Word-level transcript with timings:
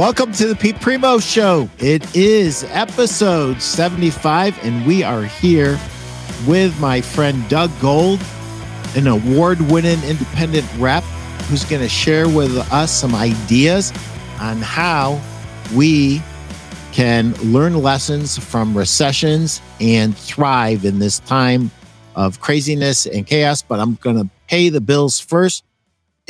Welcome 0.00 0.32
to 0.32 0.46
the 0.46 0.56
Pete 0.56 0.80
Primeau 0.80 1.18
Show. 1.18 1.68
It 1.78 2.16
is 2.16 2.64
episode 2.70 3.60
75, 3.60 4.58
and 4.64 4.86
we 4.86 5.02
are 5.02 5.24
here 5.24 5.78
with 6.46 6.74
my 6.80 7.02
friend 7.02 7.46
Doug 7.50 7.70
Gold, 7.82 8.18
an 8.96 9.06
award 9.06 9.60
winning 9.70 10.02
independent 10.04 10.66
rep 10.78 11.02
who's 11.50 11.66
going 11.66 11.82
to 11.82 11.88
share 11.88 12.30
with 12.30 12.56
us 12.72 12.90
some 12.90 13.14
ideas 13.14 13.92
on 14.40 14.62
how 14.62 15.20
we 15.74 16.22
can 16.92 17.34
learn 17.52 17.74
lessons 17.74 18.38
from 18.38 18.74
recessions 18.74 19.60
and 19.82 20.16
thrive 20.16 20.86
in 20.86 20.98
this 20.98 21.18
time 21.18 21.70
of 22.16 22.40
craziness 22.40 23.04
and 23.04 23.26
chaos. 23.26 23.60
But 23.60 23.80
I'm 23.80 23.96
going 23.96 24.16
to 24.16 24.30
pay 24.48 24.70
the 24.70 24.80
bills 24.80 25.20
first. 25.20 25.62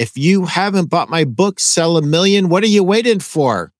If 0.00 0.16
you 0.16 0.46
haven't 0.46 0.88
bought 0.88 1.10
my 1.10 1.24
book, 1.24 1.60
Sell 1.60 1.98
a 1.98 2.02
Million, 2.02 2.48
what 2.48 2.62
are 2.62 2.68
you 2.68 2.82
waiting 2.82 3.20
for? 3.20 3.70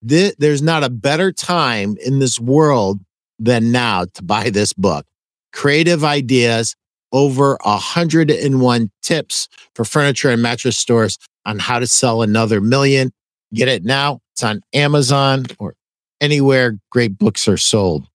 There's 0.00 0.62
not 0.62 0.84
a 0.84 0.88
better 0.88 1.32
time 1.32 1.96
in 2.06 2.20
this 2.20 2.38
world 2.38 3.00
than 3.40 3.72
now 3.72 4.04
to 4.14 4.22
buy 4.22 4.50
this 4.50 4.72
book. 4.72 5.04
Creative 5.52 6.04
ideas, 6.04 6.76
over 7.10 7.58
101 7.64 8.90
tips 9.02 9.48
for 9.74 9.84
furniture 9.84 10.30
and 10.30 10.40
mattress 10.40 10.76
stores 10.76 11.18
on 11.44 11.58
how 11.58 11.80
to 11.80 11.88
sell 11.88 12.22
another 12.22 12.60
million. 12.60 13.10
Get 13.52 13.66
it 13.66 13.84
now. 13.84 14.20
It's 14.34 14.44
on 14.44 14.60
Amazon 14.72 15.46
or 15.58 15.74
anywhere 16.20 16.78
great 16.90 17.18
books 17.18 17.48
are 17.48 17.56
sold. 17.56 18.06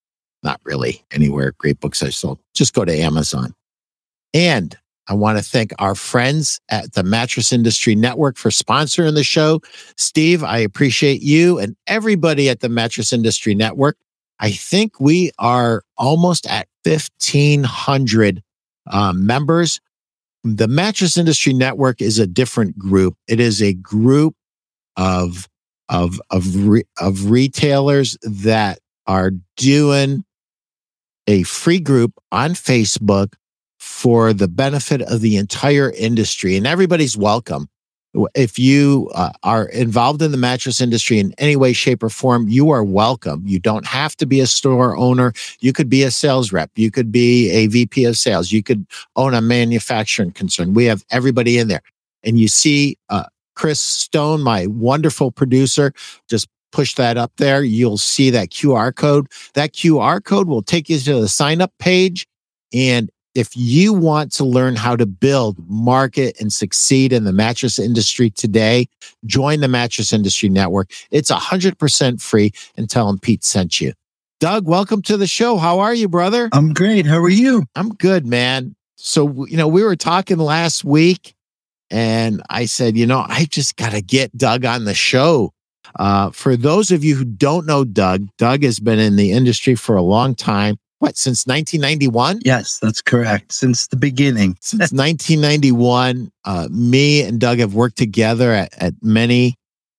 Not 0.41 0.62
really 0.63 1.04
anywhere 1.12 1.54
great 1.57 1.81
books 1.81 2.01
are 2.01 2.12
sold. 2.12 2.40
Just 2.54 2.73
go 2.73 2.85
to 2.85 2.98
Amazon. 2.98 3.54
And 4.34 4.77
I 5.09 5.13
want 5.13 5.40
to 5.40 5.44
thank 5.44 5.73
our 5.80 5.95
friends 5.95 6.62
at 6.70 6.94
the 6.94 7.02
Mattress 7.02 7.52
Industry 7.52 7.95
Network 7.95 8.38
for 8.38 8.49
sponsoring 8.49 9.16
the 9.16 9.23
show. 9.23 9.59
Steve, 9.98 10.44
I 10.44 10.59
appreciate 10.59 11.23
you 11.23 11.58
and 11.58 11.76
everybody 11.88 12.48
at 12.48 12.59
the 12.59 12.70
Mattress 12.70 13.12
Industry 13.12 13.55
Network. 13.55 13.98
I 14.40 14.51
think 14.51 14.99
we 14.99 15.32
are 15.40 15.82
almost 15.98 16.46
at 16.46 16.68
1,500 16.84 18.43
uh, 18.88 19.13
members. 19.13 19.82
The 20.43 20.68
Mattress 20.68 21.18
Industry 21.18 21.54
Network 21.54 22.01
is 22.01 22.20
a 22.20 22.27
different 22.27 22.77
group. 22.77 23.16
It 23.27 23.40
is 23.40 23.62
a 23.62 23.73
group 23.73 24.35
of 24.96 25.48
of 25.90 26.21
of 26.29 26.68
re, 26.68 26.84
of 26.99 27.32
retailers 27.32 28.16
that 28.21 28.77
are 29.07 29.32
doing 29.57 30.23
a 31.26 31.41
free 31.44 31.79
group 31.79 32.13
on 32.32 32.51
Facebook 32.51 33.34
for 33.99 34.31
the 34.31 34.47
benefit 34.47 35.01
of 35.01 35.19
the 35.19 35.35
entire 35.35 35.91
industry, 35.91 36.55
and 36.55 36.65
everybody's 36.65 37.17
welcome 37.17 37.67
if 38.33 38.57
you 38.57 39.11
uh, 39.13 39.31
are 39.43 39.65
involved 39.65 40.21
in 40.21 40.31
the 40.31 40.37
mattress 40.37 40.81
industry 40.81 41.19
in 41.19 41.33
any 41.37 41.55
way, 41.55 41.73
shape, 41.73 42.01
or 42.01 42.09
form, 42.09 42.47
you 42.47 42.71
are 42.71 42.83
welcome. 42.83 43.43
You 43.45 43.59
don't 43.59 43.85
have 43.85 44.15
to 44.17 44.25
be 44.25 44.39
a 44.39 44.47
store 44.47 44.97
owner. 44.97 45.33
You 45.59 45.73
could 45.73 45.89
be 45.89 46.03
a 46.03 46.11
sales 46.11 46.51
rep. 46.51 46.71
You 46.75 46.89
could 46.89 47.11
be 47.11 47.51
a 47.51 47.67
VP 47.67 48.05
of 48.05 48.17
sales. 48.17 48.51
You 48.51 48.63
could 48.63 48.87
own 49.15 49.33
a 49.33 49.41
manufacturing 49.41 50.31
concern. 50.31 50.73
We 50.73 50.85
have 50.85 51.03
everybody 51.11 51.59
in 51.59 51.67
there. 51.67 51.83
And 52.23 52.39
you 52.39 52.47
see 52.47 52.97
uh, 53.09 53.25
Chris 53.55 53.79
Stone, 53.79 54.41
my 54.41 54.65
wonderful 54.65 55.31
producer, 55.31 55.93
just 56.27 56.47
push 56.71 56.95
that 56.95 57.17
up 57.17 57.31
there. 57.37 57.61
You'll 57.61 57.97
see 57.97 58.31
that 58.31 58.49
QR 58.49 58.95
code. 58.95 59.27
That 59.53 59.73
QR 59.73 60.23
code 60.23 60.47
will 60.47 60.63
take 60.63 60.89
you 60.89 60.97
to 60.99 61.21
the 61.21 61.27
sign 61.27 61.61
up 61.61 61.71
page. 61.77 62.27
And 62.73 63.09
if 63.35 63.55
you 63.55 63.94
want 63.94 64.31
to 64.34 64.44
learn 64.44 64.75
how 64.75 64.96
to 64.96 65.06
build, 65.06 65.58
market, 65.68 66.40
and 66.40 66.52
succeed 66.52 67.13
in 67.13 67.24
the 67.24 67.34
mattress 67.34 67.78
industry 67.80 68.30
today, 68.30 68.88
join 69.25 69.59
the 69.59 69.68
Mattress 69.68 70.12
Industry 70.12 70.50
Network. 70.50 70.91
It's 71.12 71.31
100% 71.31 72.22
free 72.22 72.52
and 72.75 72.90
tell 72.90 73.07
them 73.07 73.19
Pete 73.19 73.44
sent 73.44 73.80
you. 73.80 73.94
Doug, 74.40 74.68
welcome 74.68 75.02
to 75.03 75.18
the 75.18 75.28
show. 75.28 75.57
How 75.57 75.80
are 75.80 75.94
you, 75.94 76.07
brother? 76.07 76.50
I'm 76.53 76.74
great. 76.74 77.06
How 77.06 77.19
are 77.19 77.30
you? 77.30 77.66
I'm 77.75 77.89
good, 77.89 78.25
man. 78.25 78.75
So, 78.95 79.45
you 79.45 79.57
know, 79.57 79.68
we 79.68 79.84
were 79.84 79.95
talking 79.95 80.38
last 80.38 80.84
week 80.84 81.35
and 81.91 82.41
I 82.50 82.66
said, 82.66 82.97
you 82.97 83.06
know, 83.06 83.25
I 83.28 83.45
just 83.45 83.75
got 83.75 83.91
to 83.91 84.01
get 84.01 84.38
Doug 84.38 84.66
on 84.66 84.85
the 84.85 84.94
show. 84.94 85.53
Uh, 85.97 86.29
for 86.31 86.56
those 86.56 86.91
of 86.91 87.03
you 87.03 87.16
who 87.16 87.25
don't 87.25 87.66
know 87.66 87.84
Doug, 87.84 88.28
Doug 88.38 88.63
has 88.63 88.79
been 88.79 89.00
in 89.00 89.16
the 89.16 89.31
industry 89.31 89.75
for 89.75 89.95
a 89.95 90.01
long 90.01 90.35
time 90.35 90.78
what 90.99 91.17
since 91.17 91.47
1991 91.47 92.41
yes 92.45 92.77
that's 92.79 93.01
correct. 93.01 93.51
Since 93.51 93.87
the 93.87 93.95
beginning. 93.95 94.57
Since 94.61 94.91
1991 94.91 96.31
uh, 96.45 96.67
me 96.69 97.23
and 97.23 97.39
doug 97.39 97.59
have 97.59 97.73
worked 97.73 97.97
together 97.97 98.51
at, 98.51 98.71
at 98.81 98.93
many 99.01 99.55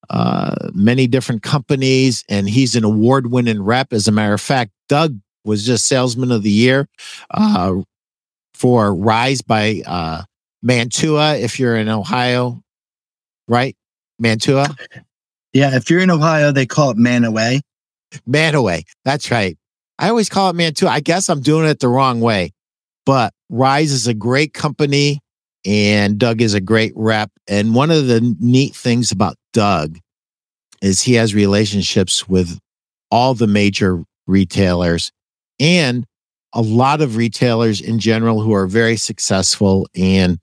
uh, 0.08 0.70
many 0.72 1.06
different 1.06 1.42
companies 1.42 2.24
and 2.28 2.48
he's 2.48 2.74
an 2.74 2.84
award-winning 2.84 3.62
rep. 3.62 3.92
As 3.92 4.08
a 4.08 4.12
matter 4.12 4.34
of 4.34 4.40
fact 4.40 4.72
doug 4.88 5.18
was 5.44 5.64
just 5.64 5.86
salesman 5.86 6.30
of 6.30 6.42
the 6.42 6.50
year 6.50 6.88
uh, 7.30 7.74
for 8.54 8.94
rise 8.94 9.40
by 9.40 9.82
uh, 9.86 10.22
mantua 10.62 11.36
if 11.36 11.58
you're 11.58 11.76
in 11.76 11.88
ohio 11.88 12.62
right? 13.48 13.76
Mantua? 14.18 14.76
Yeah 15.52 15.74
if 15.74 15.90
you're 15.90 16.00
in 16.00 16.10
ohio 16.10 16.52
they 16.52 16.66
call 16.66 16.90
it 16.90 16.98
manaway. 16.98 17.60
Manaway 18.28 18.82
that's 19.04 19.30
right 19.30 19.56
I 20.00 20.08
always 20.08 20.30
call 20.30 20.48
it 20.48 20.56
Mantua. 20.56 20.88
I 20.88 21.00
guess 21.00 21.28
I'm 21.28 21.42
doing 21.42 21.68
it 21.68 21.80
the 21.80 21.88
wrong 21.88 22.20
way, 22.22 22.52
but 23.04 23.34
Rise 23.50 23.92
is 23.92 24.06
a 24.06 24.14
great 24.14 24.54
company 24.54 25.20
and 25.66 26.18
Doug 26.18 26.40
is 26.40 26.54
a 26.54 26.60
great 26.60 26.94
rep. 26.96 27.30
And 27.46 27.74
one 27.74 27.90
of 27.90 28.06
the 28.06 28.34
neat 28.40 28.74
things 28.74 29.12
about 29.12 29.36
Doug 29.52 29.98
is 30.80 31.02
he 31.02 31.14
has 31.14 31.34
relationships 31.34 32.26
with 32.26 32.58
all 33.10 33.34
the 33.34 33.46
major 33.46 34.02
retailers 34.26 35.12
and 35.58 36.06
a 36.54 36.62
lot 36.62 37.02
of 37.02 37.16
retailers 37.16 37.82
in 37.82 37.98
general 37.98 38.40
who 38.40 38.54
are 38.54 38.66
very 38.66 38.96
successful. 38.96 39.86
And 39.94 40.38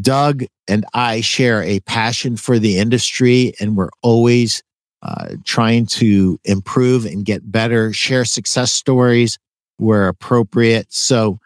Doug 0.00 0.42
and 0.66 0.84
I 0.94 1.20
share 1.20 1.62
a 1.62 1.78
passion 1.80 2.36
for 2.36 2.58
the 2.58 2.78
industry, 2.78 3.54
and 3.60 3.76
we're 3.76 3.90
always 4.02 4.62
uh, 5.02 5.36
trying 5.44 5.86
to 5.86 6.38
improve 6.44 7.06
and 7.06 7.24
get 7.24 7.50
better, 7.50 7.92
share 7.92 8.24
success 8.24 8.70
stories 8.72 9.38
where 9.78 10.08
appropriate. 10.08 10.92
So, 10.92 11.38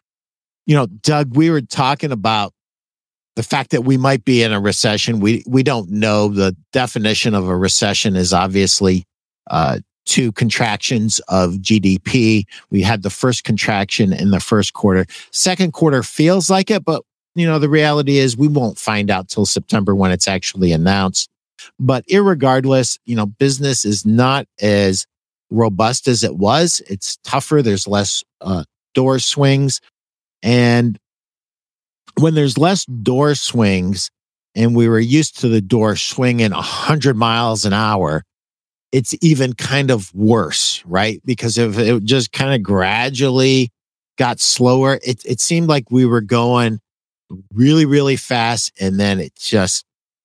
you 0.66 0.74
know, 0.74 0.86
Doug, 0.86 1.36
we 1.36 1.50
were 1.50 1.60
talking 1.60 2.10
about 2.10 2.52
the 3.36 3.42
fact 3.42 3.70
that 3.70 3.82
we 3.82 3.96
might 3.96 4.24
be 4.24 4.42
in 4.42 4.52
a 4.52 4.60
recession. 4.60 5.20
We 5.20 5.42
we 5.46 5.62
don't 5.62 5.90
know 5.90 6.28
the 6.28 6.56
definition 6.72 7.34
of 7.34 7.48
a 7.48 7.56
recession 7.56 8.16
is 8.16 8.32
obviously 8.32 9.04
uh, 9.50 9.80
two 10.06 10.32
contractions 10.32 11.20
of 11.28 11.54
GDP. 11.54 12.44
We 12.70 12.82
had 12.82 13.02
the 13.02 13.10
first 13.10 13.44
contraction 13.44 14.12
in 14.12 14.30
the 14.30 14.40
first 14.40 14.72
quarter. 14.72 15.06
Second 15.32 15.72
quarter 15.72 16.02
feels 16.02 16.48
like 16.48 16.70
it, 16.70 16.84
but 16.84 17.02
you 17.34 17.46
know 17.46 17.58
the 17.58 17.68
reality 17.68 18.18
is 18.18 18.36
we 18.36 18.48
won't 18.48 18.78
find 18.78 19.10
out 19.10 19.28
till 19.28 19.46
September 19.46 19.94
when 19.94 20.10
it's 20.10 20.28
actually 20.28 20.72
announced. 20.72 21.28
But 21.78 22.06
irregardless, 22.06 22.98
you 23.04 23.16
know, 23.16 23.26
business 23.26 23.84
is 23.84 24.04
not 24.04 24.46
as 24.60 25.06
robust 25.50 26.08
as 26.08 26.24
it 26.24 26.36
was. 26.36 26.82
It's 26.88 27.16
tougher. 27.24 27.62
There's 27.62 27.86
less 27.86 28.24
uh, 28.40 28.64
door 28.94 29.18
swings. 29.18 29.80
And 30.42 30.98
when 32.18 32.34
there's 32.34 32.58
less 32.58 32.84
door 32.84 33.34
swings, 33.34 34.10
and 34.54 34.76
we 34.76 34.88
were 34.88 35.00
used 35.00 35.40
to 35.40 35.48
the 35.48 35.60
door 35.60 35.96
swinging 35.96 36.52
100 36.52 37.16
miles 37.16 37.64
an 37.64 37.72
hour, 37.72 38.24
it's 38.92 39.14
even 39.20 39.54
kind 39.54 39.90
of 39.90 40.14
worse, 40.14 40.84
right? 40.86 41.20
Because 41.24 41.58
if 41.58 41.76
it 41.78 42.04
just 42.04 42.30
kind 42.32 42.54
of 42.54 42.62
gradually 42.62 43.70
got 44.16 44.38
slower, 44.38 45.00
it, 45.02 45.24
it 45.24 45.40
seemed 45.40 45.68
like 45.68 45.90
we 45.90 46.06
were 46.06 46.20
going 46.20 46.78
really, 47.52 47.84
really 47.84 48.14
fast. 48.14 48.72
And 48.80 49.00
then 49.00 49.18
it 49.18 49.34
just 49.34 49.84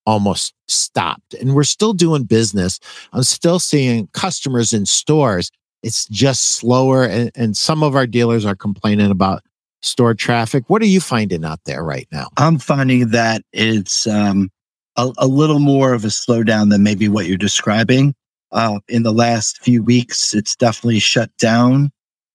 almost 0.09 0.53
stopped. 0.67 1.35
And 1.35 1.53
we're 1.53 1.63
still 1.63 1.93
doing 1.93 2.23
business. 2.23 2.79
I'm 3.13 3.23
still 3.23 3.59
seeing 3.59 4.07
customers 4.07 4.73
in 4.73 4.87
stores. 4.87 5.51
It's 5.83 6.07
just 6.07 6.53
slower. 6.53 7.03
And, 7.03 7.31
and 7.35 7.55
some 7.55 7.83
of 7.83 7.95
our 7.95 8.07
dealers 8.07 8.43
are 8.43 8.55
complaining 8.55 9.11
about 9.11 9.43
store 9.83 10.15
traffic. 10.15 10.63
What 10.67 10.81
are 10.81 10.87
you 10.87 10.99
finding 10.99 11.45
out 11.45 11.59
there 11.65 11.83
right 11.83 12.07
now? 12.11 12.27
I'm 12.37 12.57
finding 12.57 13.09
that 13.09 13.43
it's 13.53 14.07
um, 14.07 14.49
a, 14.97 15.11
a, 15.19 15.27
little 15.27 15.59
more 15.59 15.93
of 15.93 16.03
a 16.03 16.07
slowdown 16.09 16.71
than 16.71 16.81
maybe 16.81 17.07
what 17.07 17.27
you're 17.27 17.37
describing. 17.37 18.15
Uh, 18.51 18.79
in 18.87 19.03
the 19.03 19.13
last 19.13 19.61
few 19.61 19.83
weeks, 19.83 20.33
it's 20.33 20.55
definitely 20.55 20.99
shut 20.99 21.29
down 21.37 21.91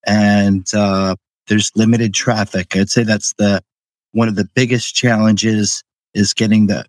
and 0.06 0.72
uh, 0.74 1.16
there's 1.48 1.72
limited 1.74 2.14
traffic. 2.14 2.76
I'd 2.76 2.88
say 2.88 3.02
that's 3.02 3.34
the 3.34 3.62
one 4.12 4.28
of 4.28 4.36
the 4.36 4.48
biggest 4.54 4.94
challenges 4.94 5.82
is 6.14 6.32
getting 6.32 6.68
the 6.68 6.86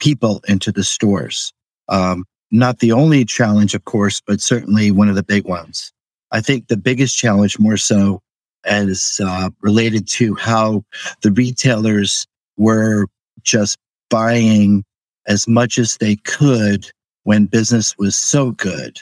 people 0.00 0.42
into 0.48 0.72
the 0.72 0.84
stores. 0.84 1.52
Um, 1.88 2.24
not 2.50 2.78
the 2.78 2.92
only 2.92 3.24
challenge, 3.24 3.74
of 3.74 3.84
course, 3.84 4.20
but 4.26 4.40
certainly 4.40 4.90
one 4.90 5.08
of 5.08 5.16
the 5.16 5.22
big 5.22 5.44
ones. 5.44 5.92
I 6.30 6.40
think 6.40 6.68
the 6.68 6.76
biggest 6.76 7.16
challenge 7.16 7.58
more 7.58 7.76
so 7.76 8.20
as 8.64 9.20
uh, 9.24 9.50
related 9.60 10.08
to 10.08 10.34
how 10.34 10.84
the 11.22 11.32
retailers 11.32 12.26
were 12.56 13.06
just 13.42 13.76
buying 14.10 14.84
as 15.26 15.48
much 15.48 15.78
as 15.78 15.96
they 15.96 16.16
could 16.16 16.90
when 17.24 17.46
business 17.46 17.96
was 17.98 18.14
so 18.14 18.52
good. 18.52 19.00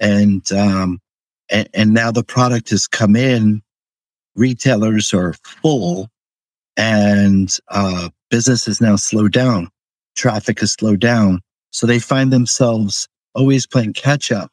And, 0.00 0.50
um, 0.52 1.00
and, 1.50 1.68
and 1.74 1.94
now 1.94 2.10
the 2.10 2.24
product 2.24 2.70
has 2.70 2.86
come 2.86 3.16
in, 3.16 3.62
retailers 4.34 5.12
are 5.14 5.34
full 5.44 6.08
and, 6.76 7.56
uh, 7.68 8.08
business 8.30 8.66
is 8.66 8.80
now 8.80 8.96
slowed 8.96 9.32
down. 9.32 9.68
Traffic 10.14 10.60
has 10.60 10.72
slowed 10.72 11.00
down. 11.00 11.40
So 11.70 11.86
they 11.86 11.98
find 11.98 12.32
themselves 12.32 13.08
always 13.34 13.66
playing 13.66 13.94
catch 13.94 14.30
up 14.30 14.50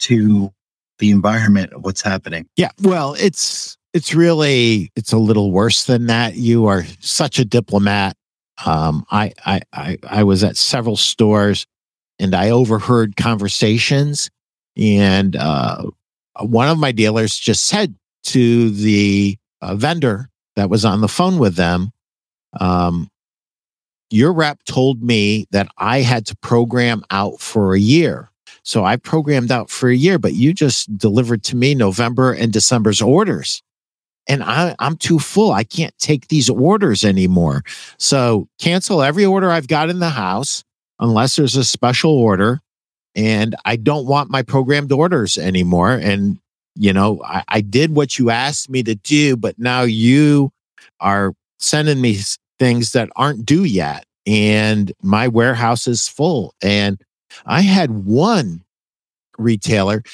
to 0.00 0.50
the 0.98 1.10
environment 1.10 1.72
of 1.72 1.84
what's 1.84 2.00
happening. 2.00 2.46
Yeah. 2.56 2.70
Well, 2.80 3.14
it's, 3.14 3.76
it's 3.92 4.14
really, 4.14 4.90
it's 4.96 5.12
a 5.12 5.18
little 5.18 5.52
worse 5.52 5.84
than 5.84 6.06
that. 6.06 6.36
You 6.36 6.66
are 6.66 6.84
such 7.00 7.38
a 7.38 7.44
diplomat. 7.44 8.16
Um, 8.64 9.04
I, 9.10 9.32
I, 9.44 9.60
I, 9.72 9.98
I 10.08 10.24
was 10.24 10.44
at 10.44 10.56
several 10.56 10.96
stores 10.96 11.66
and 12.18 12.34
I 12.34 12.50
overheard 12.50 13.16
conversations 13.16 14.30
and, 14.76 15.36
uh, 15.36 15.84
one 16.40 16.68
of 16.68 16.78
my 16.78 16.92
dealers 16.92 17.36
just 17.36 17.64
said 17.64 17.94
to 18.24 18.70
the 18.70 19.36
uh, 19.60 19.74
vendor 19.74 20.30
that 20.56 20.70
was 20.70 20.82
on 20.84 21.02
the 21.02 21.08
phone 21.08 21.38
with 21.38 21.56
them, 21.56 21.90
um, 22.58 23.08
your 24.12 24.32
rep 24.32 24.62
told 24.64 25.02
me 25.02 25.46
that 25.50 25.68
I 25.78 26.00
had 26.00 26.26
to 26.26 26.36
program 26.36 27.04
out 27.10 27.40
for 27.40 27.74
a 27.74 27.80
year. 27.80 28.30
So 28.64 28.84
I 28.84 28.96
programmed 28.96 29.50
out 29.50 29.70
for 29.70 29.88
a 29.88 29.96
year, 29.96 30.18
but 30.18 30.34
you 30.34 30.52
just 30.52 30.96
delivered 30.96 31.42
to 31.44 31.56
me 31.56 31.74
November 31.74 32.32
and 32.32 32.52
December's 32.52 33.02
orders. 33.02 33.62
And 34.28 34.42
I, 34.42 34.76
I'm 34.78 34.96
too 34.96 35.18
full. 35.18 35.50
I 35.50 35.64
can't 35.64 35.96
take 35.98 36.28
these 36.28 36.48
orders 36.48 37.04
anymore. 37.04 37.62
So 37.98 38.48
cancel 38.60 39.02
every 39.02 39.24
order 39.24 39.50
I've 39.50 39.66
got 39.66 39.90
in 39.90 39.98
the 39.98 40.10
house 40.10 40.62
unless 41.00 41.34
there's 41.34 41.56
a 41.56 41.64
special 41.64 42.12
order. 42.12 42.60
And 43.16 43.56
I 43.64 43.76
don't 43.76 44.06
want 44.06 44.30
my 44.30 44.42
programmed 44.42 44.92
orders 44.92 45.36
anymore. 45.36 45.92
And, 45.92 46.38
you 46.76 46.92
know, 46.92 47.20
I, 47.24 47.42
I 47.48 47.60
did 47.60 47.96
what 47.96 48.18
you 48.18 48.30
asked 48.30 48.70
me 48.70 48.84
to 48.84 48.94
do, 48.94 49.36
but 49.36 49.58
now 49.58 49.82
you 49.82 50.52
are 51.00 51.34
sending 51.58 52.00
me 52.00 52.18
things 52.62 52.92
that 52.92 53.10
aren't 53.16 53.44
due 53.44 53.64
yet. 53.64 54.04
And 54.24 54.92
my 55.02 55.26
warehouse 55.26 55.88
is 55.88 56.06
full. 56.06 56.54
And 56.62 57.02
I 57.44 57.62
had 57.62 57.90
one 58.06 58.62
retailer 59.36 60.04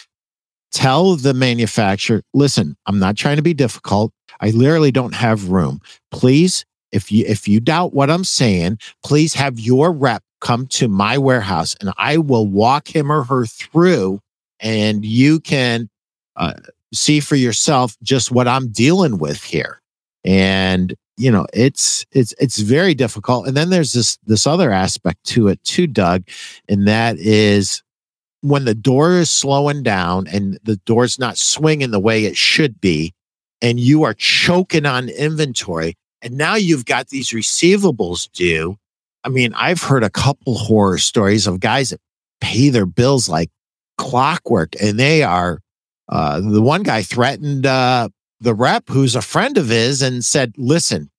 tell 0.72 1.16
the 1.16 1.34
manufacturer, 1.34 2.22
listen, 2.32 2.74
I'm 2.86 2.98
not 2.98 3.18
trying 3.18 3.36
to 3.36 3.42
be 3.42 3.52
difficult. 3.52 4.12
I 4.40 4.48
literally 4.48 4.90
don't 4.90 5.14
have 5.14 5.50
room. 5.50 5.82
Please, 6.10 6.64
if 6.90 7.12
you 7.12 7.26
if 7.28 7.46
you 7.46 7.60
doubt 7.60 7.92
what 7.92 8.10
I'm 8.10 8.24
saying, 8.24 8.78
please 9.04 9.34
have 9.34 9.60
your 9.60 9.92
rep 9.92 10.22
come 10.40 10.66
to 10.68 10.88
my 10.88 11.18
warehouse 11.18 11.76
and 11.82 11.92
I 11.98 12.16
will 12.16 12.46
walk 12.46 12.88
him 12.88 13.12
or 13.12 13.24
her 13.24 13.44
through 13.44 14.20
and 14.58 15.04
you 15.04 15.40
can 15.40 15.90
uh, 16.36 16.54
see 16.94 17.20
for 17.20 17.36
yourself 17.36 17.94
just 18.02 18.30
what 18.30 18.48
I'm 18.48 18.68
dealing 18.68 19.18
with 19.18 19.42
here. 19.44 19.82
And 20.24 20.94
you 21.18 21.30
know 21.30 21.46
it's 21.52 22.06
it's 22.12 22.32
it's 22.38 22.58
very 22.60 22.94
difficult. 22.94 23.46
And 23.46 23.56
then 23.56 23.70
there's 23.70 23.92
this 23.92 24.16
this 24.24 24.46
other 24.46 24.70
aspect 24.70 25.24
to 25.24 25.48
it 25.48 25.62
too 25.64 25.86
doug 25.86 26.24
and 26.68 26.86
that 26.86 27.18
is 27.18 27.82
when 28.40 28.64
the 28.64 28.74
door 28.74 29.14
is 29.14 29.30
slowing 29.30 29.82
down 29.82 30.28
and 30.28 30.58
the 30.62 30.76
door's 30.86 31.18
not 31.18 31.36
swinging 31.36 31.90
the 31.90 31.98
way 31.98 32.24
it 32.24 32.36
should 32.36 32.80
be 32.80 33.12
and 33.60 33.80
you 33.80 34.04
are 34.04 34.14
choking 34.14 34.86
on 34.86 35.08
inventory 35.08 35.96
and 36.22 36.36
now 36.36 36.54
you've 36.54 36.84
got 36.84 37.08
these 37.08 37.30
receivables 37.30 38.30
due. 38.32 38.76
I 39.24 39.28
mean 39.28 39.52
i've 39.54 39.82
heard 39.82 40.04
a 40.04 40.10
couple 40.10 40.54
horror 40.56 40.98
stories 40.98 41.46
of 41.46 41.60
guys 41.60 41.90
that 41.90 42.00
pay 42.40 42.70
their 42.70 42.86
bills 42.86 43.28
like 43.28 43.50
clockwork 43.96 44.74
and 44.80 44.98
they 44.98 45.24
are 45.24 45.60
uh, 46.08 46.40
the 46.40 46.62
one 46.62 46.82
guy 46.82 47.02
threatened 47.02 47.66
uh, 47.66 48.08
the 48.40 48.54
rep 48.54 48.88
who's 48.88 49.16
a 49.16 49.22
friend 49.22 49.58
of 49.58 49.68
his 49.68 50.02
and 50.02 50.24
said, 50.24 50.54
listen, 50.56 51.10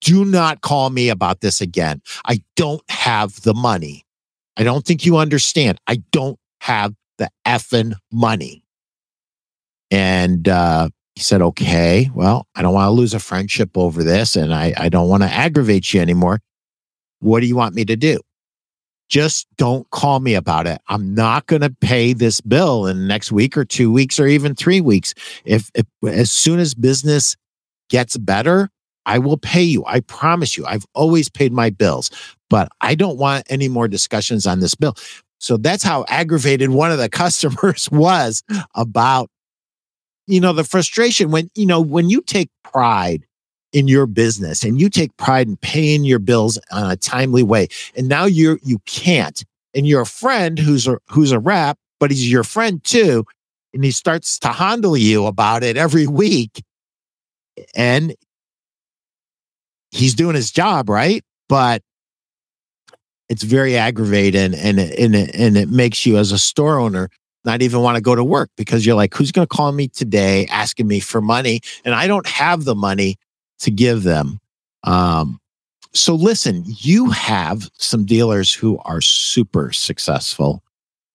do 0.00 0.24
not 0.24 0.60
call 0.60 0.90
me 0.90 1.08
about 1.08 1.40
this 1.40 1.60
again. 1.60 2.02
I 2.24 2.42
don't 2.56 2.82
have 2.90 3.42
the 3.42 3.54
money. 3.54 4.06
I 4.56 4.62
don't 4.62 4.84
think 4.84 5.04
you 5.04 5.16
understand. 5.16 5.78
I 5.86 6.02
don't 6.12 6.38
have 6.60 6.94
the 7.18 7.30
effing 7.46 7.94
money. 8.12 8.64
And 9.90 10.48
uh, 10.48 10.88
he 11.14 11.22
said, 11.22 11.42
okay, 11.42 12.10
well, 12.14 12.46
I 12.54 12.62
don't 12.62 12.74
want 12.74 12.86
to 12.86 12.92
lose 12.92 13.14
a 13.14 13.18
friendship 13.18 13.76
over 13.76 14.02
this 14.02 14.36
and 14.36 14.54
I, 14.54 14.72
I 14.76 14.88
don't 14.88 15.08
want 15.08 15.22
to 15.22 15.28
aggravate 15.28 15.92
you 15.92 16.00
anymore. 16.00 16.40
What 17.18 17.40
do 17.40 17.46
you 17.46 17.56
want 17.56 17.74
me 17.74 17.84
to 17.84 17.96
do? 17.96 18.20
Just 19.10 19.48
don't 19.58 19.90
call 19.90 20.20
me 20.20 20.34
about 20.34 20.66
it. 20.66 20.80
I'm 20.88 21.14
not 21.14 21.46
going 21.46 21.62
to 21.62 21.70
pay 21.70 22.12
this 22.12 22.40
bill 22.40 22.86
in 22.86 22.98
the 22.98 23.04
next 23.04 23.32
week 23.32 23.56
or 23.56 23.64
two 23.64 23.92
weeks 23.92 24.18
or 24.18 24.26
even 24.26 24.54
three 24.54 24.80
weeks. 24.80 25.14
If, 25.44 25.70
if 25.74 25.84
as 26.06 26.30
soon 26.30 26.60
as 26.60 26.74
business 26.74 27.36
gets 27.90 28.16
better, 28.16 28.70
I 29.04 29.18
will 29.18 29.36
pay 29.36 29.62
you. 29.62 29.84
I 29.84 30.00
promise 30.00 30.56
you. 30.56 30.64
I've 30.64 30.86
always 30.94 31.28
paid 31.28 31.52
my 31.52 31.70
bills, 31.70 32.10
but 32.48 32.68
I 32.80 32.94
don't 32.94 33.18
want 33.18 33.46
any 33.50 33.68
more 33.68 33.88
discussions 33.88 34.46
on 34.46 34.60
this 34.60 34.76
bill. 34.76 34.94
So 35.38 35.56
that's 35.56 35.82
how 35.82 36.04
aggravated 36.08 36.70
one 36.70 36.92
of 36.92 36.98
the 36.98 37.08
customers 37.10 37.90
was 37.90 38.44
about, 38.76 39.28
you 40.28 40.40
know, 40.40 40.52
the 40.52 40.64
frustration 40.64 41.32
when, 41.32 41.50
you 41.56 41.66
know, 41.66 41.80
when 41.80 42.08
you 42.08 42.20
take 42.22 42.50
pride 42.62 43.26
in 43.72 43.88
your 43.88 44.06
business 44.06 44.62
and 44.62 44.80
you 44.80 44.88
take 44.88 45.16
pride 45.16 45.46
in 45.46 45.56
paying 45.56 46.04
your 46.04 46.18
bills 46.18 46.58
on 46.72 46.90
a 46.90 46.96
timely 46.96 47.42
way. 47.42 47.68
And 47.96 48.08
now 48.08 48.24
you're 48.24 48.58
you 48.62 48.80
can't. 48.86 49.44
And 49.74 49.86
you're 49.86 50.00
a 50.00 50.06
friend 50.06 50.58
who's 50.58 50.88
a 50.88 50.98
who's 51.08 51.30
a 51.32 51.38
rep 51.38 51.78
but 52.00 52.10
he's 52.10 52.30
your 52.30 52.42
friend 52.42 52.82
too 52.82 53.24
and 53.72 53.84
he 53.84 53.92
starts 53.92 54.38
to 54.40 54.48
handle 54.48 54.96
you 54.96 55.26
about 55.26 55.62
it 55.62 55.76
every 55.76 56.08
week 56.08 56.62
and 57.76 58.14
he's 59.92 60.14
doing 60.14 60.34
his 60.34 60.50
job 60.50 60.88
right? 60.88 61.22
But 61.48 61.82
it's 63.28 63.44
very 63.44 63.76
aggravating 63.76 64.54
and 64.54 64.80
and 64.80 65.14
and 65.14 65.56
it 65.56 65.68
makes 65.68 66.04
you 66.04 66.16
as 66.16 66.32
a 66.32 66.38
store 66.38 66.80
owner 66.80 67.08
not 67.44 67.62
even 67.62 67.80
want 67.80 67.94
to 67.94 68.02
go 68.02 68.16
to 68.16 68.24
work 68.24 68.50
because 68.56 68.84
you're 68.84 68.96
like 68.96 69.14
who's 69.14 69.30
going 69.30 69.46
to 69.46 69.56
call 69.56 69.70
me 69.70 69.86
today 69.86 70.46
asking 70.46 70.88
me 70.88 70.98
for 70.98 71.20
money? 71.20 71.60
And 71.84 71.94
I 71.94 72.08
don't 72.08 72.26
have 72.26 72.64
the 72.64 72.74
money 72.74 73.18
to 73.60 73.70
give 73.70 74.02
them. 74.02 74.38
Um, 74.84 75.38
so 75.92 76.14
listen, 76.14 76.64
you 76.66 77.10
have 77.10 77.68
some 77.78 78.04
dealers 78.04 78.54
who 78.54 78.78
are 78.84 79.00
super 79.00 79.72
successful 79.72 80.62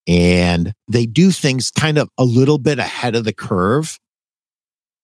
and 0.07 0.73
they 0.87 1.05
do 1.05 1.31
things 1.31 1.71
kind 1.71 1.97
of 1.97 2.09
a 2.17 2.25
little 2.25 2.57
bit 2.57 2.77
ahead 2.77 3.15
of 3.15 3.23
the 3.23 3.33
curve. 3.33 3.99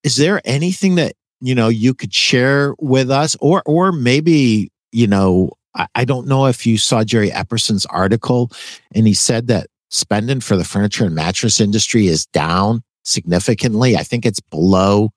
Is 0.04 0.18
there 0.18 0.42
anything 0.46 0.96
that, 0.96 1.14
you 1.40 1.56
know, 1.56 1.70
you 1.70 1.94
could 1.94 2.14
share 2.14 2.76
with 2.80 3.10
us 3.10 3.36
or, 3.40 3.64
or 3.66 3.92
maybe, 3.92 4.72
you 4.92 5.08
know, 5.08 5.52
I, 5.76 5.88
I 5.96 6.06
don't 6.06 6.28
know 6.28 6.48
if 6.48 6.66
you 6.66 6.78
saw 6.78 7.04
Jerry 7.04 7.32
Epperson's 7.32 7.86
article 7.88 8.52
and 8.94 9.08
he 9.08 9.14
said 9.14 9.48
that 9.48 9.68
spending 9.90 10.42
for 10.42 10.56
the 10.56 10.64
furniture 10.64 11.06
and 11.06 11.16
mattress 11.16 11.60
industry 11.60 12.08
is 12.08 12.26
down 12.28 12.84
significantly. 13.04 13.96
I 13.98 14.04
think 14.04 14.26
it's 14.26 14.40
below 14.40 15.10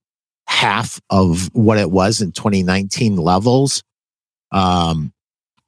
half 0.47 1.01
of 1.11 1.51
what 1.53 1.79
it 1.79 1.91
was 1.91 2.21
in 2.21 2.33
2019 2.33 3.17
levels. 3.17 3.83
Um, 4.53 5.13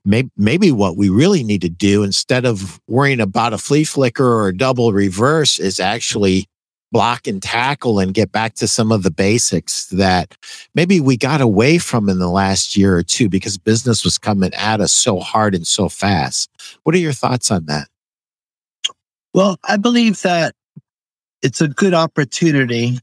maybe, 0.05 0.31
maybe 0.37 0.73
what 0.73 0.97
we 0.97 1.09
really 1.09 1.43
need 1.43 1.63
to 1.63 1.69
do 1.69 2.03
instead 2.03 2.45
of 2.45 2.81
worrying 2.87 3.21
about 3.21 3.53
a 3.53 3.59
flea 3.59 3.85
flicker 3.85 4.27
or 4.27 4.49
a 4.49 4.57
double 4.57 4.93
reverse 4.93 5.59
is 5.59 5.81
actually 5.81 6.47
block 6.93 7.27
and 7.27 7.43
tackle 7.43 7.99
and 7.99 8.15
get 8.15 8.31
back 8.31 8.55
to 8.55 8.69
some 8.69 8.93
of 8.93 9.03
the 9.03 9.11
basics 9.11 9.87
that 9.89 10.37
maybe 10.75 11.01
we 11.01 11.17
got 11.17 11.41
away 11.41 11.79
from 11.79 12.09
in 12.09 12.19
the 12.19 12.29
last 12.29 12.77
year 12.77 12.97
or 12.97 13.03
two 13.03 13.29
because 13.29 13.59
business 13.59 14.05
was 14.05 14.19
coming 14.19 14.55
at 14.55 14.81
us 14.81 14.93
so 14.93 15.19
hard 15.19 15.55
and 15.55 15.67
so 15.67 15.89
fast. 15.89 16.49
What 16.85 16.95
are 16.95 16.99
your 16.99 17.13
thoughts 17.13 17.51
on 17.51 17.67
that? 17.67 17.89
Well, 19.35 19.59
I 19.65 19.77
believe 19.77 20.23
that 20.23 20.55
it's 21.43 21.61
a 21.61 21.69
good 21.69 21.93
opportunity 21.93 22.99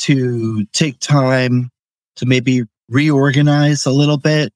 to 0.00 0.64
take 0.72 0.98
time 0.98 1.70
to 2.16 2.26
maybe 2.26 2.64
reorganize 2.88 3.86
a 3.86 3.92
little 3.92 4.16
bit. 4.16 4.52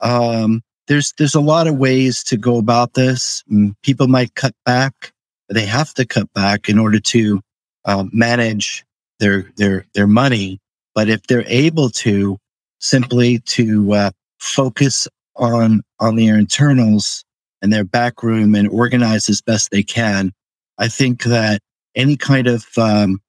Um, 0.00 0.62
there's 0.88 1.12
there's 1.18 1.34
a 1.34 1.40
lot 1.40 1.66
of 1.66 1.76
ways 1.76 2.22
to 2.24 2.36
go 2.36 2.58
about 2.58 2.94
this. 2.94 3.42
Mm, 3.50 3.74
people 3.82 4.08
might 4.08 4.34
cut 4.34 4.54
back; 4.64 5.12
they 5.48 5.66
have 5.66 5.94
to 5.94 6.06
cut 6.06 6.32
back 6.32 6.68
in 6.68 6.78
order 6.78 7.00
to 7.00 7.40
uh, 7.84 8.04
manage 8.12 8.84
their 9.20 9.50
their 9.56 9.86
their 9.94 10.06
money. 10.06 10.58
But 10.94 11.08
if 11.08 11.26
they're 11.26 11.44
able 11.46 11.90
to 11.90 12.38
simply 12.80 13.40
to 13.40 13.92
uh, 13.92 14.10
focus 14.38 15.08
on 15.36 15.82
on 16.00 16.16
their 16.16 16.38
internals 16.38 17.24
and 17.62 17.72
their 17.72 17.84
back 17.84 18.22
room 18.22 18.54
and 18.54 18.68
organize 18.68 19.28
as 19.28 19.42
best 19.42 19.70
they 19.70 19.82
can, 19.82 20.32
I 20.78 20.88
think 20.88 21.24
that 21.24 21.60
any 21.94 22.16
kind 22.16 22.46
of 22.46 22.66
um, 22.76 23.20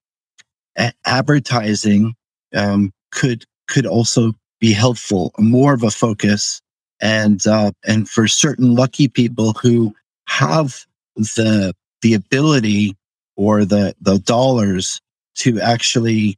advertising 1.06 2.16
um, 2.56 2.92
could 3.12 3.46
could 3.68 3.86
also 3.86 4.34
be 4.60 4.74
helpful, 4.74 5.32
more 5.38 5.74
of 5.74 5.84
a 5.84 5.92
focus, 5.92 6.62
and 7.02 7.46
uh, 7.46 7.72
and 7.86 8.10
for 8.10 8.28
certain 8.28 8.76
lucky 8.76 9.08
people 9.08 9.54
who 9.54 9.94
have 10.28 10.86
the 11.16 11.74
the 12.02 12.14
ability 12.14 12.96
or 13.36 13.66
the 13.66 13.96
the 14.02 14.20
dollars 14.20 15.02
to 15.36 15.60
actually 15.62 16.38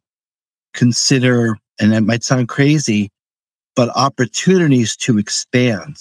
consider 0.74 1.58
and 1.80 1.94
it 1.94 2.02
might 2.02 2.24
sound 2.24 2.48
crazy 2.48 3.10
but 3.76 3.90
opportunities 3.96 4.96
to 4.98 5.18
expand. 5.18 5.98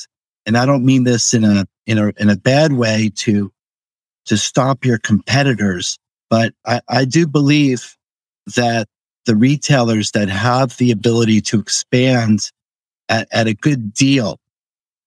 And 0.47 0.57
i 0.57 0.67
don't 0.67 0.85
mean 0.85 1.05
this 1.05 1.35
in 1.35 1.45
a 1.45 1.67
in 1.87 1.99
a 1.99 2.13
in 2.19 2.31
a 2.31 2.37
bad 2.37 2.73
way 2.73 3.11
to 3.17 3.53
to 4.27 4.37
stop 4.37 4.85
your 4.85 4.99
competitors 4.99 5.99
but 6.31 6.53
i 6.67 6.81
i 6.89 7.05
do 7.05 7.27
believe 7.27 7.98
that 8.57 8.89
the 9.27 9.37
retailers 9.37 10.13
that 10.13 10.29
have 10.29 10.77
the 10.77 10.91
ability 10.91 11.41
to 11.43 11.61
expand 11.61 12.51
at, 13.09 13.29
at 13.31 13.47
a 13.47 13.55
good 13.55 13.93
deal 13.93 14.39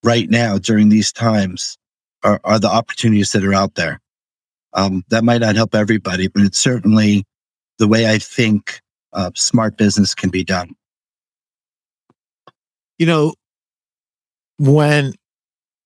right 0.04 0.30
now 0.30 0.58
during 0.58 0.90
these 0.90 1.12
times 1.12 1.78
are, 2.24 2.40
are 2.44 2.60
the 2.60 2.70
opportunities 2.70 3.32
that 3.32 3.44
are 3.44 3.54
out 3.54 3.76
there. 3.76 4.00
Um, 4.74 5.04
that 5.10 5.24
might 5.24 5.42
not 5.42 5.56
help 5.56 5.76
everybody, 5.76 6.28
but 6.28 6.44
it's 6.44 6.60
certainly 6.60 7.26
the 7.78 7.88
way 7.88 8.10
I 8.10 8.20
think 8.20 8.80
uh, 9.14 9.32
smart 9.36 9.78
business 9.78 10.16
can 10.16 10.30
be 10.30 10.44
done. 10.44 10.76
You 12.98 13.08
know, 13.08 13.34
when 14.58 15.14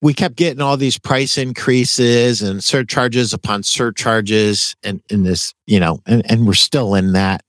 we 0.02 0.12
kept 0.12 0.36
getting 0.36 0.60
all 0.60 0.76
these 0.76 0.98
price 0.98 1.38
increases 1.38 2.42
and 2.42 2.62
surcharges 2.62 3.32
upon 3.32 3.62
surcharges 3.62 4.76
and 4.82 5.00
in 5.08 5.22
this, 5.22 5.54
you 5.66 5.80
know, 5.80 6.00
and, 6.06 6.30
and 6.30 6.46
we're 6.46 6.52
still 6.52 6.94
in 6.94 7.12
that 7.12 7.42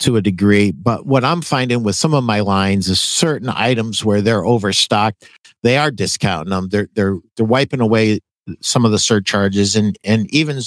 to 0.00 0.16
a 0.16 0.22
degree. 0.22 0.72
But 0.72 1.06
what 1.06 1.24
I'm 1.24 1.42
finding 1.42 1.82
with 1.82 1.96
some 1.96 2.14
of 2.14 2.24
my 2.24 2.40
lines 2.40 2.88
is 2.88 3.00
certain 3.00 3.48
items 3.48 4.04
where 4.04 4.20
they're 4.20 4.44
overstocked, 4.44 5.28
they 5.62 5.78
are 5.78 5.90
discounting 5.90 6.50
them. 6.50 6.68
They're 6.68 6.88
they're 6.94 7.18
they're 7.36 7.46
wiping 7.46 7.80
away 7.80 8.20
some 8.60 8.84
of 8.84 8.92
the 8.92 8.98
surcharges 8.98 9.76
and 9.76 9.96
and 10.04 10.32
even 10.32 10.60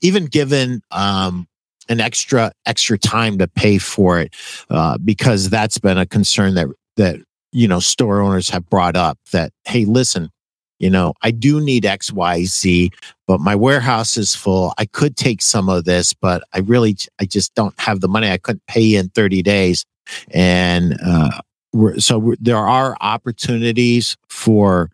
even 0.00 0.26
given 0.26 0.82
um 0.90 1.46
an 1.88 2.00
extra 2.00 2.52
extra 2.66 2.98
time 2.98 3.38
to 3.38 3.48
pay 3.48 3.78
for 3.78 4.20
it 4.20 4.34
uh, 4.70 4.98
because 4.98 5.50
that's 5.50 5.78
been 5.78 5.98
a 5.98 6.06
concern 6.06 6.54
that 6.54 6.68
that 6.96 7.16
you 7.52 7.68
know 7.68 7.80
store 7.80 8.20
owners 8.20 8.48
have 8.48 8.68
brought 8.68 8.96
up 8.96 9.18
that 9.32 9.52
hey 9.64 9.84
listen 9.84 10.30
you 10.78 10.90
know, 10.90 11.14
I 11.22 11.30
do 11.30 11.60
need 11.60 11.84
XYZ, 11.84 12.92
but 13.26 13.40
my 13.40 13.54
warehouse 13.54 14.16
is 14.16 14.34
full. 14.34 14.74
I 14.78 14.86
could 14.86 15.16
take 15.16 15.40
some 15.40 15.68
of 15.68 15.84
this, 15.84 16.12
but 16.12 16.42
I 16.52 16.58
really, 16.60 16.96
I 17.20 17.24
just 17.26 17.54
don't 17.54 17.78
have 17.80 18.00
the 18.00 18.08
money. 18.08 18.30
I 18.30 18.38
couldn't 18.38 18.66
pay 18.66 18.94
in 18.94 19.08
30 19.10 19.42
days. 19.42 19.84
And 20.32 20.98
uh, 21.04 21.40
we're, 21.72 21.98
so 21.98 22.18
we're, 22.18 22.36
there 22.40 22.58
are 22.58 22.96
opportunities 23.00 24.16
for, 24.28 24.90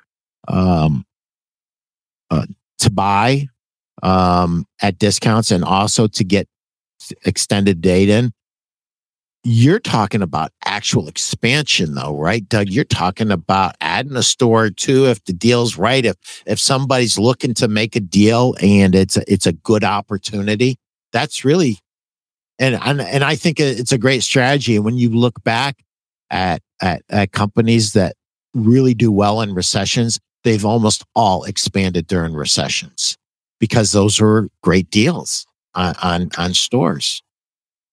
um, 0.49 1.05
uh, 2.31 2.47
to 2.79 2.91
buy 2.91 3.49
um, 4.03 4.67
at 4.81 4.99
discounts 4.99 5.51
and 5.51 5.65
also 5.65 6.07
to 6.07 6.25
get 6.25 6.47
extended 7.25 7.81
date 7.81 8.09
in 8.09 8.33
you're 9.43 9.81
talking 9.81 10.21
about 10.21 10.53
actual 10.65 11.09
expansion 11.09 11.95
though, 11.95 12.17
right? 12.17 12.47
Doug, 12.49 12.69
you're 12.69 12.85
talking 12.85 13.31
about 13.31 13.75
adding 13.81 14.17
a 14.17 14.23
store 14.23 14.65
or 14.65 14.71
two 14.71 15.07
if 15.07 15.25
the 15.25 15.33
deal's 15.33 15.77
right. 15.79 16.05
If 16.05 16.43
if 16.47 16.61
somebody's 16.61 17.19
looking 17.19 17.55
to 17.55 17.69
make 17.69 17.97
a 17.97 18.01
deal 18.01 18.55
and 18.61 18.95
it's 18.95 19.17
a, 19.17 19.33
it's 19.33 19.47
a 19.47 19.53
good 19.53 19.85
opportunity, 19.85 20.79
that's 21.13 21.45
really 21.45 21.79
and 22.59 22.79
and, 22.83 23.01
and 23.01 23.25
I 23.25 23.35
think 23.35 23.59
it's 23.59 23.93
a 23.93 23.99
great 23.99 24.23
strategy. 24.23 24.77
And 24.77 24.85
when 24.85 24.99
you 24.99 25.09
look 25.09 25.43
back 25.43 25.83
at, 26.31 26.63
at 26.83 27.03
at 27.09 27.33
companies 27.33 27.95
that 27.95 28.17
really 28.55 28.93
do 28.95 29.11
well 29.11 29.41
in 29.41 29.55
recessions, 29.55 30.21
they've 30.45 30.65
almost 30.67 31.03
all 31.15 31.45
expanded 31.45 32.07
during 32.07 32.35
recessions 32.35 33.17
because 33.59 33.93
those 33.93 34.21
were 34.21 34.49
great 34.63 34.91
deals 34.91 35.47
on 35.75 35.95
on, 36.03 36.31
on 36.37 36.53
stores. 36.53 37.23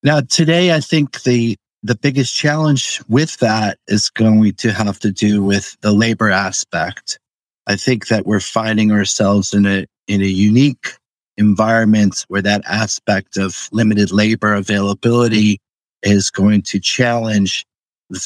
Now, 0.04 0.22
today, 0.22 0.74
I 0.74 0.80
think 0.80 1.24
the 1.24 1.58
the 1.84 1.96
biggest 1.96 2.36
challenge 2.36 3.01
with 3.08 3.38
that 3.38 3.77
is 3.88 4.10
going 4.10 4.54
to 4.54 4.72
have 4.72 5.00
to 5.00 5.12
do 5.12 5.44
with 5.44 5.77
the 5.82 5.92
labor 5.92 6.30
aspect. 6.30 7.20
I 7.68 7.75
think 7.75 8.08
that 8.08 8.25
we're 8.25 8.39
finding 8.39 8.92
ourselves 8.92 9.54
in 9.54 9.66
a 9.66 9.86
in 10.08 10.22
a 10.22 10.25
unique 10.25 10.94
environment 11.38 12.25
where 12.27 12.42
that 12.42 12.63
aspect 12.66 13.38
of 13.38 13.70
limited 13.72 14.12
labor 14.12 14.54
availability 14.54 15.60
is 16.01 16.32
going 16.32 16.62
to 16.63 16.80
challenge 16.80 17.66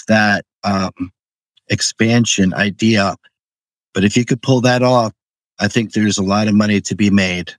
that 0.07 0.45
um, 0.63 1.11
expansion 1.69 2.53
idea. 2.53 3.15
But 3.93 4.03
if 4.03 4.15
you 4.15 4.25
could 4.25 4.41
pull 4.41 4.61
that 4.61 4.83
off, 4.83 5.11
I 5.59 5.67
think 5.67 5.93
there's 5.93 6.17
a 6.17 6.23
lot 6.23 6.47
of 6.47 6.53
money 6.53 6.81
to 6.81 6.95
be 6.95 7.09
made. 7.09 7.53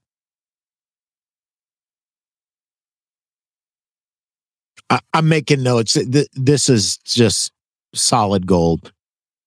I, 4.93 5.19
am 5.19 5.29
making 5.29 5.63
notes. 5.63 5.97
This 6.35 6.69
is 6.69 6.99
just 6.99 7.53
solid 7.95 8.47
gold. 8.47 8.93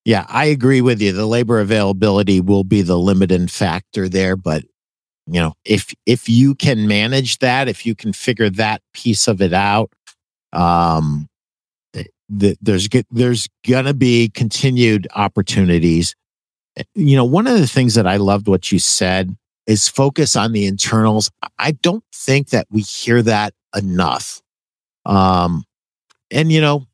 Yeah, 0.03 0.25
I 0.27 0.45
agree 0.45 0.81
with 0.81 1.01
you. 1.01 1.11
The 1.11 1.25
labor 1.25 1.59
availability 1.59 2.41
will 2.41 2.63
be 2.63 2.81
the 2.81 2.97
limiting 2.97 3.47
factor 3.47 4.09
there, 4.09 4.35
but 4.35 4.63
you 5.27 5.39
know, 5.39 5.53
if 5.63 5.93
if 6.05 6.29
you 6.29 6.53
can 6.53 6.87
manage 6.87 7.39
that, 7.39 7.67
if 7.67 7.85
you 7.85 7.95
can 7.95 8.13
figure 8.13 8.49
that 8.51 8.81
piece 8.93 9.27
of 9.27 9.41
it 9.41 9.53
out, 9.53 9.91
um, 10.53 11.27
eh, 11.95 12.03
the, 12.29 12.55
there's 12.61 12.87
there's 13.09 13.47
gonna 13.67 13.95
be 13.95 14.29
continued 14.29 15.07
opportunities. 15.15 16.15
Eh, 16.77 16.83
you 16.93 17.15
know, 17.15 17.25
one 17.25 17.47
of 17.47 17.57
the 17.57 17.67
things 17.67 17.95
that 17.95 18.05
I 18.05 18.17
loved 18.17 18.47
what 18.47 18.71
you 18.71 18.77
said 18.77 19.35
is 19.65 19.87
focus 19.87 20.35
on 20.35 20.51
the 20.51 20.67
internals. 20.67 21.31
I 21.57 21.71
don't 21.71 22.03
think 22.13 22.49
that 22.49 22.67
we 22.69 22.81
hear 22.81 23.23
that 23.23 23.55
enough. 23.75 24.43
Um, 25.05 25.63
and 26.31 26.51
you 26.51 26.61
know, 26.61 26.87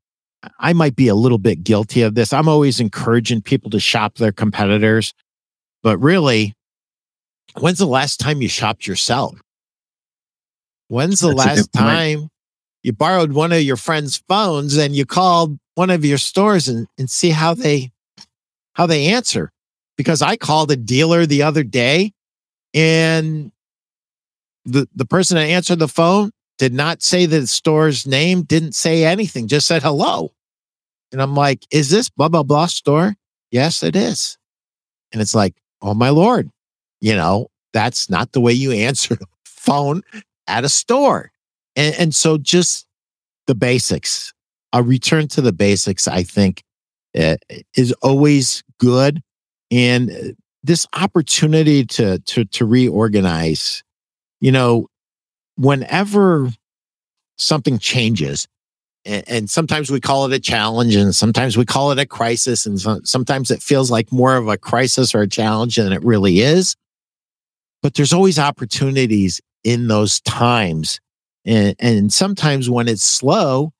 I 0.59 0.73
might 0.73 0.95
be 0.95 1.07
a 1.07 1.15
little 1.15 1.37
bit 1.37 1.63
guilty 1.63 2.01
of 2.01 2.15
this. 2.15 2.33
I'm 2.33 2.47
always 2.47 2.79
encouraging 2.79 3.41
people 3.41 3.69
to 3.71 3.79
shop 3.79 4.15
their 4.15 4.31
competitors, 4.31 5.13
but 5.83 5.97
really, 5.99 6.53
when's 7.59 7.79
the 7.79 7.85
last 7.85 8.19
time 8.19 8.41
you 8.41 8.47
shopped 8.47 8.87
yourself? 8.87 9.39
When's 10.87 11.19
the 11.19 11.33
That's 11.33 11.37
last 11.37 11.73
time 11.73 12.29
you 12.83 12.91
borrowed 12.91 13.33
one 13.33 13.51
of 13.51 13.61
your 13.61 13.77
friend's 13.77 14.17
phones 14.27 14.75
and 14.77 14.95
you 14.95 15.05
called 15.05 15.57
one 15.75 15.89
of 15.89 16.03
your 16.03 16.17
stores 16.17 16.67
and, 16.67 16.87
and 16.97 17.09
see 17.09 17.29
how 17.29 17.53
they 17.53 17.91
how 18.73 18.87
they 18.87 19.07
answer? 19.07 19.51
Because 19.95 20.21
I 20.21 20.37
called 20.37 20.71
a 20.71 20.75
dealer 20.75 21.25
the 21.25 21.43
other 21.43 21.63
day 21.63 22.13
and 22.73 23.51
the 24.65 24.87
the 24.95 25.05
person 25.05 25.35
that 25.35 25.43
answered 25.43 25.79
the 25.79 25.87
phone 25.87 26.31
did 26.61 26.75
not 26.75 27.01
say 27.01 27.25
the 27.25 27.47
store's 27.47 28.05
name, 28.05 28.43
didn't 28.43 28.75
say 28.75 29.03
anything, 29.03 29.47
just 29.47 29.65
said 29.65 29.81
hello. 29.81 30.31
And 31.11 31.19
I'm 31.19 31.33
like, 31.33 31.65
is 31.71 31.89
this 31.89 32.07
blah, 32.07 32.29
blah, 32.29 32.43
blah 32.43 32.67
store? 32.67 33.15
Yes, 33.49 33.81
it 33.81 33.95
is. 33.95 34.37
And 35.11 35.23
it's 35.23 35.33
like, 35.33 35.55
oh 35.81 35.95
my 35.95 36.09
Lord, 36.09 36.51
you 36.99 37.15
know, 37.15 37.47
that's 37.73 38.11
not 38.11 38.33
the 38.33 38.41
way 38.41 38.53
you 38.53 38.71
answer 38.87 39.15
the 39.15 39.25
phone 39.43 40.03
at 40.45 40.63
a 40.63 40.69
store. 40.69 41.31
And, 41.75 41.95
and 41.97 42.13
so 42.13 42.37
just 42.37 42.85
the 43.47 43.55
basics, 43.55 44.31
a 44.71 44.83
return 44.83 45.27
to 45.29 45.41
the 45.41 45.53
basics, 45.53 46.07
I 46.07 46.21
think 46.21 46.61
uh, 47.17 47.37
is 47.75 47.91
always 48.03 48.61
good. 48.77 49.23
And 49.71 50.11
uh, 50.11 50.33
this 50.61 50.85
opportunity 50.93 51.85
to, 51.85 52.19
to, 52.19 52.45
to 52.45 52.65
reorganize, 52.67 53.83
you 54.41 54.51
know, 54.51 54.90
whenever 55.61 56.49
something 57.37 57.77
changes, 57.77 58.47
and, 59.05 59.23
and, 59.27 59.49
sometimes 59.49 59.89
we 59.89 59.99
call 59.99 60.25
it 60.25 60.33
a 60.33 60.39
challenge, 60.39 60.95
and 60.95 61.15
sometimes 61.15 61.57
we 61.57 61.65
call 61.65 61.91
it 61.91 61.99
a 61.99 62.05
crisis, 62.05 62.65
and 62.65 62.79
so, 62.79 62.99
sometimes 63.03 63.49
it 63.49 63.61
feels 63.61 63.89
like 63.89 64.11
more 64.11 64.35
of 64.35 64.47
a 64.47 64.57
crisis 64.57 65.15
or 65.15 65.21
a 65.21 65.27
challenge 65.27 65.75
than 65.75 65.91
it 65.91 66.03
really 66.03 66.39
is. 66.39 66.75
But 67.81 67.95
there's 67.95 68.13
always 68.13 68.37
opportunities 68.37 69.41
in 69.63 69.87
those 69.87 70.19
times. 70.21 70.99
And, 71.45 71.75
and 71.79 72.13
sometimes 72.13 72.69
when 72.69 72.87
it's 72.87 73.03
slow, 73.03 73.73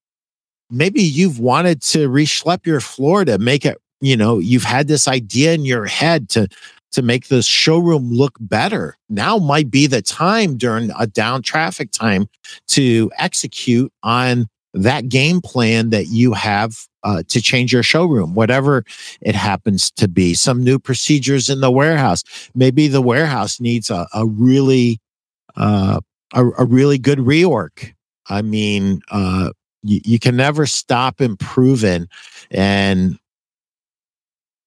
maybe 0.71 1.01
you've 1.01 1.39
wanted 1.39 1.81
to 1.83 2.09
reschlep 2.09 2.65
your 2.65 2.79
floor 2.79 3.25
to 3.25 3.37
make 3.37 3.65
it, 3.65 3.77
you 3.99 4.17
know, 4.17 4.39
you've 4.39 4.63
had 4.63 4.87
this 4.87 5.07
idea 5.07 5.53
in 5.53 5.65
your 5.65 5.85
head 5.85 6.29
to 6.29 6.47
to 6.91 7.01
make 7.01 7.27
the 7.27 7.41
showroom 7.41 8.11
look 8.11 8.37
better. 8.39 8.97
Now 9.09 9.37
might 9.37 9.71
be 9.71 9.87
the 9.87 10.01
time 10.01 10.57
during 10.57 10.91
a 10.97 11.07
down 11.07 11.41
traffic 11.41 11.91
time 11.91 12.27
to 12.67 13.11
execute 13.17 13.91
on 14.03 14.47
that 14.73 15.09
game 15.09 15.41
plan 15.41 15.89
that 15.89 16.07
you 16.07 16.33
have 16.33 16.85
uh, 17.03 17.23
to 17.27 17.41
change 17.41 17.73
your 17.73 17.83
showroom, 17.83 18.35
whatever 18.35 18.83
it 19.21 19.35
happens 19.35 19.91
to 19.91 20.07
be. 20.07 20.33
Some 20.33 20.63
new 20.63 20.79
procedures 20.79 21.49
in 21.49 21.61
the 21.61 21.71
warehouse. 21.71 22.23
Maybe 22.55 22.87
the 22.87 23.01
warehouse 23.01 23.59
needs 23.59 23.89
a, 23.89 24.07
a 24.13 24.25
really, 24.25 24.99
uh, 25.55 25.99
a, 26.33 26.45
a, 26.45 26.65
really 26.65 26.97
good 26.97 27.17
reorg. 27.19 27.93
I 28.27 28.41
mean, 28.41 29.01
uh, 29.09 29.51
you, 29.83 29.99
you 30.05 30.19
can 30.19 30.35
never 30.35 30.65
stop 30.65 31.21
improving, 31.21 32.07
and 32.51 33.17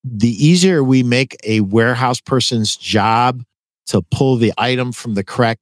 the 0.05 0.29
easier 0.29 0.85
we 0.85 1.03
make 1.03 1.37
a 1.45 1.61
warehouse 1.61 2.21
person's 2.21 2.77
job 2.77 3.43
to 3.87 4.03
pull 4.11 4.37
the 4.37 4.53
item 4.59 4.93
from 4.93 5.15
the 5.15 5.25
correct 5.25 5.61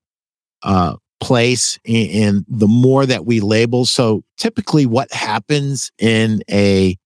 uh, 0.62 0.96
place 1.20 1.78
and 1.86 2.44
the 2.48 2.66
more 2.66 3.06
that 3.06 3.24
we 3.24 3.40
label. 3.40 3.86
So 3.86 4.24
typically 4.36 4.86
what 4.86 5.12
happens 5.12 5.90
in 5.98 6.42
a 6.50 6.96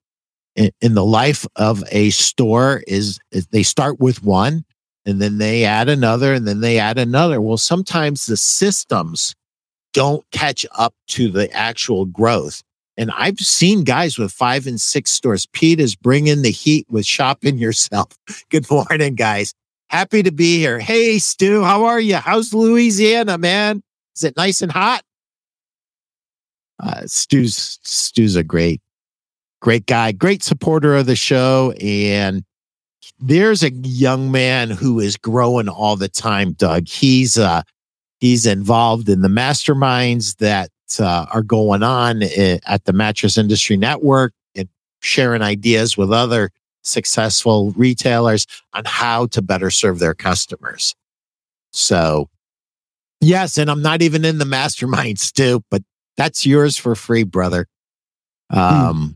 in, 0.54 0.94
the 0.94 1.04
life 1.04 1.46
of 1.56 1.84
a 1.92 2.08
store 2.08 2.82
is, 2.86 3.18
is 3.30 3.46
they 3.48 3.62
start 3.62 4.00
with 4.00 4.22
one 4.24 4.64
and 5.04 5.20
then 5.20 5.36
they 5.36 5.66
add 5.66 5.90
another 5.90 6.32
and 6.32 6.48
then 6.48 6.60
they 6.60 6.78
add 6.78 6.96
another. 6.96 7.42
Well 7.42 7.58
sometimes 7.58 8.24
the 8.24 8.38
systems 8.38 9.34
don't 9.92 10.24
catch 10.32 10.64
up 10.74 10.94
to 11.08 11.30
the 11.30 11.50
actual 11.52 12.06
growth 12.06 12.62
and 12.96 13.10
I've 13.10 13.38
seen 13.38 13.84
guys 13.84 14.18
with 14.18 14.32
five 14.32 14.66
and 14.66 14.80
six 14.80 15.10
stores. 15.10 15.46
Pete 15.46 15.80
is 15.80 15.94
bringing 15.94 16.42
the 16.42 16.50
heat 16.50 16.86
with 16.88 17.06
shopping 17.06 17.58
yourself. 17.58 18.18
Good 18.50 18.70
morning, 18.70 19.14
guys. 19.14 19.54
Happy 19.88 20.22
to 20.22 20.32
be 20.32 20.58
here. 20.58 20.78
Hey, 20.78 21.18
Stu, 21.18 21.62
how 21.62 21.84
are 21.84 22.00
you? 22.00 22.16
How's 22.16 22.52
Louisiana, 22.52 23.38
man? 23.38 23.82
Is 24.16 24.24
it 24.24 24.36
nice 24.36 24.62
and 24.62 24.72
hot? 24.72 25.02
Uh, 26.82 27.02
Stu's 27.06 27.78
Stu's 27.84 28.36
a 28.36 28.42
great, 28.42 28.82
great 29.60 29.86
guy, 29.86 30.12
great 30.12 30.42
supporter 30.42 30.96
of 30.96 31.06
the 31.06 31.16
show, 31.16 31.72
and 31.80 32.44
there's 33.18 33.62
a 33.62 33.70
young 33.70 34.30
man 34.30 34.70
who 34.70 35.00
is 35.00 35.16
growing 35.16 35.68
all 35.68 35.96
the 35.96 36.08
time. 36.08 36.52
Doug, 36.52 36.88
he's 36.88 37.38
uh, 37.38 37.62
he's 38.18 38.44
involved 38.44 39.08
in 39.08 39.22
the 39.22 39.28
masterminds 39.28 40.36
that 40.36 40.70
uh, 41.00 41.26
are 41.32 41.42
going 41.42 41.82
on 41.82 42.22
at 42.22 42.84
the 42.84 42.92
Mattress 42.92 43.36
Industry 43.36 43.76
Network 43.76 44.32
and 44.54 44.68
sharing 45.00 45.42
ideas 45.42 45.96
with 45.96 46.12
other 46.12 46.50
successful 46.82 47.72
retailers 47.72 48.46
on 48.72 48.84
how 48.84 49.26
to 49.26 49.42
better 49.42 49.70
serve 49.70 49.98
their 49.98 50.14
customers. 50.14 50.94
So 51.72 52.28
Yes, 53.20 53.58
and 53.58 53.70
I'm 53.70 53.82
not 53.82 54.02
even 54.02 54.24
in 54.24 54.38
the 54.38 54.44
mastermind, 54.44 55.18
Stu, 55.18 55.62
but 55.70 55.82
that's 56.16 56.46
yours 56.46 56.76
for 56.76 56.94
free, 56.94 57.24
brother. 57.24 57.66
Hmm. 58.50 58.58
Um, 58.58 58.96
hmm. 58.96 59.12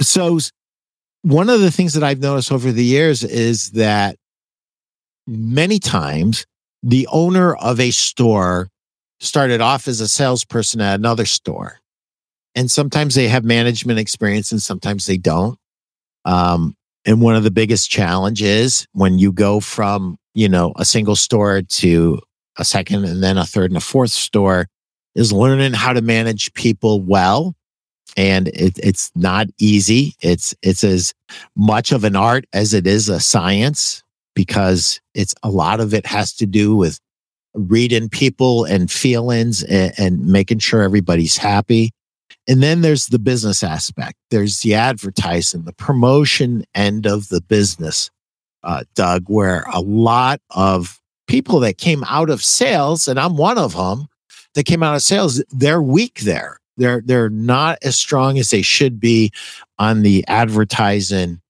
So, 0.00 0.38
one 1.22 1.48
of 1.48 1.60
the 1.60 1.70
things 1.70 1.94
that 1.94 2.02
I've 2.02 2.18
noticed 2.18 2.50
over 2.50 2.72
the 2.72 2.84
years 2.84 3.22
is 3.22 3.70
that 3.72 4.16
many 5.26 5.78
times 5.78 6.46
the 6.82 7.06
owner 7.10 7.54
of 7.54 7.78
a 7.80 7.90
store 7.90 8.68
started 9.20 9.60
off 9.60 9.86
as 9.86 10.00
a 10.00 10.08
salesperson 10.08 10.80
at 10.80 10.98
another 10.98 11.26
store. 11.26 11.80
And 12.54 12.70
sometimes 12.70 13.14
they 13.14 13.28
have 13.28 13.44
management 13.44 13.98
experience 13.98 14.52
and 14.52 14.60
sometimes 14.60 15.06
they 15.06 15.16
don't. 15.16 15.58
Um, 16.24 16.74
and 17.04 17.20
one 17.20 17.34
of 17.34 17.44
the 17.44 17.50
biggest 17.50 17.90
challenges 17.90 18.86
when 18.92 19.18
you 19.18 19.32
go 19.32 19.60
from 19.60 20.18
you 20.34 20.48
know, 20.48 20.72
a 20.76 20.84
single 20.84 21.16
store 21.16 21.62
to 21.62 22.20
a 22.58 22.64
second 22.64 23.04
and 23.04 23.22
then 23.22 23.38
a 23.38 23.44
third 23.44 23.70
and 23.70 23.76
a 23.76 23.80
fourth 23.80 24.10
store 24.10 24.68
is 25.14 25.32
learning 25.32 25.72
how 25.72 25.92
to 25.92 26.00
manage 26.00 26.52
people 26.54 27.02
well. 27.02 27.54
And 28.16 28.48
it, 28.48 28.78
it's 28.82 29.10
not 29.14 29.46
easy. 29.58 30.14
It's, 30.20 30.54
it's 30.62 30.84
as 30.84 31.14
much 31.56 31.92
of 31.92 32.04
an 32.04 32.16
art 32.16 32.44
as 32.52 32.74
it 32.74 32.86
is 32.86 33.08
a 33.08 33.20
science 33.20 34.02
because 34.34 35.00
it's 35.14 35.34
a 35.42 35.50
lot 35.50 35.80
of 35.80 35.94
it 35.94 36.06
has 36.06 36.32
to 36.34 36.46
do 36.46 36.74
with 36.74 36.98
reading 37.54 38.08
people 38.08 38.64
and 38.64 38.90
feelings 38.90 39.62
and, 39.64 39.92
and 39.98 40.26
making 40.26 40.58
sure 40.58 40.82
everybody's 40.82 41.36
happy. 41.36 41.90
And 42.48 42.62
then 42.62 42.80
there's 42.80 43.06
the 43.06 43.18
business 43.18 43.62
aspect. 43.62 44.14
There's 44.30 44.60
the 44.60 44.74
advertising, 44.74 45.64
the 45.64 45.74
promotion 45.74 46.64
end 46.74 47.06
of 47.06 47.28
the 47.28 47.40
business 47.40 48.10
uh, 48.64 48.84
Doug, 48.94 49.24
where 49.26 49.64
a 49.72 49.80
lot 49.80 50.40
of 50.50 51.00
people 51.26 51.60
that 51.60 51.78
came 51.78 52.04
out 52.04 52.30
of 52.30 52.42
sales, 52.42 53.08
and 53.08 53.18
I'm 53.18 53.36
one 53.36 53.58
of 53.58 53.74
them, 53.74 54.06
that 54.54 54.64
came 54.64 54.82
out 54.82 54.94
of 54.94 55.02
sales, 55.02 55.42
they're 55.50 55.82
weak 55.82 56.20
there. 56.20 56.58
They're 56.76 57.02
they're 57.04 57.30
not 57.30 57.78
as 57.82 57.96
strong 57.96 58.38
as 58.38 58.50
they 58.50 58.62
should 58.62 58.98
be 58.98 59.30
on 59.78 60.02
the 60.02 60.24
advertising 60.26 61.40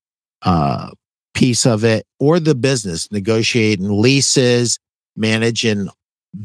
uh, 0.41 0.91
piece 1.33 1.65
of 1.65 1.83
it 1.83 2.05
or 2.19 2.39
the 2.39 2.55
business, 2.55 3.11
negotiating 3.11 3.89
leases, 3.89 4.79
managing 5.15 5.89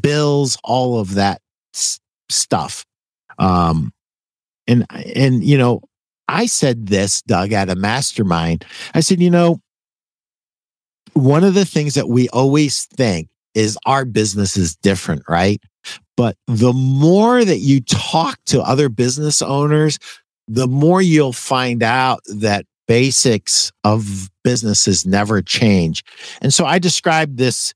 bills, 0.01 0.57
all 0.63 0.99
of 0.99 1.15
that 1.15 1.41
s- 1.75 1.99
stuff. 2.29 2.85
Um, 3.37 3.91
and 4.67 4.85
and 5.15 5.43
you 5.43 5.57
know, 5.57 5.81
I 6.27 6.45
said 6.45 6.87
this, 6.87 7.21
Doug, 7.23 7.53
at 7.53 7.69
a 7.69 7.75
mastermind. 7.75 8.65
I 8.93 8.99
said, 8.99 9.21
you 9.21 9.31
know, 9.31 9.59
one 11.13 11.43
of 11.43 11.53
the 11.53 11.65
things 11.65 11.95
that 11.95 12.07
we 12.07 12.29
always 12.29 12.85
think 12.85 13.27
is 13.55 13.77
our 13.85 14.05
business 14.05 14.55
is 14.57 14.75
different, 14.75 15.23
right? 15.27 15.61
But 16.15 16.35
the 16.47 16.73
more 16.73 17.43
that 17.43 17.59
you 17.59 17.81
talk 17.81 18.39
to 18.47 18.61
other 18.61 18.89
business 18.89 19.41
owners, 19.41 19.97
the 20.47 20.67
more 20.67 21.01
you'll 21.01 21.33
find 21.33 21.81
out 21.81 22.21
that 22.25 22.65
basics 22.89 23.71
of 23.83 24.31
businesses 24.43 25.05
never 25.05 25.43
change. 25.43 26.03
And 26.41 26.51
so 26.51 26.65
I 26.65 26.79
described 26.79 27.37
this 27.37 27.73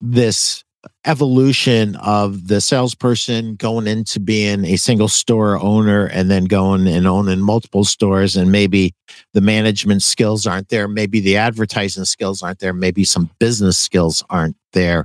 this 0.00 0.64
evolution 1.04 1.96
of 1.96 2.46
the 2.48 2.60
salesperson 2.60 3.56
going 3.56 3.88
into 3.88 4.20
being 4.20 4.64
a 4.64 4.76
single 4.76 5.08
store 5.08 5.60
owner 5.60 6.06
and 6.06 6.30
then 6.30 6.44
going 6.44 6.86
and 6.86 7.06
owning 7.06 7.40
multiple 7.40 7.84
stores 7.84 8.36
and 8.36 8.50
maybe 8.50 8.94
the 9.32 9.40
management 9.40 10.02
skills 10.02 10.44
aren't 10.44 10.70
there 10.70 10.88
maybe 10.88 11.20
the 11.20 11.36
advertising 11.36 12.04
skills 12.04 12.42
aren't 12.42 12.58
there 12.58 12.72
maybe 12.72 13.04
some 13.04 13.30
business 13.38 13.78
skills 13.78 14.24
aren't 14.28 14.56
there 14.72 15.04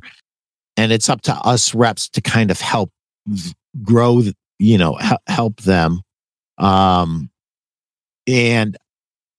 and 0.77 0.91
it's 0.91 1.09
up 1.09 1.21
to 1.21 1.33
us 1.33 1.75
reps 1.75 2.09
to 2.09 2.21
kind 2.21 2.49
of 2.49 2.59
help 2.59 2.89
grow 3.83 4.23
you 4.57 4.79
know 4.79 4.97
help 5.27 5.61
them 5.61 6.01
um 6.57 7.29
and 8.27 8.77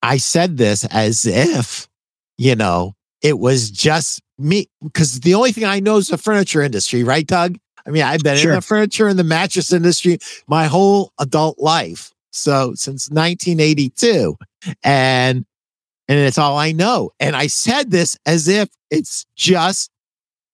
i 0.03 0.17
said 0.17 0.57
this 0.57 0.85
as 0.87 1.25
if 1.25 1.89
you 2.37 2.57
know 2.57 2.95
it 3.23 3.39
was 3.39 3.71
just 3.71 4.21
me 4.39 4.69
because 4.83 5.21
the 5.21 5.35
only 5.35 5.53
thing 5.53 5.65
I 5.65 5.81
know 5.81 5.97
is 5.97 6.09
the 6.09 6.19
furniture 6.19 6.63
industry, 6.63 7.03
right, 7.03 7.27
Doug? 7.27 7.59
I 7.87 7.91
mean, 7.91 8.03
I've 8.03 8.23
been 8.23 8.37
sure. 8.37 8.53
in 8.53 8.57
the 8.57 8.63
furniture 8.63 9.09
and 9.09 9.19
the 9.19 9.25
mattress 9.25 9.73
industry 9.73 10.19
my 10.47 10.67
whole 10.67 11.13
adult 11.19 11.59
life. 11.59 12.13
So 12.31 12.75
since 12.75 13.11
1982. 13.11 14.37
And 14.83 15.45
and 16.11 16.19
it's 16.19 16.39
all 16.39 16.57
I 16.57 16.73
know. 16.73 17.11
And 17.21 17.37
I 17.37 17.49
said 17.49 17.91
this 17.91 18.17
as 18.25 18.49
if 18.49 18.69
it's 18.91 19.27
just 19.37 19.91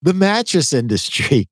the 0.03 0.15
mattress 0.15 0.73
industry. 0.73 1.49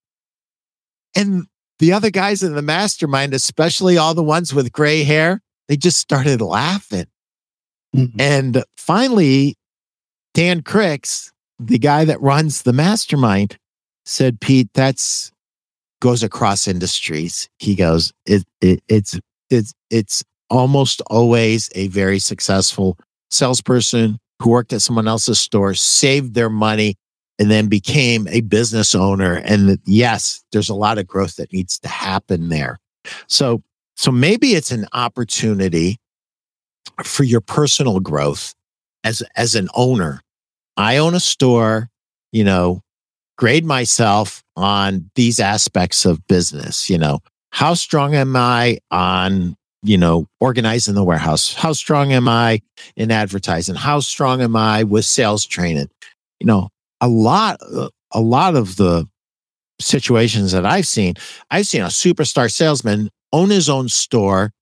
And 1.14 1.47
the 1.79 1.92
other 1.92 2.11
guys 2.11 2.42
in 2.42 2.55
the 2.55 2.62
mastermind, 2.62 3.35
especially 3.35 3.99
all 3.99 4.14
the 4.14 4.23
ones 4.23 4.55
with 4.55 4.73
gray 4.73 5.03
hair, 5.03 5.42
they 5.73 5.77
just 5.79 5.97
started 5.97 6.43
laughing. 6.43 7.07
Mm-hmm. 7.97 8.21
And 8.21 8.63
finally, 8.77 9.57
Dan 10.35 10.61
Cricks, 10.61 11.33
the 11.59 11.79
guy 11.79 12.05
that 12.05 12.21
runs 12.21 12.61
the 12.61 12.75
mastermind 12.75 13.57
said, 14.05 14.39
Pete, 14.39 14.69
that's 14.75 15.33
goes 16.03 16.23
across 16.23 16.69
industries. 16.69 17.49
He 17.59 17.75
goes, 17.75 18.13
it, 18.27 18.45
it, 18.61 18.83
it's, 18.87 19.19
it's, 19.49 19.73
it's 19.89 20.23
almost 20.51 21.01
always 21.07 21.71
a 21.75 21.89
very 21.89 22.19
successful 22.19 22.99
salesperson 23.31 24.19
who 24.43 24.51
worked 24.51 24.75
at 24.75 24.83
someone 24.83 25.09
else's 25.09 25.39
store, 25.39 25.73
saved 25.73 26.35
their 26.35 26.51
money, 26.51 26.97
and 27.39 27.51
then 27.51 27.69
became 27.69 28.29
a 28.29 28.43
business 28.43 28.95
owner. 28.95 29.37
And 29.37 29.79
yes, 29.87 30.45
there's 30.53 30.69
a 30.69 30.75
lot 30.75 30.99
of 30.99 31.07
growth 31.07 31.37
that 31.37 31.51
needs 31.51 31.79
to 31.79 31.89
happen 31.89 32.51
there. 32.51 32.79
So, 33.27 33.63
so 34.03 34.11
maybe 34.11 34.55
it's 34.55 34.73
an 34.73 34.87
opportunity 34.93 35.99
for 37.05 37.23
your 37.23 37.41
personal 37.41 38.01
growth 38.01 38.53
as, 39.05 39.23
as 39.37 39.55
an 39.55 39.69
owner 39.75 40.21
I 40.77 40.97
own 40.97 41.15
a 41.15 41.21
store, 41.21 41.91
you 42.33 42.45
know, 42.45 42.81
grade 43.37 43.65
myself 43.65 44.43
on 44.57 45.11
these 45.15 45.38
aspects 45.38 46.05
of 46.05 46.27
business, 46.27 46.88
you 46.88 46.99
know, 46.99 47.21
how 47.51 47.75
strong 47.75 48.15
am 48.15 48.35
I 48.37 48.79
on, 48.91 49.55
you 49.83 49.99
know, 49.99 50.27
organizing 50.41 50.95
the 50.95 51.05
warehouse? 51.05 51.53
How 51.53 51.73
strong 51.73 52.12
am 52.12 52.27
I 52.27 52.62
in 52.97 53.11
advertising? 53.11 53.75
How 53.75 54.01
strong 54.01 54.41
am 54.41 54.57
I 54.57 54.85
with 54.85 55.05
sales 55.05 55.45
training? 55.45 55.91
You 56.41 56.47
know, 56.47 56.69
a 57.01 57.09
lot, 57.09 57.61
a 58.12 58.21
lot 58.21 58.57
of 58.57 58.77
the 58.77 59.07
situations 59.79 60.53
that 60.53 60.65
I've 60.65 60.87
seen, 60.87 61.15
I've 61.51 61.67
seen 61.67 61.83
a 61.83 61.87
superstar 61.87 62.51
salesman 62.51 63.11
own 63.33 63.51
his 63.51 63.68
own 63.68 63.88
store, 63.88 64.53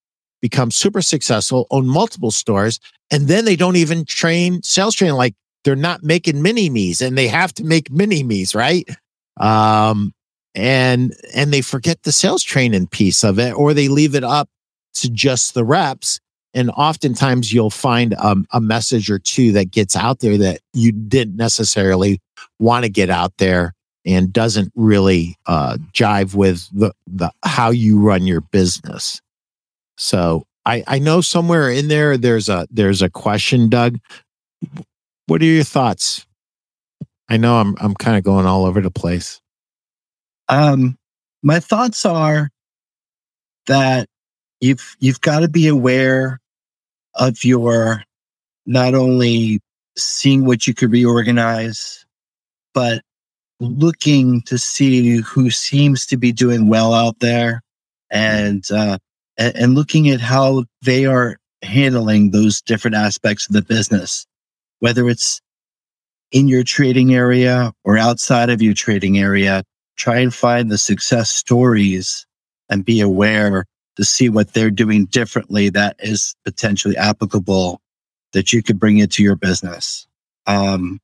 become 0.41 0.71
super 0.71 1.01
successful, 1.01 1.67
own 1.71 1.87
multiple 1.87 2.31
stores, 2.31 2.79
and 3.11 3.27
then 3.27 3.45
they 3.45 3.55
don't 3.55 3.75
even 3.75 4.05
train 4.05 4.61
sales 4.63 4.95
training 4.95 5.15
like 5.15 5.35
they're 5.63 5.75
not 5.75 6.03
making 6.03 6.41
mini 6.41 6.69
me's 6.69 7.01
and 7.01 7.17
they 7.17 7.27
have 7.27 7.53
to 7.53 7.63
make 7.63 7.91
mini 7.91 8.23
me's, 8.23 8.55
right? 8.55 8.89
Um, 9.39 10.13
and 10.55 11.13
and 11.33 11.53
they 11.53 11.61
forget 11.61 12.03
the 12.03 12.11
sales 12.11 12.43
training 12.43 12.87
piece 12.87 13.23
of 13.23 13.39
it, 13.39 13.53
or 13.53 13.73
they 13.73 13.87
leave 13.87 14.15
it 14.15 14.23
up 14.23 14.49
to 14.95 15.09
just 15.09 15.53
the 15.53 15.63
reps 15.63 16.19
and 16.53 16.69
oftentimes 16.71 17.53
you'll 17.53 17.69
find 17.69 18.13
um, 18.15 18.45
a 18.51 18.59
message 18.59 19.09
or 19.09 19.19
two 19.19 19.51
that 19.53 19.71
gets 19.71 19.95
out 19.95 20.19
there 20.19 20.37
that 20.37 20.61
you 20.73 20.91
didn't 20.91 21.35
necessarily 21.35 22.19
want 22.59 22.83
to 22.83 22.89
get 22.89 23.09
out 23.09 23.33
there 23.37 23.73
and 24.05 24.33
doesn't 24.33 24.71
really 24.75 25.37
uh, 25.45 25.77
jive 25.93 26.33
with 26.33 26.67
the, 26.71 26.93
the 27.07 27.31
how 27.43 27.69
you 27.69 27.99
run 27.99 28.25
your 28.25 28.41
business. 28.41 29.21
So 29.97 30.45
I, 30.65 30.83
I 30.87 30.99
know 30.99 31.21
somewhere 31.21 31.69
in 31.69 31.87
there 31.87 32.17
there's 32.17 32.49
a 32.49 32.67
there's 32.71 33.01
a 33.01 33.09
question, 33.09 33.69
Doug. 33.69 33.99
What 35.27 35.41
are 35.41 35.45
your 35.45 35.63
thoughts? 35.63 36.25
I 37.29 37.37
know 37.37 37.57
I'm 37.57 37.75
I'm 37.79 37.93
kind 37.93 38.17
of 38.17 38.23
going 38.23 38.45
all 38.45 38.65
over 38.65 38.81
the 38.81 38.91
place. 38.91 39.39
Um, 40.49 40.97
my 41.43 41.59
thoughts 41.59 42.05
are 42.05 42.49
that 43.67 44.07
you've 44.59 44.95
you've 44.99 45.21
got 45.21 45.39
to 45.39 45.47
be 45.47 45.67
aware 45.67 46.39
of 47.15 47.43
your 47.43 48.03
not 48.65 48.93
only 48.93 49.59
seeing 49.97 50.45
what 50.45 50.67
you 50.67 50.73
could 50.73 50.91
reorganize, 50.91 52.05
but 52.73 53.01
looking 53.61 54.41
to 54.43 54.57
see 54.57 55.17
who 55.17 55.49
seems 55.49 56.05
to 56.07 56.17
be 56.17 56.31
doing 56.31 56.67
well 56.67 56.93
out 56.93 57.19
there 57.19 57.61
and 58.09 58.63
uh, 58.71 58.97
and 59.37 59.75
looking 59.75 60.09
at 60.09 60.19
how 60.19 60.65
they 60.81 61.05
are 61.05 61.37
handling 61.61 62.31
those 62.31 62.61
different 62.61 62.95
aspects 62.95 63.47
of 63.47 63.53
the 63.53 63.61
business, 63.61 64.25
whether 64.79 65.07
it's 65.07 65.41
in 66.31 66.47
your 66.47 66.63
trading 66.63 67.13
area 67.13 67.71
or 67.83 67.97
outside 67.97 68.49
of 68.49 68.61
your 68.61 68.73
trading 68.73 69.17
area. 69.17 69.63
Try 69.97 70.19
and 70.19 70.33
find 70.33 70.71
the 70.71 70.77
success 70.77 71.29
stories 71.29 72.25
and 72.69 72.83
be 72.83 73.01
aware 73.01 73.65
to 73.97 74.03
see 74.03 74.29
what 74.29 74.53
they're 74.53 74.71
doing 74.71 75.05
differently 75.05 75.69
that 75.69 75.95
is 75.99 76.33
potentially 76.43 76.97
applicable 76.97 77.79
that 78.33 78.53
you 78.53 78.63
could 78.63 78.79
bring 78.79 78.97
into 78.97 79.21
your 79.21 79.35
business. 79.35 80.07
Um, 80.47 80.99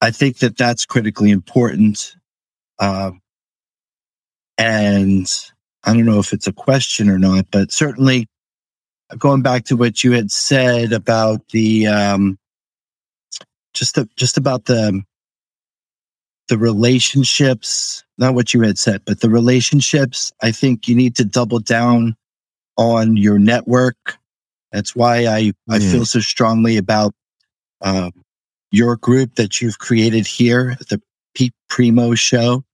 I 0.00 0.10
think 0.10 0.38
that 0.38 0.56
that's 0.56 0.86
critically 0.86 1.30
important. 1.30 2.16
Um, 2.78 3.20
and 4.56 5.26
I 5.84 5.92
don't 5.92 6.06
know 6.06 6.18
if 6.18 6.32
it's 6.32 6.46
a 6.46 6.52
question 6.52 7.08
or 7.08 7.18
not, 7.18 7.46
but 7.50 7.72
certainly 7.72 8.26
going 9.16 9.42
back 9.42 9.64
to 9.66 9.76
what 9.76 10.04
you 10.04 10.12
had 10.12 10.30
said 10.30 10.92
about 10.92 11.48
the 11.48 11.86
um, 11.86 12.38
just 13.74 13.94
the, 13.94 14.08
just 14.16 14.36
about 14.36 14.66
the 14.66 15.02
the 16.48 16.58
relationships, 16.58 18.04
not 18.16 18.34
what 18.34 18.54
you 18.54 18.62
had 18.62 18.78
said, 18.78 19.02
but 19.04 19.20
the 19.20 19.28
relationships. 19.30 20.32
I 20.42 20.50
think 20.50 20.88
you 20.88 20.94
need 20.94 21.14
to 21.16 21.24
double 21.24 21.60
down 21.60 22.16
on 22.76 23.16
your 23.16 23.38
network. 23.38 24.16
That's 24.72 24.96
why 24.96 25.26
I, 25.26 25.52
I 25.68 25.78
feel 25.78 26.06
so 26.06 26.20
strongly 26.20 26.76
about 26.76 27.14
uh, 27.80 28.10
your 28.70 28.96
group 28.96 29.34
that 29.36 29.60
you've 29.60 29.78
created 29.78 30.26
here, 30.26 30.76
the 30.88 31.00
Pete 31.34 31.54
Primeau 31.68 32.14
Show. 32.14 32.64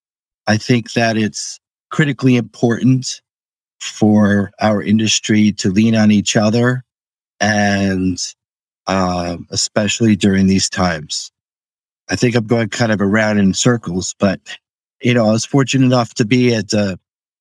I 0.46 0.57
think 0.57 0.92
that 0.92 1.16
it's 1.16 1.61
critically 1.90 2.37
important 2.37 3.20
for 3.80 4.50
our 4.61 4.83
industry 4.83 5.52
to 5.52 5.70
lean 5.70 5.94
on 5.94 6.11
each 6.11 6.37
other 6.37 6.83
and 7.40 8.18
uh, 8.87 9.37
especially 9.50 10.16
during 10.16 10.46
these 10.46 10.68
times. 10.68 11.30
I 12.09 12.16
think 12.16 12.35
I'm 12.35 12.46
going 12.46 12.68
kind 12.68 12.92
of 12.92 13.00
around 13.00 13.38
in 13.38 13.54
circles, 13.54 14.14
but 14.18 14.40
you 15.02 15.14
know, 15.14 15.26
I 15.28 15.33
was 15.33 15.44
fortunate 15.44 15.87
enough 15.87 16.14
to 16.14 16.24
be 16.24 16.54
at 16.54 16.72
a, 16.72 16.98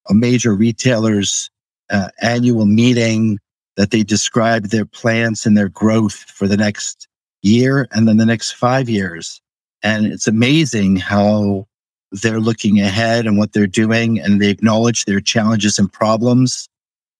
a 0.09 0.13
major 0.13 0.53
retailer's 0.53 1.49
uh, 1.89 2.09
annual 2.21 2.65
meeting 2.65 3.39
that 3.75 3.91
they 3.91 4.03
described 4.03 4.71
their 4.71 4.85
plans 4.85 5.45
and 5.45 5.57
their 5.57 5.69
growth 5.69 6.13
for 6.13 6.47
the 6.47 6.57
next 6.57 7.07
year 7.43 7.87
and 7.91 8.07
then 8.07 8.17
the 8.17 8.25
next 8.25 8.53
five 8.53 8.89
years. 8.89 9.39
And 9.83 10.07
it's 10.07 10.27
amazing 10.27 10.95
how 10.95 11.67
they're 12.11 12.39
looking 12.39 12.79
ahead 12.79 13.25
and 13.25 13.37
what 13.37 13.53
they're 13.53 13.67
doing 13.67 14.19
and 14.19 14.41
they 14.41 14.49
acknowledge 14.49 15.05
their 15.05 15.19
challenges 15.19 15.77
and 15.77 15.91
problems 15.91 16.69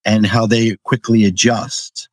and 0.06 0.26
how 0.26 0.46
they 0.46 0.78
quickly 0.84 1.26
adjust. 1.26 2.10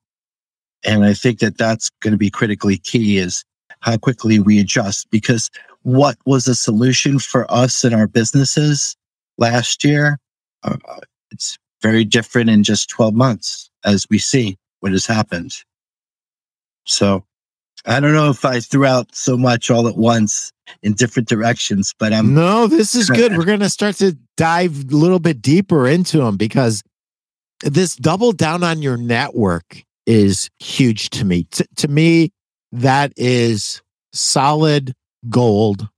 And 0.84 1.04
I 1.04 1.14
think 1.14 1.40
that 1.40 1.58
that's 1.58 1.90
going 2.00 2.12
to 2.12 2.18
be 2.18 2.30
critically 2.30 2.78
key 2.78 3.18
is 3.18 3.44
how 3.80 3.96
quickly 3.96 4.38
we 4.38 4.58
adjust 4.58 5.10
because 5.10 5.50
what 5.82 6.16
was 6.26 6.46
a 6.46 6.54
solution 6.54 7.18
for 7.18 7.50
us 7.50 7.84
and 7.84 7.94
our 7.94 8.06
businesses 8.06 8.96
last 9.38 9.84
year? 9.84 10.18
Uh, 10.62 10.76
it's 11.30 11.58
very 11.82 12.04
different 12.04 12.50
in 12.50 12.62
just 12.62 12.90
12 12.90 13.14
months 13.14 13.70
as 13.84 14.06
we 14.10 14.18
see 14.18 14.56
what 14.80 14.92
has 14.92 15.06
happened. 15.06 15.54
So 16.84 17.24
I 17.86 18.00
don't 18.00 18.12
know 18.12 18.30
if 18.30 18.44
I 18.44 18.60
threw 18.60 18.84
out 18.84 19.14
so 19.14 19.36
much 19.36 19.70
all 19.70 19.88
at 19.88 19.96
once 19.96 20.52
in 20.82 20.92
different 20.92 21.28
directions, 21.28 21.94
but 21.98 22.12
I'm 22.12 22.34
no, 22.34 22.66
this 22.66 22.94
is 22.94 23.08
good. 23.08 23.36
We're 23.36 23.44
going 23.44 23.60
to 23.60 23.70
start 23.70 23.96
to 23.96 24.16
dive 24.36 24.92
a 24.92 24.96
little 24.96 25.18
bit 25.18 25.40
deeper 25.40 25.86
into 25.86 26.18
them 26.18 26.36
because 26.36 26.82
this 27.62 27.96
double 27.96 28.32
down 28.32 28.62
on 28.62 28.82
your 28.82 28.96
network 28.96 29.82
is 30.06 30.50
huge 30.58 31.10
to 31.10 31.24
me. 31.24 31.44
T- 31.44 31.64
to 31.76 31.88
me, 31.88 32.32
that 32.72 33.12
is 33.16 33.82
solid 34.12 34.94
gold. 35.28 35.88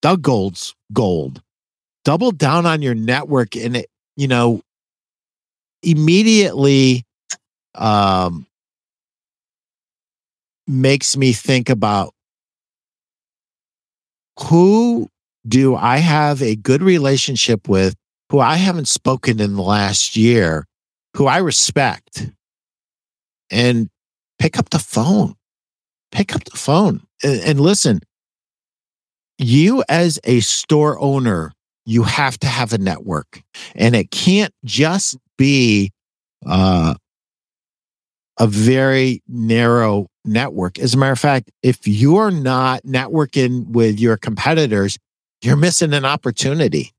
Doug 0.00 0.22
Gold's 0.22 0.74
gold. 0.92 1.42
Double 2.04 2.30
down 2.30 2.66
on 2.66 2.82
your 2.82 2.94
network 2.94 3.56
and 3.56 3.76
it, 3.76 3.90
you 4.16 4.28
know, 4.28 4.62
immediately 5.82 7.04
um 7.74 8.46
makes 10.68 11.16
me 11.16 11.32
think 11.32 11.68
about 11.70 12.14
who 14.38 15.08
do 15.46 15.74
I 15.74 15.98
have 15.98 16.42
a 16.42 16.56
good 16.56 16.82
relationship 16.82 17.68
with 17.68 17.94
who 18.30 18.40
I 18.40 18.56
haven't 18.56 18.88
spoken 18.88 19.40
in 19.40 19.56
the 19.56 19.62
last 19.62 20.16
year, 20.16 20.66
who 21.16 21.26
I 21.26 21.38
respect, 21.38 22.30
and 23.50 23.88
pick 24.38 24.58
up 24.58 24.70
the 24.70 24.78
phone. 24.78 25.34
Pick 26.12 26.34
up 26.34 26.44
the 26.44 26.56
phone 26.56 27.02
and, 27.22 27.40
and 27.40 27.60
listen. 27.60 28.00
You, 29.38 29.84
as 29.88 30.18
a 30.24 30.40
store 30.40 30.98
owner, 30.98 31.52
you 31.86 32.02
have 32.02 32.38
to 32.40 32.46
have 32.46 32.72
a 32.72 32.78
network, 32.78 33.42
and 33.74 33.94
it 33.94 34.10
can't 34.10 34.52
just 34.64 35.16
be 35.36 35.92
uh, 36.44 36.94
a 38.38 38.46
very 38.46 39.22
narrow 39.26 40.08
network. 40.24 40.78
As 40.78 40.94
a 40.94 40.96
matter 40.96 41.12
of 41.12 41.18
fact, 41.18 41.50
if 41.62 41.86
you're 41.86 42.30
not 42.30 42.82
networking 42.84 43.66
with 43.68 43.98
your 43.98 44.16
competitors, 44.16 44.98
you're 45.42 45.56
missing 45.56 45.92
an 45.92 46.04
opportunity. 46.04 46.92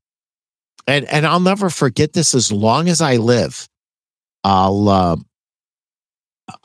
And 0.86 1.04
and 1.06 1.26
I'll 1.26 1.40
never 1.40 1.70
forget 1.70 2.12
this 2.12 2.34
as 2.34 2.50
long 2.50 2.88
as 2.88 3.00
I 3.00 3.16
live. 3.16 3.68
I'll 4.44 4.88
uh, 4.88 5.16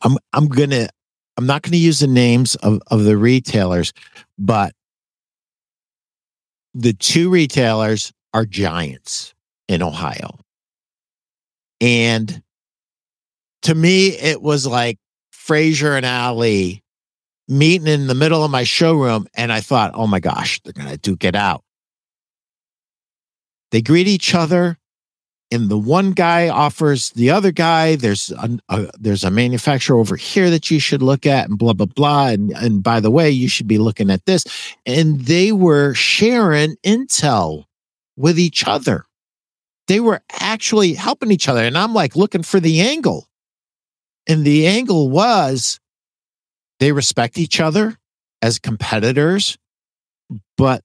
I'm 0.02 0.18
I'm 0.34 0.48
gonna 0.48 0.90
I'm 1.38 1.46
not 1.46 1.62
gonna 1.62 1.78
use 1.78 2.00
the 2.00 2.08
names 2.08 2.56
of, 2.56 2.80
of 2.88 3.04
the 3.04 3.18
retailers, 3.18 3.94
but 4.38 4.74
the 6.74 6.94
two 6.94 7.30
retailers 7.30 8.12
are 8.34 8.46
giants 8.46 9.34
in 9.68 9.82
Ohio. 9.82 10.40
And 11.82 12.42
to 13.66 13.74
me, 13.74 14.10
it 14.10 14.44
was 14.44 14.68
like 14.68 15.00
Frazier 15.32 15.96
and 15.96 16.06
Ali 16.06 16.84
meeting 17.48 17.88
in 17.88 18.06
the 18.06 18.14
middle 18.14 18.44
of 18.44 18.52
my 18.52 18.64
showroom. 18.64 19.28
And 19.34 19.52
I 19.52 19.60
thought, 19.60 19.92
oh 19.96 20.06
my 20.06 20.20
gosh, 20.20 20.62
they're 20.62 20.74
going 20.74 20.90
to 20.90 20.98
duke 20.98 21.24
it 21.24 21.36
out. 21.36 21.64
They 23.72 23.82
greet 23.82 24.08
each 24.08 24.36
other. 24.36 24.78
And 25.52 25.70
the 25.70 25.78
one 25.78 26.12
guy 26.12 26.50
offers 26.50 27.10
the 27.12 27.30
other 27.30 27.52
guy, 27.52 27.96
there's 27.96 28.32
a, 28.32 28.58
a, 28.70 28.90
there's 29.00 29.24
a 29.24 29.32
manufacturer 29.32 29.98
over 29.98 30.16
here 30.16 30.50
that 30.50 30.72
you 30.72 30.80
should 30.80 31.04
look 31.04 31.28
at, 31.28 31.48
and 31.48 31.58
blah 31.58 31.74
blah 31.74 31.86
blah. 31.86 32.28
And 32.30 32.52
and 32.52 32.82
by 32.82 33.00
the 33.00 33.12
way, 33.12 33.30
you 33.30 33.48
should 33.48 33.68
be 33.68 33.78
looking 33.78 34.10
at 34.10 34.26
this. 34.26 34.44
And 34.88 35.22
they 35.22 35.52
were 35.52 35.94
sharing 35.94 36.78
intel 36.84 37.66
with 38.18 38.40
each 38.40 38.68
other. 38.68 39.06
They 39.88 40.00
were 40.00 40.22
actually 40.32 40.94
helping 40.94 41.32
each 41.32 41.48
other. 41.48 41.64
And 41.64 41.78
I'm 41.78 41.94
like 41.94 42.16
looking 42.16 42.42
for 42.42 42.60
the 42.60 42.82
angle. 42.82 43.28
And 44.28 44.44
the 44.44 44.68
angle 44.68 45.10
was 45.10 45.80
they 46.80 46.92
respect 46.92 47.38
each 47.38 47.60
other 47.60 47.98
as 48.42 48.60
competitors, 48.60 49.58
but 50.58 50.84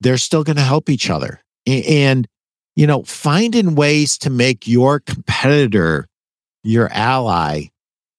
they're 0.00 0.18
still 0.18 0.44
going 0.44 0.56
to 0.56 0.62
help 0.62 0.88
each 0.88 1.10
other. 1.10 1.42
And, 1.66 2.26
you 2.74 2.86
know, 2.86 3.02
finding 3.02 3.74
ways 3.74 4.18
to 4.18 4.30
make 4.30 4.66
your 4.66 5.00
competitor 5.00 6.06
your 6.62 6.90
ally 6.92 7.66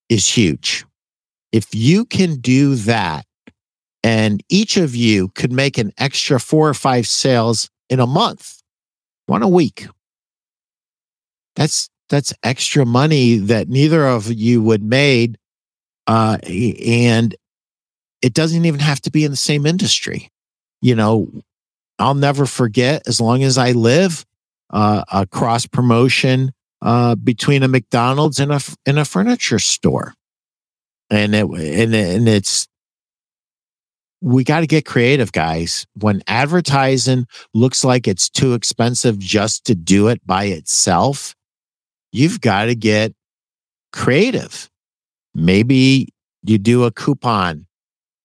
is 0.10 0.28
huge. 0.28 0.86
If 1.52 1.74
you 1.74 2.06
can 2.06 2.36
do 2.36 2.76
that, 2.76 3.26
and 4.04 4.44
each 4.50 4.78
of 4.78 4.96
you 4.96 5.30
could 5.30 5.52
make 5.52 5.78
an 5.78 5.92
extra 5.98 6.40
four 6.40 6.68
or 6.68 6.74
five 6.74 7.06
sales 7.08 7.70
in 7.90 8.00
a 8.00 8.08
month, 8.08 8.62
one 9.28 9.44
a 9.44 9.48
week. 9.48 9.88
That's 11.56 11.90
that's 12.12 12.34
extra 12.44 12.86
money 12.86 13.38
that 13.38 13.70
neither 13.70 14.06
of 14.06 14.32
you 14.32 14.62
would 14.62 14.84
made 14.84 15.40
Uh, 16.08 16.38
and 16.48 17.36
it 18.22 18.34
doesn't 18.34 18.66
even 18.66 18.80
have 18.80 19.00
to 19.02 19.12
be 19.12 19.24
in 19.24 19.32
the 19.32 19.38
same 19.38 19.66
industry. 19.66 20.30
You 20.82 20.96
know, 20.96 21.32
I'll 22.00 22.16
never 22.16 22.46
forget 22.46 23.08
as 23.08 23.22
long 23.22 23.44
as 23.44 23.58
I 23.58 23.72
live 23.72 24.26
uh, 24.72 25.04
a 25.12 25.26
cross 25.28 25.66
promotion 25.68 26.52
uh, 26.82 27.16
between 27.16 27.64
a 27.64 27.68
McDonald's 27.68 28.40
and 28.40 28.52
a 28.52 28.60
and 28.86 29.00
a 29.00 29.06
furniture 29.06 29.60
store, 29.60 30.14
and 31.10 31.36
it 31.36 31.46
and 31.46 31.96
and 31.96 32.28
it's 32.28 32.68
we 34.22 34.44
got 34.44 34.62
to 34.62 34.68
get 34.68 34.86
creative, 34.86 35.32
guys. 35.32 35.86
When 35.96 36.22
advertising 36.28 37.28
looks 37.54 37.84
like 37.84 38.08
it's 38.08 38.30
too 38.30 38.54
expensive 38.54 39.18
just 39.20 39.66
to 39.66 39.76
do 39.76 40.10
it 40.10 40.26
by 40.26 40.46
itself, 40.46 41.36
you've 42.12 42.42
got 42.42 42.66
to 42.66 42.76
get 42.76 43.14
creative. 43.92 44.70
Maybe 45.34 46.10
you 46.44 46.58
do 46.58 46.84
a 46.84 46.92
coupon 46.92 47.66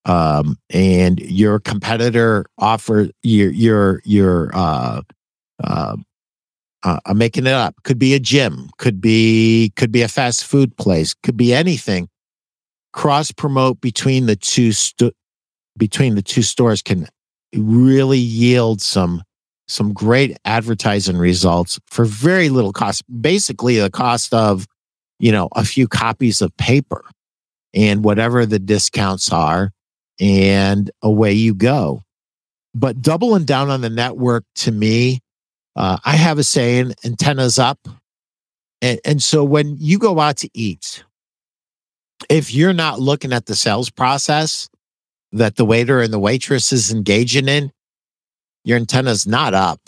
um, 0.04 0.56
and 0.70 1.20
your 1.20 1.58
competitor 1.58 2.46
offer 2.58 3.08
your 3.22 3.50
your 3.50 4.00
your 4.04 4.50
uh, 4.54 5.02
uh, 5.62 5.96
uh, 6.82 7.00
I'm 7.04 7.18
making 7.18 7.46
it 7.46 7.52
up. 7.52 7.74
Could 7.82 7.98
be 7.98 8.14
a 8.14 8.20
gym, 8.20 8.70
could 8.78 9.00
be 9.00 9.72
could 9.76 9.90
be 9.90 10.02
a 10.02 10.08
fast 10.08 10.44
food 10.44 10.76
place, 10.76 11.14
could 11.14 11.36
be 11.36 11.52
anything. 11.52 12.08
Cross 12.92 13.32
promote 13.32 13.80
between 13.80 14.26
the 14.26 14.36
two 14.36 14.72
st- 14.72 15.14
between 15.76 16.14
the 16.14 16.22
two 16.22 16.42
stores 16.42 16.82
can 16.82 17.08
really 17.54 18.18
yield 18.18 18.80
some 18.80 19.22
some 19.68 19.92
great 19.92 20.36
advertising 20.44 21.16
results 21.16 21.78
for 21.86 22.04
very 22.04 22.48
little 22.48 22.72
cost 22.72 23.02
basically 23.20 23.78
the 23.78 23.90
cost 23.90 24.32
of 24.32 24.66
you 25.18 25.32
know 25.32 25.48
a 25.52 25.64
few 25.64 25.88
copies 25.88 26.40
of 26.40 26.56
paper 26.56 27.04
and 27.74 28.04
whatever 28.04 28.46
the 28.46 28.58
discounts 28.58 29.32
are 29.32 29.70
and 30.18 30.90
away 31.02 31.32
you 31.32 31.54
go. 31.54 32.02
But 32.74 33.02
doubling 33.02 33.44
down 33.44 33.70
on 33.70 33.80
the 33.80 33.90
network 33.90 34.44
to 34.56 34.72
me 34.72 35.20
uh, 35.74 35.98
i 36.04 36.16
have 36.16 36.38
a 36.38 36.44
saying 36.44 36.94
antennas 37.04 37.58
up. 37.58 37.78
And, 38.82 39.00
and 39.04 39.22
so 39.22 39.42
when 39.42 39.76
you 39.78 39.98
go 39.98 40.20
out 40.20 40.36
to 40.38 40.50
eat 40.54 41.04
if 42.28 42.54
you're 42.54 42.72
not 42.72 43.00
looking 43.00 43.32
at 43.32 43.46
the 43.46 43.54
sales 43.54 43.90
process 43.90 44.68
that 45.32 45.56
the 45.56 45.64
waiter 45.64 46.00
and 46.00 46.12
the 46.12 46.18
waitress 46.18 46.72
is 46.72 46.92
engaging 46.92 47.48
in, 47.48 47.70
your 48.66 48.76
antenna's 48.76 49.26
not 49.26 49.54
up. 49.54 49.80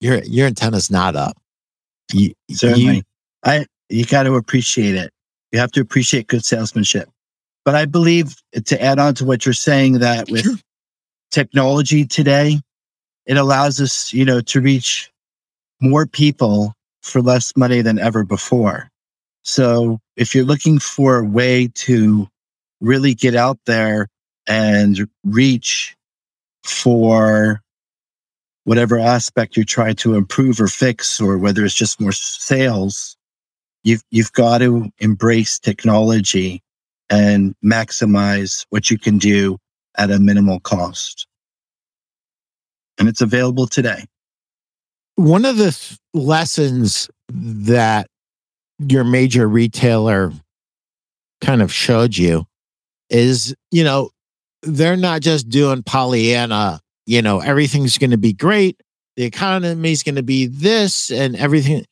Your 0.00 0.22
your 0.22 0.46
antenna's 0.46 0.90
not 0.90 1.16
up. 1.16 1.36
You, 2.12 2.32
Certainly, 2.50 2.96
you, 2.96 3.02
I 3.44 3.66
you 3.88 4.06
got 4.06 4.22
to 4.22 4.36
appreciate 4.36 4.94
it. 4.94 5.12
You 5.50 5.58
have 5.58 5.72
to 5.72 5.80
appreciate 5.80 6.28
good 6.28 6.44
salesmanship. 6.44 7.08
But 7.64 7.74
I 7.74 7.84
believe 7.84 8.36
uh, 8.56 8.60
to 8.66 8.80
add 8.80 8.98
on 8.98 9.14
to 9.16 9.24
what 9.24 9.44
you're 9.44 9.52
saying, 9.52 9.98
that 9.98 10.30
with 10.30 10.44
sure. 10.44 10.54
technology 11.32 12.06
today, 12.06 12.60
it 13.26 13.36
allows 13.36 13.80
us, 13.80 14.12
you 14.12 14.24
know, 14.24 14.40
to 14.40 14.60
reach 14.60 15.10
more 15.80 16.06
people 16.06 16.74
for 17.02 17.20
less 17.20 17.56
money 17.56 17.82
than 17.82 17.98
ever 17.98 18.24
before. 18.24 18.88
So 19.42 19.98
if 20.16 20.32
you're 20.32 20.44
looking 20.44 20.78
for 20.78 21.18
a 21.18 21.24
way 21.24 21.68
to 21.74 22.28
really 22.80 23.14
get 23.14 23.34
out 23.34 23.58
there 23.66 24.06
and 24.46 25.08
reach 25.24 25.96
for 26.62 27.60
whatever 28.64 28.98
aspect 28.98 29.56
you're 29.56 29.64
trying 29.64 29.96
to 29.96 30.14
improve 30.14 30.60
or 30.60 30.68
fix, 30.68 31.20
or 31.20 31.38
whether 31.38 31.64
it's 31.64 31.74
just 31.74 32.00
more 32.00 32.12
sales, 32.12 33.16
you've, 33.84 34.02
you've 34.10 34.32
got 34.32 34.58
to 34.58 34.90
embrace 34.98 35.58
technology 35.58 36.62
and 37.10 37.54
maximize 37.64 38.64
what 38.70 38.90
you 38.90 38.98
can 38.98 39.18
do 39.18 39.58
at 39.96 40.10
a 40.10 40.18
minimal 40.18 40.60
cost. 40.60 41.26
And 42.98 43.08
it's 43.08 43.20
available 43.20 43.66
today. 43.66 44.04
One 45.16 45.44
of 45.44 45.56
the 45.56 45.72
th- 45.72 45.98
lessons 46.14 47.10
that 47.28 48.06
your 48.78 49.04
major 49.04 49.48
retailer 49.48 50.32
kind 51.40 51.60
of 51.62 51.72
showed 51.72 52.16
you 52.16 52.46
is, 53.10 53.54
you 53.70 53.84
know, 53.84 54.10
they're 54.62 54.96
not 54.96 55.20
just 55.20 55.48
doing 55.48 55.82
Pollyanna, 55.82 56.80
you 57.06 57.22
know, 57.22 57.40
everything's 57.40 57.98
going 57.98 58.10
to 58.10 58.18
be 58.18 58.32
great. 58.32 58.80
The 59.16 59.24
economy's 59.24 60.02
going 60.02 60.14
to 60.14 60.22
be 60.22 60.46
this 60.46 61.10
and 61.10 61.36
everything. 61.36 61.84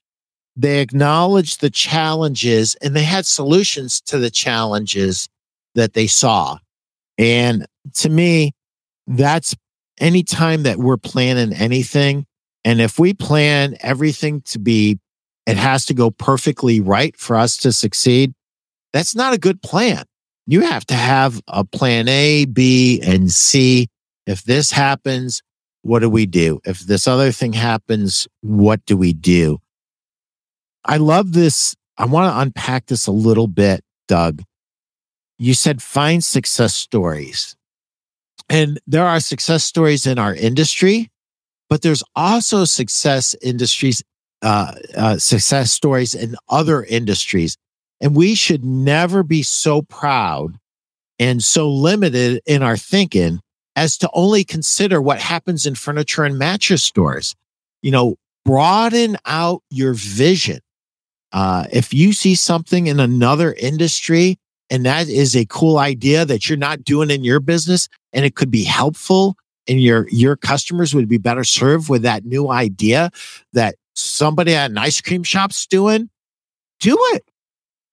They 0.56 0.80
acknowledge 0.80 1.58
the 1.58 1.70
challenges 1.70 2.74
and 2.76 2.94
they 2.94 3.02
had 3.02 3.26
solutions 3.26 4.00
to 4.06 4.18
the 4.18 4.30
challenges 4.30 5.28
that 5.74 5.94
they 5.94 6.06
saw. 6.06 6.58
And 7.18 7.66
to 7.96 8.08
me, 8.08 8.52
that's 9.06 9.54
any 9.98 10.22
time 10.22 10.62
that 10.62 10.78
we're 10.78 10.96
planning 10.96 11.52
anything. 11.52 12.26
And 12.64 12.80
if 12.80 12.98
we 12.98 13.14
plan 13.14 13.76
everything 13.80 14.42
to 14.42 14.58
be, 14.58 14.98
it 15.46 15.56
has 15.56 15.86
to 15.86 15.94
go 15.94 16.10
perfectly 16.10 16.80
right 16.80 17.16
for 17.16 17.36
us 17.36 17.56
to 17.58 17.72
succeed, 17.72 18.32
that's 18.92 19.14
not 19.14 19.32
a 19.32 19.38
good 19.38 19.62
plan 19.62 20.04
you 20.50 20.62
have 20.62 20.84
to 20.86 20.94
have 20.94 21.40
a 21.46 21.64
plan 21.64 22.08
A, 22.08 22.44
B, 22.44 23.00
and 23.04 23.30
C. 23.30 23.86
If 24.30 24.44
this 24.44 24.70
happens, 24.70 25.42
what 25.82 25.98
do 25.98 26.08
we 26.08 26.24
do? 26.24 26.60
If 26.64 26.78
this 26.78 27.08
other 27.08 27.32
thing 27.32 27.52
happens, 27.52 28.28
what 28.42 28.80
do 28.86 28.96
we 28.96 29.12
do? 29.12 29.58
I 30.84 30.98
love 30.98 31.32
this. 31.32 31.74
I 31.98 32.04
want 32.04 32.32
to 32.32 32.38
unpack 32.38 32.86
this 32.86 33.08
a 33.08 33.12
little 33.12 33.48
bit, 33.48 33.82
Doug. 34.06 34.42
You 35.36 35.52
said 35.52 35.82
find 35.82 36.22
success 36.22 36.76
stories. 36.76 37.56
And 38.48 38.78
there 38.86 39.04
are 39.04 39.18
success 39.18 39.64
stories 39.64 40.06
in 40.06 40.16
our 40.16 40.34
industry, 40.34 41.10
but 41.68 41.82
there's 41.82 42.04
also 42.14 42.64
success 42.64 43.34
industries, 43.42 44.00
uh, 44.42 44.74
uh, 44.96 45.18
success 45.18 45.72
stories 45.72 46.14
in 46.14 46.36
other 46.48 46.84
industries. 46.84 47.56
And 48.00 48.14
we 48.14 48.36
should 48.36 48.64
never 48.64 49.24
be 49.24 49.42
so 49.42 49.82
proud 49.82 50.56
and 51.18 51.42
so 51.42 51.68
limited 51.68 52.42
in 52.46 52.62
our 52.62 52.76
thinking 52.76 53.40
as 53.76 53.96
to 53.98 54.10
only 54.12 54.44
consider 54.44 55.00
what 55.00 55.20
happens 55.20 55.66
in 55.66 55.74
furniture 55.74 56.24
and 56.24 56.38
mattress 56.38 56.82
stores. 56.82 57.34
You 57.82 57.90
know, 57.90 58.16
broaden 58.44 59.16
out 59.26 59.62
your 59.70 59.94
vision. 59.94 60.60
Uh, 61.32 61.66
if 61.72 61.94
you 61.94 62.12
see 62.12 62.34
something 62.34 62.88
in 62.88 62.98
another 63.00 63.52
industry 63.52 64.38
and 64.68 64.84
that 64.84 65.08
is 65.08 65.36
a 65.36 65.46
cool 65.46 65.78
idea 65.78 66.24
that 66.24 66.48
you're 66.48 66.58
not 66.58 66.84
doing 66.84 67.10
in 67.10 67.24
your 67.24 67.40
business 67.40 67.88
and 68.12 68.24
it 68.24 68.34
could 68.34 68.50
be 68.50 68.64
helpful 68.64 69.36
and 69.68 69.80
your 69.80 70.08
your 70.10 70.36
customers 70.36 70.94
would 70.94 71.08
be 71.08 71.18
better 71.18 71.44
served 71.44 71.88
with 71.88 72.02
that 72.02 72.24
new 72.24 72.50
idea 72.50 73.10
that 73.52 73.76
somebody 73.94 74.54
at 74.54 74.70
an 74.70 74.78
ice 74.78 75.00
cream 75.00 75.22
shop's 75.22 75.66
doing, 75.66 76.10
do 76.80 76.96
it 77.12 77.22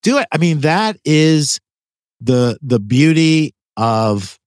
do 0.07 0.17
it. 0.17 0.27
I 0.31 0.37
mean, 0.37 0.61
that 0.61 0.97
is 1.03 1.59
the 2.21 2.57
the 2.61 2.79
beauty 2.79 3.53
of 3.75 4.39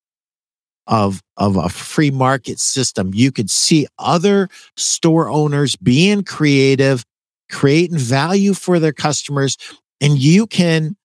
of 0.91 1.23
of 1.39 1.57
a 1.57 1.71
free 1.71 2.11
market 2.11 2.59
system. 2.59 3.13
You 3.15 3.33
could 3.33 3.49
see 3.49 3.87
other 3.99 4.51
store 4.77 5.31
owners 5.31 5.77
being 5.77 6.23
creative, 6.25 7.05
creating 7.49 7.97
value 7.97 8.53
for 8.53 8.79
their 8.79 8.93
customers, 8.93 9.57
and 10.01 10.19
you 10.19 10.47
can 10.47 10.97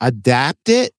adapt 0.00 0.68
it 0.68 0.92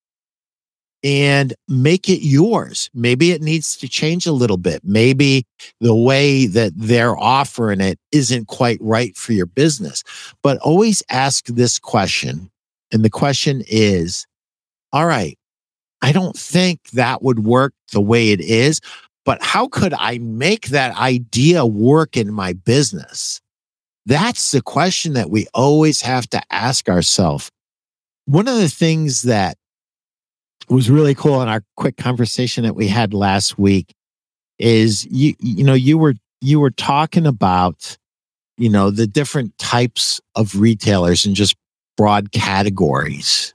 and 1.01 1.53
make 1.69 2.09
it 2.09 2.25
yours. 2.25 2.89
Maybe 2.93 3.31
it 3.31 3.41
needs 3.41 3.77
to 3.77 3.87
change 3.87 4.25
a 4.25 4.33
little 4.33 4.57
bit. 4.57 4.81
Maybe 4.83 5.45
the 5.79 5.95
way 5.95 6.45
that 6.47 6.73
they're 6.75 7.17
offering 7.17 7.79
it 7.79 7.97
isn't 8.11 8.47
quite 8.47 8.79
right 8.81 9.15
for 9.15 9.31
your 9.31 9.45
business. 9.45 10.03
But 10.43 10.57
always 10.57 11.01
ask 11.09 11.45
this 11.45 11.79
question 11.79 12.51
and 12.91 13.05
the 13.05 13.09
question 13.09 13.63
is, 13.67 14.25
all 14.91 15.05
right, 15.05 15.37
I 16.01 16.11
don't 16.11 16.35
think 16.35 16.91
that 16.91 17.21
would 17.21 17.39
work 17.39 17.73
the 17.91 18.01
way 18.01 18.31
it 18.31 18.41
is, 18.41 18.79
but 19.25 19.41
how 19.43 19.67
could 19.67 19.93
I 19.93 20.17
make 20.19 20.67
that 20.69 20.97
idea 20.97 21.65
work 21.65 22.15
in 22.15 22.33
my 22.33 22.53
business? 22.53 23.41
That's 24.05 24.51
the 24.51 24.61
question 24.61 25.13
that 25.13 25.29
we 25.29 25.47
always 25.53 26.01
have 26.01 26.27
to 26.31 26.41
ask 26.49 26.89
ourselves. 26.89 27.51
One 28.25 28.47
of 28.47 28.55
the 28.55 28.69
things 28.69 29.23
that 29.23 29.57
was 30.69 30.89
really 30.89 31.15
cool 31.15 31.41
in 31.41 31.49
our 31.49 31.63
quick 31.75 31.97
conversation 31.97 32.63
that 32.63 32.75
we 32.75 32.87
had 32.87 33.13
last 33.13 33.57
week 33.57 33.93
is 34.57 35.05
you 35.05 35.33
you 35.39 35.63
know 35.63 35.73
you 35.73 35.97
were 35.97 36.13
you 36.41 36.59
were 36.59 36.71
talking 36.71 37.25
about 37.25 37.97
you 38.57 38.69
know 38.69 38.91
the 38.91 39.07
different 39.07 39.57
types 39.57 40.21
of 40.35 40.59
retailers 40.59 41.25
and 41.25 41.35
just 41.35 41.55
broad 41.97 42.31
categories. 42.31 43.53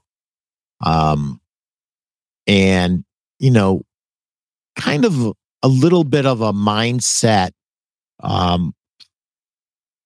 Um, 0.85 1.41
and, 2.47 3.05
you 3.39 3.51
know, 3.51 3.83
kind 4.77 5.05
of 5.05 5.33
a 5.63 5.69
little 5.69 6.05
bit 6.05 6.27
of 6.27 6.41
a 6.41 6.53
mindset 6.53 7.51
um, 8.21 8.75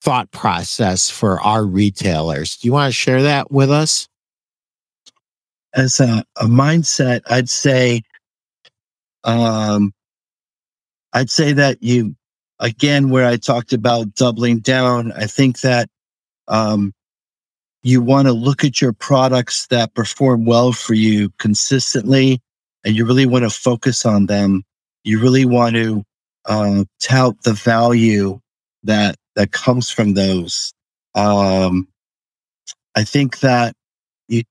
thought 0.03 0.31
process 0.31 1.11
for 1.11 1.40
our 1.40 1.64
retailers. 1.64 2.57
Do 2.57 2.68
you 2.68 2.72
want 2.72 2.88
to 2.88 2.92
share 2.92 3.22
that 3.22 3.51
with 3.51 3.70
us? 3.70 4.09
as 5.74 6.01
a, 6.01 6.24
a 6.37 6.46
mindset, 6.46 7.22
I'd 7.31 7.48
say, 7.48 8.03
um, 9.24 9.92
I'd 11.12 11.31
say 11.31 11.53
that 11.53 11.83
you, 11.83 12.16
again, 12.59 13.11
where 13.11 13.27
I 13.27 13.37
talked 13.37 13.72
about 13.72 14.14
doubling 14.14 14.59
down, 14.59 15.12
I 15.12 15.27
think 15.27 15.61
that, 15.61 15.88
um, 16.48 16.92
you 17.88 18.03
want 18.03 18.27
to 18.27 18.33
look 18.33 18.64
at 18.64 18.81
your 18.81 18.92
products 18.92 19.66
that 19.68 19.94
perform 19.94 20.44
well 20.44 20.72
for 20.72 20.94
you 20.94 21.31
consistently 21.38 22.40
and 22.85 22.94
you 22.94 23.07
really 23.07 23.24
want 23.24 23.44
to 23.44 23.51
focus 23.51 24.05
on 24.05 24.27
them. 24.27 24.62
You 25.05 25.20
really 25.20 25.46
want 25.46 25.74
to 25.77 26.05
uh, 26.44 26.85
tout 27.01 27.42
the 27.44 27.55
value 27.55 28.40
that 28.83 29.16
that 29.37 29.53
comes 29.53 29.90
from 29.90 30.14
those. 30.14 30.74
Um, 31.14 31.88
I 32.94 33.05
think 33.05 33.40
that 33.40 33.74
you 34.29 34.42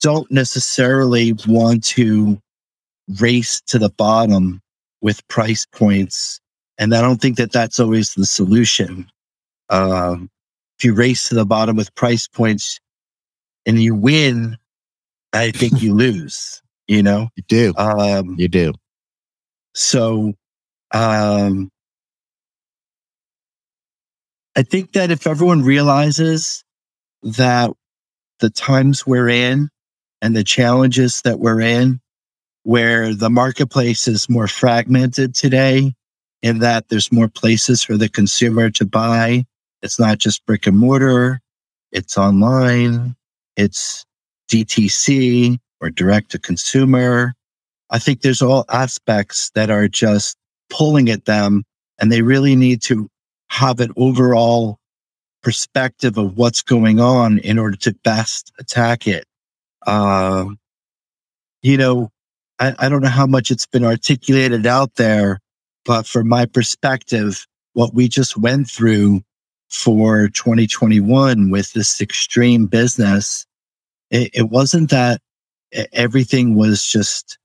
don't 0.00 0.30
necessarily 0.30 1.34
want 1.46 1.84
to 1.84 2.38
race 3.20 3.60
to 3.66 3.78
the 3.78 3.90
bottom 3.90 4.60
with 5.02 5.26
price 5.28 5.66
points, 5.66 6.40
and 6.78 6.94
I 6.94 7.02
don't 7.02 7.20
think 7.20 7.36
that 7.36 7.52
that's 7.52 7.78
always 7.78 8.14
the 8.14 8.26
solution. 8.26 9.06
Um, 9.68 10.30
if 10.84 10.88
you 10.88 10.94
race 10.94 11.30
to 11.30 11.34
the 11.34 11.46
bottom 11.46 11.76
with 11.76 11.94
price 11.94 12.28
points 12.28 12.78
and 13.64 13.82
you 13.82 13.94
win, 13.94 14.58
I 15.32 15.50
think 15.50 15.80
you 15.80 15.94
lose. 15.96 16.60
You 16.86 17.02
know, 17.02 17.30
you 17.36 17.42
do. 17.48 17.72
Um, 17.78 18.34
you 18.38 18.48
do. 18.48 18.74
So, 19.72 20.34
um, 20.92 21.70
I 24.54 24.62
think 24.62 24.92
that 24.92 25.10
if 25.10 25.26
everyone 25.26 25.62
realizes 25.62 26.62
that 27.22 27.70
the 28.40 28.50
times 28.50 29.06
we're 29.06 29.30
in 29.30 29.70
and 30.20 30.36
the 30.36 30.44
challenges 30.44 31.22
that 31.22 31.40
we're 31.40 31.62
in, 31.62 31.98
where 32.64 33.14
the 33.14 33.30
marketplace 33.30 34.06
is 34.06 34.28
more 34.28 34.48
fragmented 34.48 35.34
today, 35.34 35.94
in 36.42 36.58
that 36.58 36.90
there's 36.90 37.10
more 37.10 37.28
places 37.28 37.82
for 37.82 37.96
the 37.96 38.10
consumer 38.10 38.68
to 38.68 38.84
buy, 38.84 39.46
it's 39.84 40.00
not 40.00 40.18
just 40.18 40.44
brick 40.46 40.66
and 40.66 40.78
mortar, 40.78 41.40
it's 41.92 42.16
online, 42.16 43.14
it's 43.56 44.04
DTC 44.50 45.58
or 45.80 45.90
direct 45.90 46.30
to 46.30 46.38
consumer. 46.38 47.34
I 47.90 47.98
think 47.98 48.22
there's 48.22 48.42
all 48.42 48.64
aspects 48.70 49.50
that 49.54 49.70
are 49.70 49.86
just 49.86 50.36
pulling 50.70 51.10
at 51.10 51.26
them 51.26 51.64
and 52.00 52.10
they 52.10 52.22
really 52.22 52.56
need 52.56 52.80
to 52.82 53.08
have 53.50 53.78
an 53.78 53.92
overall 53.96 54.78
perspective 55.42 56.16
of 56.16 56.38
what's 56.38 56.62
going 56.62 56.98
on 56.98 57.38
in 57.38 57.58
order 57.58 57.76
to 57.76 57.94
best 58.02 58.52
attack 58.58 59.06
it. 59.06 59.26
Uh, 59.86 60.46
you 61.62 61.76
know, 61.76 62.10
I, 62.58 62.74
I 62.78 62.88
don't 62.88 63.02
know 63.02 63.08
how 63.08 63.26
much 63.26 63.50
it's 63.50 63.66
been 63.66 63.84
articulated 63.84 64.66
out 64.66 64.94
there, 64.94 65.40
but 65.84 66.06
from 66.06 66.26
my 66.26 66.46
perspective, 66.46 67.46
what 67.74 67.92
we 67.92 68.08
just 68.08 68.36
went 68.38 68.68
through 68.68 69.20
for 69.74 70.28
2021 70.28 71.50
with 71.50 71.72
this 71.72 72.00
extreme 72.00 72.66
business, 72.66 73.44
it, 74.10 74.30
it 74.32 74.50
wasn't 74.50 74.90
that 74.90 75.20
everything 75.92 76.54
was 76.54 76.86
just 76.86 77.38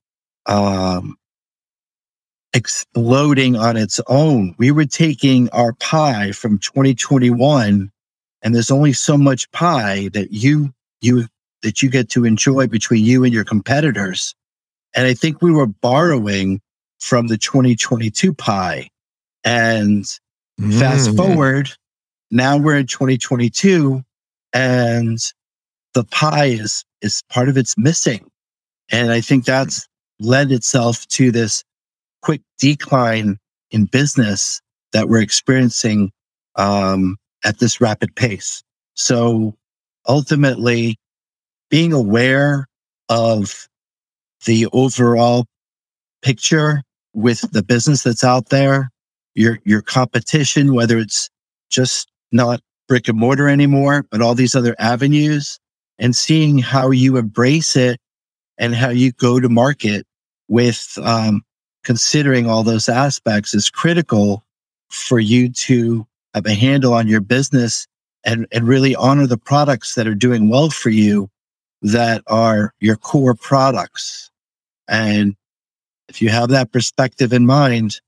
um, 0.46 1.18
exploding 2.54 3.56
on 3.56 3.78
its 3.78 4.00
own. 4.08 4.56
We 4.58 4.72
were 4.72 4.86
taking 4.86 5.50
our 5.50 5.74
pie 5.74 6.32
from 6.32 6.60
2021, 6.60 7.92
and 8.42 8.56
there's 8.56 8.72
only 8.72 8.94
so 8.94 9.18
much 9.18 9.52
pie 9.52 10.10
that 10.14 10.32
you 10.32 10.74
you 11.02 11.28
that 11.64 11.82
you 11.82 11.90
get 11.90 12.10
to 12.10 12.26
enjoy 12.26 12.68
between 12.68 13.04
you 13.04 13.24
and 13.24 13.34
your 13.34 13.44
competitors. 13.44 14.36
And 14.96 15.08
I 15.08 15.14
think 15.14 15.42
we 15.42 15.52
were 15.52 15.68
borrowing 15.68 16.62
from 17.00 17.28
the 17.28 17.38
2022 17.38 18.34
pie. 18.34 18.90
And 19.44 20.04
mm. 20.60 20.80
fast 20.80 21.16
forward, 21.16 21.72
now 22.32 22.58
we're 22.58 22.78
in 22.78 22.88
2022 22.88 24.04
and 24.54 25.18
the 25.94 26.04
pie 26.04 26.46
is, 26.46 26.84
is 27.02 27.24
part 27.30 27.50
of 27.50 27.58
it's 27.58 27.78
missing. 27.78 28.30
And 28.92 29.12
I 29.12 29.22
think 29.22 29.46
that's 29.46 29.88
led 30.20 30.52
itself 30.52 31.08
to 31.08 31.32
this 31.32 31.64
quick 32.22 32.42
decline 32.58 33.38
in 33.72 33.86
business 33.86 34.62
that 34.92 35.10
we're 35.10 35.22
experiencing 35.22 36.12
um, 36.56 37.18
at 37.44 37.60
this 37.60 37.80
rapid 37.80 38.16
pace. 38.16 38.64
So 38.96 39.56
ultimately, 40.08 40.98
being 41.70 41.94
aware 41.94 42.68
of 43.08 43.68
the 44.46 44.68
overall 44.74 45.46
picture 46.22 46.84
with 47.14 47.42
the 47.52 47.64
business 47.64 48.04
that's 48.04 48.24
out 48.24 48.50
there, 48.50 48.90
your 49.36 49.60
your 49.64 49.82
competition, 49.82 50.74
whether 50.74 50.98
it's 50.98 51.30
just 51.70 52.10
not 52.32 52.62
brick 52.88 53.08
and 53.08 53.18
mortar 53.18 53.48
anymore, 53.48 54.06
but 54.12 54.22
all 54.22 54.36
these 54.36 54.56
other 54.56 54.76
avenues 54.80 55.60
and 55.98 56.16
seeing 56.16 56.58
how 56.58 56.92
you 56.92 57.18
embrace 57.18 57.76
it 57.76 58.00
and 58.58 58.76
how 58.76 58.90
you 58.90 59.12
go 59.14 59.40
to 59.40 59.50
market 59.50 60.06
with 60.48 60.98
um, 61.04 61.42
considering 61.84 62.48
all 62.48 62.64
those 62.64 62.90
aspects 62.90 63.54
is 63.54 63.70
critical 63.70 64.44
for 64.90 65.20
you 65.20 65.50
to 65.50 66.06
have 66.34 66.46
a 66.46 66.54
handle 66.54 66.94
on 66.94 67.08
your 67.08 67.22
business 67.22 67.88
and, 68.26 68.48
and 68.52 68.68
really 68.68 68.96
honor 68.96 69.28
the 69.28 69.38
products 69.38 69.96
that 69.96 70.08
are 70.08 70.16
doing 70.16 70.50
well 70.50 70.70
for 70.70 70.90
you 70.90 71.30
that 71.82 72.22
are 72.28 72.74
your 72.80 72.96
core 72.96 73.36
products. 73.36 74.30
And 74.88 75.36
if 76.10 76.22
you 76.22 76.30
have 76.30 76.50
that 76.50 76.72
perspective 76.72 77.32
in 77.32 77.46
mind, 77.46 78.02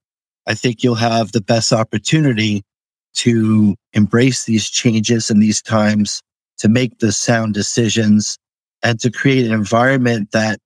I 0.47 0.55
think 0.55 0.83
you'll 0.83 0.95
have 0.95 1.31
the 1.31 1.41
best 1.41 1.71
opportunity 1.71 2.63
to 3.13 3.75
embrace 3.93 4.45
these 4.45 4.69
changes 4.69 5.29
in 5.29 5.39
these 5.39 5.61
times, 5.61 6.21
to 6.59 6.69
make 6.69 6.99
the 6.99 7.11
sound 7.11 7.53
decisions 7.53 8.37
and 8.83 8.99
to 8.99 9.11
create 9.11 9.45
an 9.45 9.53
environment 9.53 10.31
that, 10.31 10.59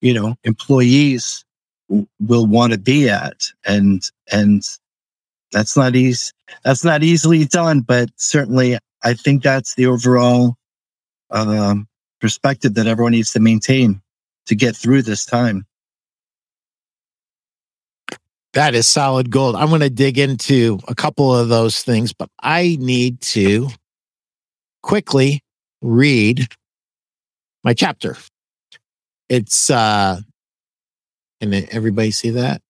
you 0.00 0.14
know, 0.14 0.34
employees 0.44 1.44
w- 1.88 2.06
will 2.20 2.46
want 2.46 2.72
to 2.72 2.78
be 2.78 3.08
at. 3.08 3.46
And, 3.66 4.02
and 4.32 4.62
that's 5.52 5.76
not 5.76 5.94
easy. 5.94 6.30
That's 6.64 6.84
not 6.84 7.02
easily 7.02 7.44
done, 7.44 7.80
but 7.80 8.08
certainly 8.16 8.78
I 9.02 9.14
think 9.14 9.42
that's 9.42 9.74
the 9.74 9.86
overall, 9.86 10.56
um, 11.30 11.86
perspective 12.20 12.74
that 12.74 12.86
everyone 12.86 13.12
needs 13.12 13.32
to 13.32 13.40
maintain 13.40 14.00
to 14.46 14.54
get 14.54 14.76
through 14.76 15.02
this 15.02 15.24
time. 15.24 15.64
That 18.54 18.74
is 18.74 18.88
solid 18.88 19.30
gold. 19.30 19.54
I'm 19.54 19.68
going 19.68 19.80
to 19.80 19.90
dig 19.90 20.18
into 20.18 20.80
a 20.88 20.94
couple 20.94 21.34
of 21.34 21.48
those 21.48 21.82
things, 21.82 22.12
but 22.12 22.28
I 22.42 22.76
need 22.80 23.20
to 23.22 23.68
quickly 24.82 25.42
read 25.80 26.48
my 27.62 27.74
chapter. 27.74 28.16
It's, 29.28 29.70
uh, 29.70 30.20
and 31.40 31.54
everybody 31.70 32.10
see 32.10 32.30
that? 32.30 32.60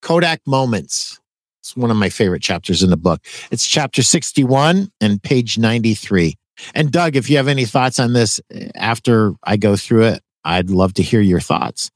Kodak 0.00 0.40
Moments. 0.46 1.20
It's 1.60 1.76
one 1.76 1.90
of 1.90 1.96
my 1.96 2.08
favorite 2.08 2.42
chapters 2.42 2.82
in 2.82 2.90
the 2.90 2.96
book. 2.96 3.20
It's 3.50 3.66
chapter 3.66 4.02
61 4.02 4.90
and 5.00 5.22
page 5.22 5.58
93. 5.58 6.34
And 6.74 6.90
Doug, 6.90 7.14
if 7.14 7.30
you 7.30 7.36
have 7.36 7.46
any 7.46 7.64
thoughts 7.66 8.00
on 8.00 8.14
this 8.14 8.40
eh, 8.50 8.68
after 8.74 9.34
I 9.44 9.56
go 9.56 9.76
through 9.76 10.04
it, 10.04 10.22
I'd 10.44 10.70
love 10.70 10.94
to 10.94 11.02
hear 11.02 11.20
your 11.20 11.40
thoughts. 11.40 11.90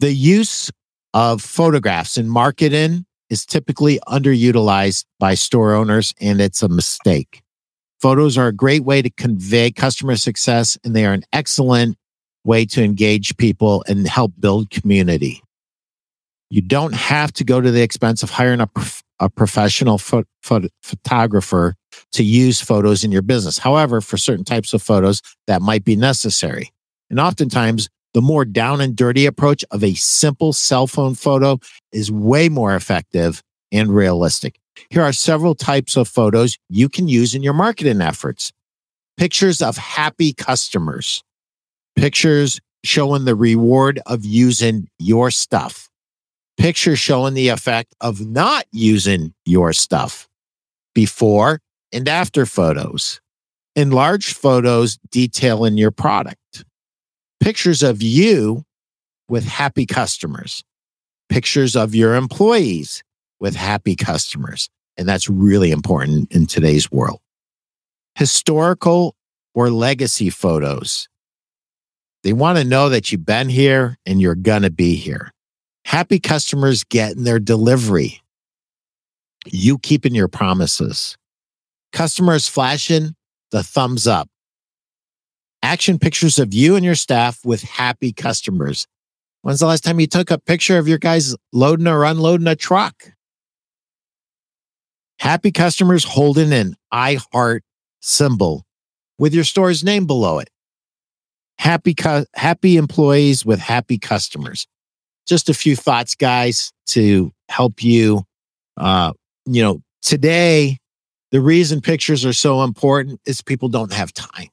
The 0.00 0.12
use 0.12 0.70
of 1.14 1.42
photographs 1.42 2.16
in 2.16 2.28
marketing 2.28 3.04
is 3.28 3.46
typically 3.46 4.00
underutilized 4.08 5.04
by 5.18 5.34
store 5.34 5.74
owners, 5.74 6.12
and 6.20 6.40
it's 6.40 6.62
a 6.62 6.68
mistake. 6.68 7.42
Photos 8.00 8.38
are 8.38 8.48
a 8.48 8.52
great 8.52 8.84
way 8.84 9.02
to 9.02 9.10
convey 9.10 9.70
customer 9.70 10.16
success, 10.16 10.78
and 10.84 10.96
they 10.96 11.04
are 11.04 11.12
an 11.12 11.22
excellent 11.32 11.96
way 12.44 12.64
to 12.64 12.82
engage 12.82 13.36
people 13.36 13.84
and 13.86 14.08
help 14.08 14.32
build 14.38 14.70
community. 14.70 15.42
You 16.48 16.62
don't 16.62 16.94
have 16.94 17.32
to 17.34 17.44
go 17.44 17.60
to 17.60 17.70
the 17.70 17.82
expense 17.82 18.22
of 18.22 18.30
hiring 18.30 18.60
a, 18.60 18.66
prof- 18.66 19.04
a 19.20 19.28
professional 19.28 19.98
pho- 19.98 20.24
pho- 20.42 20.68
photographer 20.82 21.76
to 22.12 22.24
use 22.24 22.60
photos 22.60 23.04
in 23.04 23.12
your 23.12 23.22
business. 23.22 23.58
However, 23.58 24.00
for 24.00 24.16
certain 24.16 24.44
types 24.44 24.72
of 24.72 24.82
photos, 24.82 25.22
that 25.46 25.62
might 25.62 25.84
be 25.84 25.94
necessary. 25.94 26.72
And 27.08 27.20
oftentimes, 27.20 27.88
the 28.14 28.20
more 28.20 28.44
down 28.44 28.80
and 28.80 28.96
dirty 28.96 29.26
approach 29.26 29.64
of 29.70 29.84
a 29.84 29.94
simple 29.94 30.52
cell 30.52 30.86
phone 30.86 31.14
photo 31.14 31.58
is 31.92 32.10
way 32.10 32.48
more 32.48 32.74
effective 32.74 33.42
and 33.72 33.94
realistic. 33.94 34.58
Here 34.88 35.02
are 35.02 35.12
several 35.12 35.54
types 35.54 35.96
of 35.96 36.08
photos 36.08 36.56
you 36.68 36.88
can 36.88 37.08
use 37.08 37.34
in 37.34 37.42
your 37.42 37.52
marketing 37.52 38.00
efforts. 38.00 38.52
Pictures 39.16 39.60
of 39.60 39.76
happy 39.76 40.32
customers, 40.32 41.22
pictures 41.94 42.60
showing 42.84 43.26
the 43.26 43.34
reward 43.34 44.00
of 44.06 44.24
using 44.24 44.88
your 44.98 45.30
stuff, 45.30 45.90
pictures 46.56 46.98
showing 46.98 47.34
the 47.34 47.48
effect 47.48 47.94
of 48.00 48.20
not 48.26 48.64
using 48.72 49.34
your 49.44 49.74
stuff, 49.74 50.26
before 50.94 51.60
and 51.92 52.08
after 52.08 52.46
photos, 52.46 53.20
enlarged 53.76 54.34
photos 54.34 54.98
detailing 55.10 55.76
your 55.76 55.90
product 55.90 56.64
pictures 57.40 57.82
of 57.82 58.02
you 58.02 58.64
with 59.28 59.44
happy 59.44 59.86
customers, 59.86 60.62
pictures 61.28 61.74
of 61.74 61.94
your 61.94 62.14
employees 62.14 63.02
with 63.40 63.56
happy 63.56 63.96
customers. 63.96 64.68
And 64.96 65.08
that's 65.08 65.28
really 65.28 65.70
important 65.70 66.30
in 66.32 66.46
today's 66.46 66.90
world. 66.90 67.20
Historical 68.14 69.16
or 69.54 69.70
legacy 69.70 70.30
photos. 70.30 71.08
They 72.22 72.32
want 72.32 72.58
to 72.58 72.64
know 72.64 72.90
that 72.90 73.10
you've 73.10 73.24
been 73.24 73.48
here 73.48 73.96
and 74.04 74.20
you're 74.20 74.34
going 74.34 74.62
to 74.62 74.70
be 74.70 74.94
here. 74.94 75.32
Happy 75.86 76.20
customers 76.20 76.84
getting 76.84 77.24
their 77.24 77.38
delivery. 77.38 78.20
You 79.46 79.78
keeping 79.78 80.14
your 80.14 80.28
promises. 80.28 81.16
Customers 81.92 82.46
flashing 82.46 83.14
the 83.50 83.62
thumbs 83.62 84.06
up. 84.06 84.29
Action 85.70 86.00
pictures 86.00 86.40
of 86.40 86.52
you 86.52 86.74
and 86.74 86.84
your 86.84 86.96
staff 86.96 87.44
with 87.44 87.62
happy 87.62 88.12
customers. 88.12 88.88
When's 89.42 89.60
the 89.60 89.66
last 89.66 89.84
time 89.84 90.00
you 90.00 90.08
took 90.08 90.32
a 90.32 90.36
picture 90.36 90.78
of 90.78 90.88
your 90.88 90.98
guys 90.98 91.36
loading 91.52 91.86
or 91.86 92.02
unloading 92.02 92.48
a 92.48 92.56
truck? 92.56 93.12
Happy 95.20 95.52
customers 95.52 96.02
holding 96.02 96.52
an 96.52 96.74
I 96.90 97.20
heart 97.32 97.62
symbol 98.00 98.64
with 99.16 99.32
your 99.32 99.44
store's 99.44 99.84
name 99.84 100.08
below 100.08 100.40
it. 100.40 100.50
Happy, 101.56 101.94
cu- 101.94 102.24
happy 102.34 102.76
employees 102.76 103.46
with 103.46 103.60
happy 103.60 103.96
customers. 103.96 104.66
Just 105.24 105.48
a 105.48 105.54
few 105.54 105.76
thoughts, 105.76 106.16
guys, 106.16 106.72
to 106.86 107.30
help 107.48 107.84
you. 107.84 108.24
Uh, 108.76 109.12
you 109.46 109.62
know, 109.62 109.82
today, 110.02 110.78
the 111.30 111.40
reason 111.40 111.80
pictures 111.80 112.24
are 112.24 112.32
so 112.32 112.64
important 112.64 113.20
is 113.24 113.40
people 113.40 113.68
don't 113.68 113.92
have 113.92 114.12
time. 114.12 114.48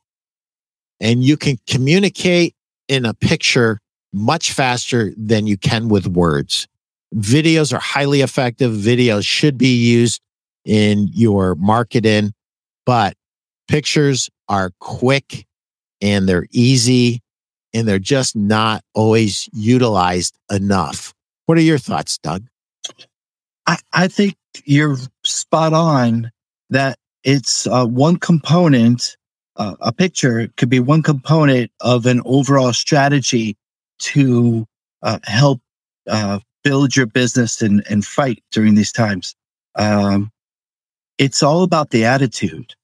And 1.00 1.24
you 1.24 1.38
can 1.38 1.58
communicate 1.68 2.56
in 2.88 3.06
a 3.06 3.14
picture 3.14 3.80
much 4.14 4.52
faster 4.52 5.14
than 5.18 5.48
you 5.48 5.58
can 5.58 5.90
with 5.90 6.08
words. 6.08 6.68
Videos 7.16 7.74
are 7.74 7.80
highly 7.80 8.22
effective. 8.22 8.72
Videos 8.74 9.26
should 9.26 9.58
be 9.58 9.76
used 9.76 10.22
in 10.66 11.10
your 11.14 11.56
marketing, 11.56 12.34
but 12.86 13.16
pictures 13.68 14.30
are 14.50 14.72
quick 14.80 15.46
and 16.02 16.28
they're 16.28 16.48
easy 16.52 17.22
and 17.74 17.88
they're 17.88 18.00
just 18.00 18.36
not 18.36 18.84
always 18.94 19.50
utilized 19.54 20.38
enough. 20.52 21.14
What 21.46 21.58
are 21.58 21.62
your 21.62 21.78
thoughts, 21.78 22.18
Doug? 22.18 22.46
I, 23.66 23.78
I 23.94 24.08
think 24.08 24.36
you're 24.66 24.98
spot 25.24 25.74
on 25.74 26.32
that 26.70 26.98
it's 27.24 27.68
uh, 27.68 27.86
one 27.86 28.18
component, 28.18 29.18
uh, 29.58 29.76
a 29.82 29.92
picture 29.92 30.48
could 30.58 30.70
be 30.70 30.80
one 30.80 31.04
component 31.04 31.72
of 31.82 32.06
an 32.06 32.22
overall 32.26 32.74
strategy 32.74 33.58
to 34.00 34.66
uh, 35.04 35.20
help 35.24 35.62
uh, 36.08 36.40
build 36.64 36.96
your 36.96 37.06
business 37.06 37.62
and, 37.62 37.84
and 37.90 38.06
fight 38.06 38.44
during 38.52 38.76
these 38.76 38.92
times. 38.92 39.36
Um, 39.76 40.32
it's 41.18 41.42
all 41.42 41.64
about 41.64 41.90
the 41.90 42.06
attitude. 42.06 42.76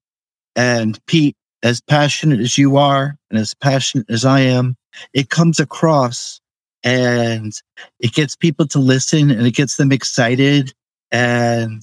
And 0.55 1.03
Pete, 1.05 1.35
as 1.63 1.81
passionate 1.81 2.39
as 2.39 2.57
you 2.57 2.77
are 2.77 3.15
and 3.29 3.39
as 3.39 3.53
passionate 3.53 4.09
as 4.09 4.25
I 4.25 4.41
am, 4.41 4.75
it 5.13 5.29
comes 5.29 5.59
across 5.59 6.39
and 6.83 7.53
it 7.99 8.13
gets 8.13 8.35
people 8.35 8.67
to 8.67 8.79
listen 8.79 9.31
and 9.31 9.47
it 9.47 9.55
gets 9.55 9.77
them 9.77 9.91
excited. 9.91 10.73
And 11.11 11.81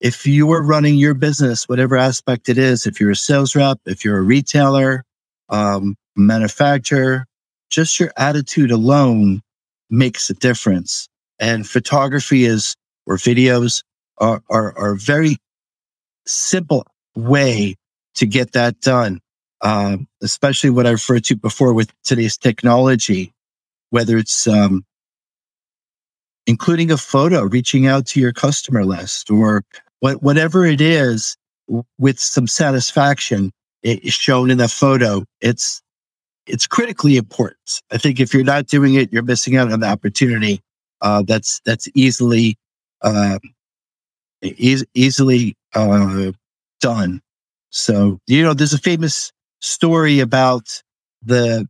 if 0.00 0.26
you 0.26 0.50
are 0.52 0.62
running 0.62 0.96
your 0.96 1.14
business, 1.14 1.68
whatever 1.68 1.96
aspect 1.96 2.48
it 2.48 2.58
is, 2.58 2.86
if 2.86 3.00
you're 3.00 3.12
a 3.12 3.16
sales 3.16 3.56
rep, 3.56 3.78
if 3.86 4.04
you're 4.04 4.18
a 4.18 4.22
retailer, 4.22 5.04
um, 5.48 5.96
manufacturer, 6.16 7.26
just 7.70 7.98
your 7.98 8.12
attitude 8.16 8.70
alone 8.70 9.42
makes 9.90 10.28
a 10.30 10.34
difference. 10.34 11.08
And 11.38 11.68
photography 11.68 12.44
is, 12.44 12.76
or 13.06 13.16
videos 13.16 13.82
are, 14.18 14.42
are, 14.50 14.76
are 14.76 14.92
a 14.92 14.98
very 14.98 15.36
simple 16.26 16.86
way 17.14 17.76
to 18.14 18.26
get 18.26 18.52
that 18.52 18.80
done. 18.80 19.20
Um, 19.62 20.06
especially 20.22 20.70
what 20.70 20.86
I 20.86 20.90
referred 20.90 21.24
to 21.24 21.36
before 21.36 21.72
with 21.72 21.90
today's 22.04 22.36
technology, 22.36 23.32
whether 23.88 24.18
it's 24.18 24.46
um, 24.46 24.84
including 26.46 26.90
a 26.90 26.98
photo, 26.98 27.42
reaching 27.42 27.86
out 27.86 28.06
to 28.06 28.20
your 28.20 28.32
customer 28.32 28.84
list, 28.84 29.30
or 29.30 29.62
what, 30.00 30.22
whatever 30.22 30.64
it 30.64 30.80
is, 30.80 31.36
with 31.98 32.18
some 32.18 32.46
satisfaction 32.46 33.52
it 33.82 34.04
is 34.04 34.14
shown 34.14 34.50
in 34.50 34.58
the 34.58 34.68
photo. 34.68 35.24
It's 35.40 35.82
it's 36.46 36.66
critically 36.66 37.16
important. 37.16 37.82
I 37.90 37.98
think 37.98 38.20
if 38.20 38.32
you're 38.32 38.44
not 38.44 38.66
doing 38.66 38.94
it, 38.94 39.12
you're 39.12 39.22
missing 39.22 39.56
out 39.56 39.72
on 39.72 39.80
the 39.80 39.88
opportunity. 39.88 40.60
Uh, 41.00 41.22
that's 41.22 41.60
that's 41.64 41.88
easily 41.94 42.56
uh, 43.02 43.38
e- 44.42 44.82
easily 44.94 45.56
uh, 45.74 46.32
done. 46.80 47.20
So 47.70 48.18
you 48.26 48.42
know, 48.42 48.54
there's 48.54 48.72
a 48.72 48.78
famous 48.78 49.32
story 49.60 50.20
about 50.20 50.82
the 51.24 51.68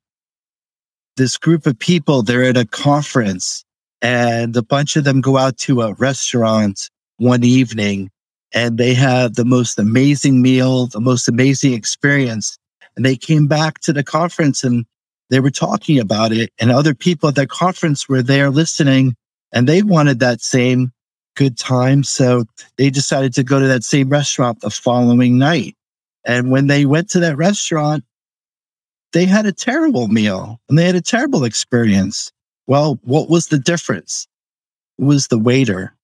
this 1.16 1.36
group 1.36 1.66
of 1.66 1.78
people. 1.78 2.22
They're 2.22 2.44
at 2.44 2.56
a 2.56 2.66
conference, 2.66 3.64
and 4.00 4.56
a 4.56 4.62
bunch 4.62 4.96
of 4.96 5.04
them 5.04 5.20
go 5.20 5.36
out 5.36 5.58
to 5.58 5.82
a 5.82 5.94
restaurant 5.94 6.88
one 7.18 7.44
evening, 7.44 8.10
and 8.52 8.78
they 8.78 8.94
had 8.94 9.34
the 9.34 9.44
most 9.44 9.78
amazing 9.78 10.42
meal, 10.42 10.86
the 10.86 11.00
most 11.00 11.28
amazing 11.28 11.72
experience. 11.72 12.58
And 12.96 13.04
they 13.04 13.16
came 13.16 13.46
back 13.46 13.80
to 13.80 13.92
the 13.92 14.04
conference 14.04 14.64
and 14.64 14.86
they 15.28 15.40
were 15.40 15.50
talking 15.50 15.98
about 15.98 16.32
it, 16.32 16.50
and 16.58 16.70
other 16.70 16.94
people 16.94 17.28
at 17.28 17.34
that 17.34 17.48
conference 17.48 18.08
were 18.08 18.22
there 18.22 18.48
listening, 18.48 19.16
and 19.52 19.68
they 19.68 19.82
wanted 19.82 20.20
that 20.20 20.40
same 20.40 20.92
good 21.34 21.58
time. 21.58 22.04
So 22.04 22.44
they 22.76 22.90
decided 22.90 23.34
to 23.34 23.42
go 23.42 23.58
to 23.60 23.66
that 23.66 23.84
same 23.84 24.08
restaurant 24.08 24.60
the 24.60 24.70
following 24.70 25.38
night. 25.38 25.76
And 26.24 26.50
when 26.50 26.66
they 26.66 26.86
went 26.86 27.10
to 27.10 27.20
that 27.20 27.36
restaurant, 27.36 28.04
they 29.12 29.26
had 29.26 29.46
a 29.46 29.52
terrible 29.52 30.08
meal 30.08 30.60
and 30.68 30.76
they 30.76 30.84
had 30.84 30.94
a 30.94 31.00
terrible 31.00 31.44
experience. 31.44 32.32
Well, 32.66 32.98
what 33.02 33.30
was 33.30 33.46
the 33.46 33.58
difference? 33.58 34.26
It 34.98 35.04
was 35.04 35.28
the 35.28 35.38
waiter. 35.38 35.95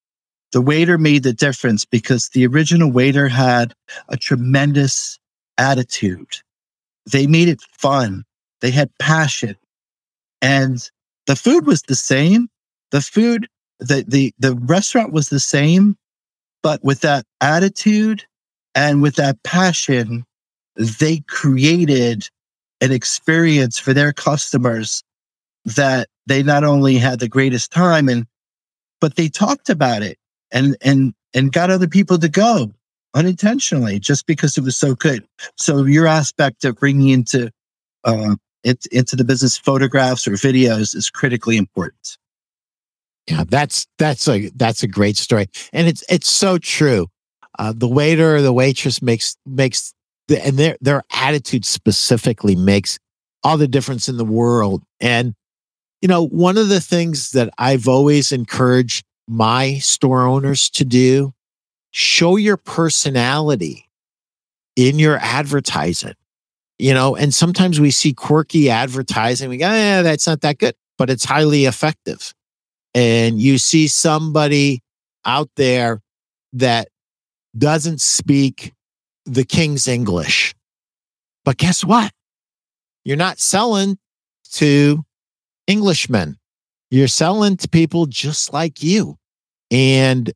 The 0.52 0.60
waiter 0.60 0.98
made 0.98 1.22
the 1.22 1.32
difference 1.32 1.86
because 1.86 2.28
the 2.28 2.46
original 2.46 2.92
waiter 2.92 3.28
had 3.28 3.72
a 4.08 4.18
tremendous 4.18 5.18
attitude. 5.56 6.40
They 7.10 7.26
made 7.26 7.48
it 7.48 7.62
fun. 7.78 8.24
They 8.60 8.70
had 8.70 8.90
passion. 8.98 9.56
And 10.42 10.86
the 11.26 11.36
food 11.36 11.66
was 11.66 11.82
the 11.82 11.94
same. 11.94 12.48
The 12.90 13.00
food, 13.00 13.48
the, 13.80 14.04
the, 14.06 14.34
the 14.38 14.54
restaurant 14.54 15.12
was 15.12 15.30
the 15.30 15.40
same, 15.40 15.96
but 16.62 16.84
with 16.84 17.00
that 17.00 17.24
attitude 17.40 18.24
and 18.74 19.00
with 19.00 19.16
that 19.16 19.42
passion, 19.42 20.24
they 20.76 21.20
created 21.28 22.28
an 22.82 22.92
experience 22.92 23.78
for 23.78 23.94
their 23.94 24.12
customers 24.12 25.02
that 25.64 26.08
they 26.26 26.42
not 26.42 26.62
only 26.62 26.96
had 26.96 27.20
the 27.20 27.28
greatest 27.28 27.72
time 27.72 28.08
and, 28.08 28.26
but 29.00 29.16
they 29.16 29.28
talked 29.28 29.70
about 29.70 30.02
it 30.02 30.18
and, 30.52 30.76
and, 30.82 31.14
and 31.34 31.52
got 31.52 31.70
other 31.70 31.88
people 31.88 32.18
to 32.18 32.28
go 32.28 32.72
unintentionally 33.14 33.98
just 33.98 34.26
because 34.26 34.56
it 34.56 34.64
was 34.64 34.76
so 34.76 34.94
good. 34.94 35.26
So 35.56 35.84
your 35.84 36.06
aspect 36.06 36.64
of 36.64 36.76
bringing 36.76 37.08
into, 37.08 37.50
uh, 38.04 38.36
it, 38.64 38.86
into 38.92 39.16
the 39.16 39.24
business 39.24 39.58
photographs 39.58 40.26
or 40.26 40.32
videos 40.32 40.94
is 40.94 41.10
critically 41.10 41.56
important. 41.56 42.16
Yeah, 43.28 43.44
that's 43.48 43.86
that's 43.98 44.26
a 44.28 44.50
that's 44.56 44.82
a 44.82 44.88
great 44.88 45.16
story, 45.16 45.46
and 45.72 45.86
it's 45.86 46.02
it's 46.08 46.28
so 46.28 46.58
true 46.58 47.06
uh, 47.58 47.72
the 47.74 47.88
waiter 47.88 48.36
or 48.36 48.42
the 48.42 48.52
waitress 48.52 49.02
makes 49.02 49.36
makes 49.46 49.94
the, 50.28 50.44
and 50.44 50.58
their 50.58 50.76
their 50.80 51.02
attitude 51.12 51.64
specifically 51.64 52.56
makes 52.56 52.98
all 53.44 53.56
the 53.56 53.68
difference 53.68 54.08
in 54.08 54.16
the 54.16 54.24
world. 54.24 54.82
And 55.00 55.34
you 56.00 56.08
know, 56.08 56.26
one 56.26 56.58
of 56.58 56.68
the 56.68 56.80
things 56.80 57.30
that 57.30 57.52
I've 57.58 57.86
always 57.86 58.32
encouraged 58.32 59.04
my 59.28 59.78
store 59.78 60.22
owners 60.22 60.68
to 60.70 60.84
do, 60.84 61.32
show 61.90 62.36
your 62.36 62.56
personality 62.56 63.88
in 64.76 64.98
your 64.98 65.18
advertising. 65.18 66.14
You 66.78 66.94
know, 66.94 67.14
and 67.14 67.32
sometimes 67.32 67.78
we 67.78 67.90
see 67.90 68.12
quirky 68.12 68.68
advertising. 68.68 69.48
We 69.48 69.58
go, 69.58 69.70
yeah, 69.70 70.02
that's 70.02 70.26
not 70.26 70.40
that 70.40 70.58
good, 70.58 70.74
but 70.98 71.10
it's 71.10 71.24
highly 71.24 71.66
effective. 71.66 72.34
And 72.94 73.40
you 73.40 73.58
see 73.58 73.88
somebody 73.88 74.82
out 75.24 75.48
there 75.56 76.00
that 76.54 76.88
doesn't 77.56 78.00
speak 78.00 78.72
the 79.24 79.44
king's 79.44 79.86
English. 79.86 80.54
But 81.44 81.56
guess 81.56 81.84
what? 81.84 82.12
You're 83.04 83.16
not 83.16 83.38
selling 83.38 83.98
to 84.54 85.04
Englishmen. 85.68 86.38
You're 86.92 87.08
selling 87.08 87.56
to 87.56 87.68
people 87.68 88.04
just 88.04 88.52
like 88.52 88.82
you 88.82 89.16
and 89.70 90.30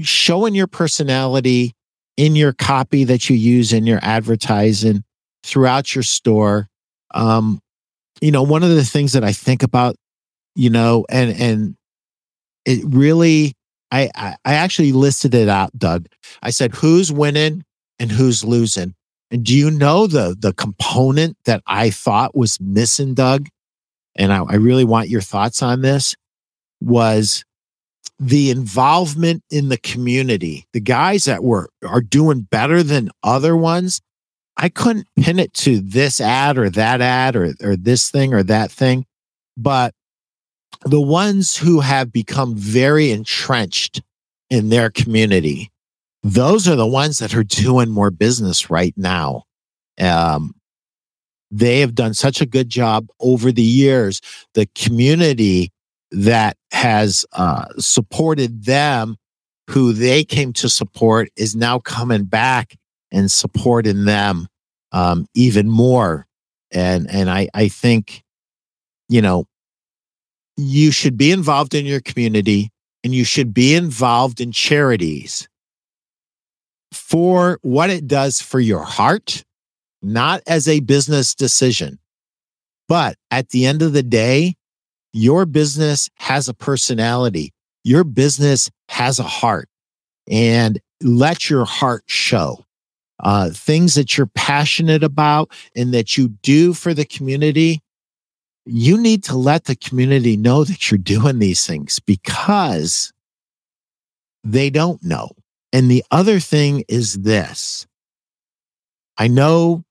showing 0.00 0.54
your 0.54 0.66
personality 0.66 1.74
in 2.16 2.34
your 2.34 2.54
copy 2.54 3.04
that 3.04 3.28
you 3.28 3.36
use 3.36 3.74
in 3.74 3.86
your 3.86 3.98
advertising 4.00 5.04
throughout 5.44 5.94
your 5.94 6.02
store. 6.02 6.66
Um, 7.12 7.60
you 8.22 8.30
know, 8.30 8.42
one 8.42 8.62
of 8.62 8.70
the 8.70 8.86
things 8.86 9.12
that 9.12 9.22
I 9.22 9.34
think 9.34 9.62
about, 9.62 9.96
you 10.54 10.70
know, 10.70 11.04
and 11.10 11.38
and 11.38 11.76
it 12.64 12.82
really 12.86 13.52
I, 13.90 14.08
I 14.14 14.36
I 14.46 14.54
actually 14.54 14.92
listed 14.92 15.34
it 15.34 15.50
out, 15.50 15.78
Doug. 15.78 16.06
I 16.42 16.48
said 16.50 16.74
who's 16.74 17.12
winning 17.12 17.64
and 17.98 18.10
who's 18.10 18.42
losing. 18.44 18.94
And 19.30 19.44
do 19.44 19.54
you 19.54 19.70
know 19.70 20.06
the 20.06 20.34
the 20.38 20.54
component 20.54 21.36
that 21.44 21.62
I 21.66 21.90
thought 21.90 22.34
was 22.34 22.58
missing, 22.62 23.12
Doug? 23.12 23.48
And 24.20 24.32
I, 24.32 24.44
I 24.44 24.54
really 24.56 24.84
want 24.84 25.08
your 25.08 25.22
thoughts 25.22 25.62
on 25.62 25.80
this. 25.80 26.14
Was 26.82 27.44
the 28.18 28.50
involvement 28.50 29.42
in 29.50 29.70
the 29.70 29.78
community, 29.78 30.66
the 30.74 30.80
guys 30.80 31.24
that 31.24 31.42
were 31.42 31.70
are 31.86 32.02
doing 32.02 32.42
better 32.42 32.82
than 32.82 33.10
other 33.22 33.56
ones. 33.56 34.00
I 34.58 34.68
couldn't 34.68 35.08
pin 35.18 35.38
it 35.38 35.54
to 35.54 35.80
this 35.80 36.20
ad 36.20 36.58
or 36.58 36.68
that 36.70 37.00
ad 37.00 37.34
or 37.34 37.54
or 37.62 37.76
this 37.76 38.10
thing 38.10 38.34
or 38.34 38.42
that 38.42 38.70
thing, 38.70 39.06
but 39.56 39.94
the 40.84 41.00
ones 41.00 41.56
who 41.56 41.80
have 41.80 42.12
become 42.12 42.54
very 42.54 43.10
entrenched 43.10 44.02
in 44.50 44.68
their 44.68 44.90
community, 44.90 45.70
those 46.22 46.68
are 46.68 46.76
the 46.76 46.86
ones 46.86 47.18
that 47.18 47.34
are 47.34 47.44
doing 47.44 47.88
more 47.88 48.10
business 48.10 48.68
right 48.70 48.94
now. 48.96 49.44
Um, 49.98 50.54
they 51.50 51.80
have 51.80 51.94
done 51.94 52.14
such 52.14 52.40
a 52.40 52.46
good 52.46 52.68
job 52.68 53.08
over 53.20 53.50
the 53.50 53.62
years. 53.62 54.20
The 54.54 54.66
community 54.74 55.72
that 56.10 56.56
has 56.72 57.24
uh, 57.32 57.66
supported 57.78 58.64
them, 58.64 59.16
who 59.68 59.92
they 59.92 60.24
came 60.24 60.52
to 60.54 60.68
support, 60.68 61.28
is 61.36 61.54
now 61.56 61.78
coming 61.78 62.24
back 62.24 62.76
and 63.12 63.30
supporting 63.30 64.04
them 64.04 64.46
um, 64.92 65.26
even 65.34 65.68
more. 65.68 66.26
And 66.72 67.10
and 67.10 67.28
I 67.28 67.48
I 67.54 67.68
think, 67.68 68.22
you 69.08 69.22
know, 69.22 69.46
you 70.56 70.92
should 70.92 71.16
be 71.16 71.32
involved 71.32 71.74
in 71.74 71.86
your 71.86 72.00
community 72.00 72.70
and 73.02 73.14
you 73.14 73.24
should 73.24 73.54
be 73.54 73.74
involved 73.74 74.40
in 74.40 74.52
charities 74.52 75.48
for 76.92 77.58
what 77.62 77.90
it 77.90 78.06
does 78.06 78.40
for 78.40 78.60
your 78.60 78.82
heart, 78.82 79.44
not 80.02 80.42
as 80.46 80.68
a 80.68 80.80
business 80.80 81.34
decision. 81.34 81.98
But 82.88 83.16
at 83.30 83.50
the 83.50 83.66
end 83.66 83.82
of 83.82 83.92
the 83.92 84.02
day, 84.02 84.56
your 85.12 85.46
business 85.46 86.08
has 86.16 86.48
a 86.48 86.54
personality. 86.54 87.52
Your 87.84 88.04
business 88.04 88.70
has 88.88 89.18
a 89.18 89.24
heart 89.24 89.68
and 90.28 90.80
let 91.02 91.48
your 91.48 91.64
heart 91.64 92.04
show. 92.06 92.64
Uh, 93.22 93.50
things 93.50 93.94
that 93.94 94.16
you're 94.16 94.30
passionate 94.34 95.04
about 95.04 95.52
and 95.76 95.92
that 95.92 96.16
you 96.16 96.28
do 96.28 96.72
for 96.72 96.94
the 96.94 97.04
community, 97.04 97.82
you 98.64 98.96
need 98.96 99.22
to 99.24 99.36
let 99.36 99.64
the 99.64 99.76
community 99.76 100.36
know 100.36 100.64
that 100.64 100.90
you're 100.90 100.98
doing 100.98 101.38
these 101.38 101.66
things 101.66 101.98
because 102.00 103.12
they 104.42 104.70
don't 104.70 105.02
know. 105.02 105.30
And 105.72 105.90
the 105.90 106.02
other 106.10 106.40
thing 106.40 106.84
is 106.88 107.20
this 107.20 107.86
I 109.18 109.28
know, 109.28 109.84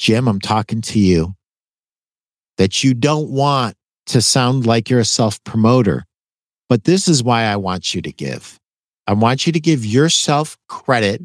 Jim, 0.00 0.26
I'm 0.26 0.40
talking 0.40 0.80
to 0.80 0.98
you, 0.98 1.34
that 2.56 2.82
you 2.82 2.94
don't 2.94 3.28
want 3.28 3.76
to 4.06 4.22
sound 4.22 4.64
like 4.64 4.88
you're 4.88 5.00
a 5.00 5.04
self 5.04 5.44
promoter, 5.44 6.06
but 6.70 6.84
this 6.84 7.06
is 7.06 7.22
why 7.22 7.42
I 7.42 7.56
want 7.56 7.94
you 7.94 8.00
to 8.00 8.10
give. 8.10 8.58
I 9.06 9.12
want 9.12 9.46
you 9.46 9.52
to 9.52 9.60
give 9.60 9.84
yourself 9.84 10.56
credit 10.70 11.20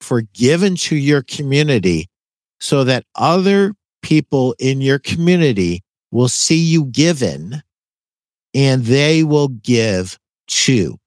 for 0.00 0.22
giving 0.32 0.76
to 0.76 0.94
your 0.94 1.22
community 1.22 2.06
so 2.60 2.84
that 2.84 3.04
other 3.16 3.74
people 4.00 4.54
in 4.60 4.80
your 4.80 5.00
community 5.00 5.82
will 6.12 6.28
see 6.28 6.60
you 6.60 6.84
given 6.84 7.64
and 8.54 8.84
they 8.84 9.24
will 9.24 9.48
give 9.48 10.20
too. 10.46 10.98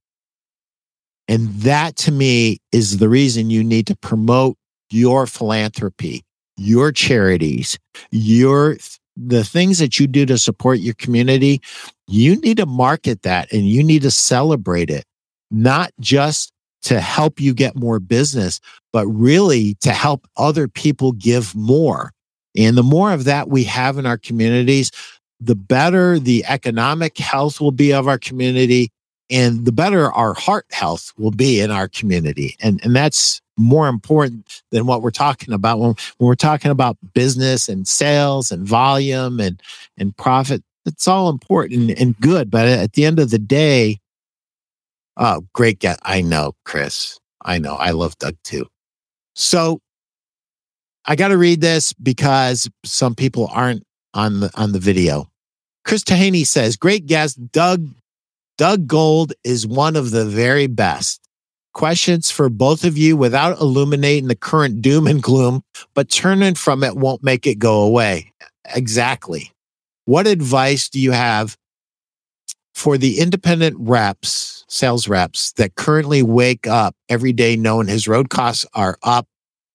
And 1.29 1.47
that 1.61 1.95
to 1.97 2.11
me 2.11 2.57
is 2.73 2.97
the 2.97 3.07
reason 3.07 3.49
you 3.49 3.63
need 3.63 3.87
to 3.87 3.95
promote 3.95 4.57
your 4.89 5.25
philanthropy, 5.25 6.25
your 6.57 6.91
charities, 6.91 7.77
your 8.11 8.77
the 9.15 9.43
things 9.43 9.79
that 9.79 9.99
you 9.99 10.07
do 10.07 10.25
to 10.25 10.37
support 10.37 10.79
your 10.79 10.95
community. 10.95 11.61
You 12.07 12.35
need 12.41 12.57
to 12.57 12.65
market 12.65 13.21
that 13.23 13.51
and 13.51 13.67
you 13.67 13.83
need 13.83 14.01
to 14.01 14.11
celebrate 14.11 14.89
it, 14.89 15.05
not 15.51 15.91
just 15.99 16.51
to 16.83 16.99
help 16.99 17.39
you 17.39 17.53
get 17.53 17.75
more 17.75 17.99
business, 17.99 18.59
but 18.91 19.07
really 19.07 19.75
to 19.81 19.91
help 19.91 20.27
other 20.35 20.67
people 20.67 21.13
give 21.13 21.55
more. 21.55 22.11
And 22.57 22.77
the 22.77 22.83
more 22.83 23.11
of 23.13 23.23
that 23.23 23.49
we 23.49 23.63
have 23.63 23.97
in 23.97 24.05
our 24.05 24.17
communities, 24.17 24.91
the 25.39 25.55
better 25.55 26.19
the 26.19 26.45
economic 26.45 27.17
health 27.17 27.59
will 27.59 27.71
be 27.71 27.93
of 27.93 28.07
our 28.07 28.17
community 28.17 28.91
and 29.29 29.65
the 29.65 29.71
better 29.71 30.11
our 30.11 30.33
heart 30.33 30.65
health 30.71 31.13
will 31.17 31.31
be 31.31 31.59
in 31.59 31.71
our 31.71 31.87
community. 31.87 32.55
And, 32.59 32.83
and 32.83 32.95
that's 32.95 33.41
more 33.57 33.87
important 33.87 34.63
than 34.71 34.85
what 34.85 35.01
we're 35.01 35.11
talking 35.11 35.53
about 35.53 35.79
when, 35.79 35.95
when 36.17 36.27
we're 36.27 36.35
talking 36.35 36.71
about 36.71 36.97
business 37.13 37.69
and 37.69 37.87
sales 37.87 38.51
and 38.51 38.67
volume 38.67 39.39
and, 39.39 39.61
and 39.97 40.15
profit. 40.17 40.63
It's 40.85 41.07
all 41.07 41.29
important 41.29 41.91
and 41.91 42.17
good. 42.19 42.51
But 42.51 42.67
at 42.67 42.93
the 42.93 43.05
end 43.05 43.19
of 43.19 43.29
the 43.29 43.39
day, 43.39 43.99
oh, 45.17 45.45
great 45.53 45.79
guy. 45.79 45.97
I 46.03 46.21
know, 46.21 46.53
Chris. 46.65 47.19
I 47.43 47.57
know. 47.59 47.75
I 47.75 47.91
love 47.91 48.17
Doug 48.17 48.35
too. 48.43 48.67
So 49.35 49.79
I 51.05 51.15
got 51.15 51.29
to 51.29 51.37
read 51.37 51.61
this 51.61 51.93
because 51.93 52.69
some 52.85 53.15
people 53.15 53.49
aren't 53.51 53.83
on 54.13 54.39
the 54.39 54.51
on 54.55 54.71
the 54.71 54.79
video. 54.79 55.29
Chris 55.85 56.03
Tahaney 56.03 56.45
says, 56.45 56.77
"Great 56.77 57.05
guest, 57.05 57.51
Doug. 57.51 57.87
Doug 58.57 58.87
Gold 58.87 59.33
is 59.43 59.65
one 59.65 59.95
of 59.95 60.11
the 60.11 60.25
very 60.25 60.67
best. 60.67 61.19
Questions 61.73 62.29
for 62.29 62.49
both 62.49 62.83
of 62.83 62.97
you 62.97 63.17
without 63.17 63.59
illuminating 63.59 64.27
the 64.27 64.35
current 64.35 64.81
doom 64.81 65.07
and 65.07 65.21
gloom, 65.21 65.63
but 65.95 66.09
turning 66.09 66.55
from 66.55 66.83
it 66.83 66.95
won't 66.95 67.23
make 67.23 67.47
it 67.47 67.59
go 67.59 67.81
away. 67.81 68.31
Exactly. 68.75 69.51
What 70.05 70.27
advice 70.27 70.89
do 70.89 70.99
you 70.99 71.11
have 71.11 71.57
for 72.75 72.97
the 72.97 73.19
independent 73.19 73.75
reps, 73.79 74.65
sales 74.67 75.07
reps 75.07 75.51
that 75.53 75.75
currently 75.75 76.21
wake 76.23 76.67
up 76.67 76.95
every 77.09 77.33
day 77.33 77.55
knowing 77.55 77.87
his 77.87 78.07
road 78.07 78.29
costs 78.29 78.65
are 78.73 78.97
up 79.03 79.27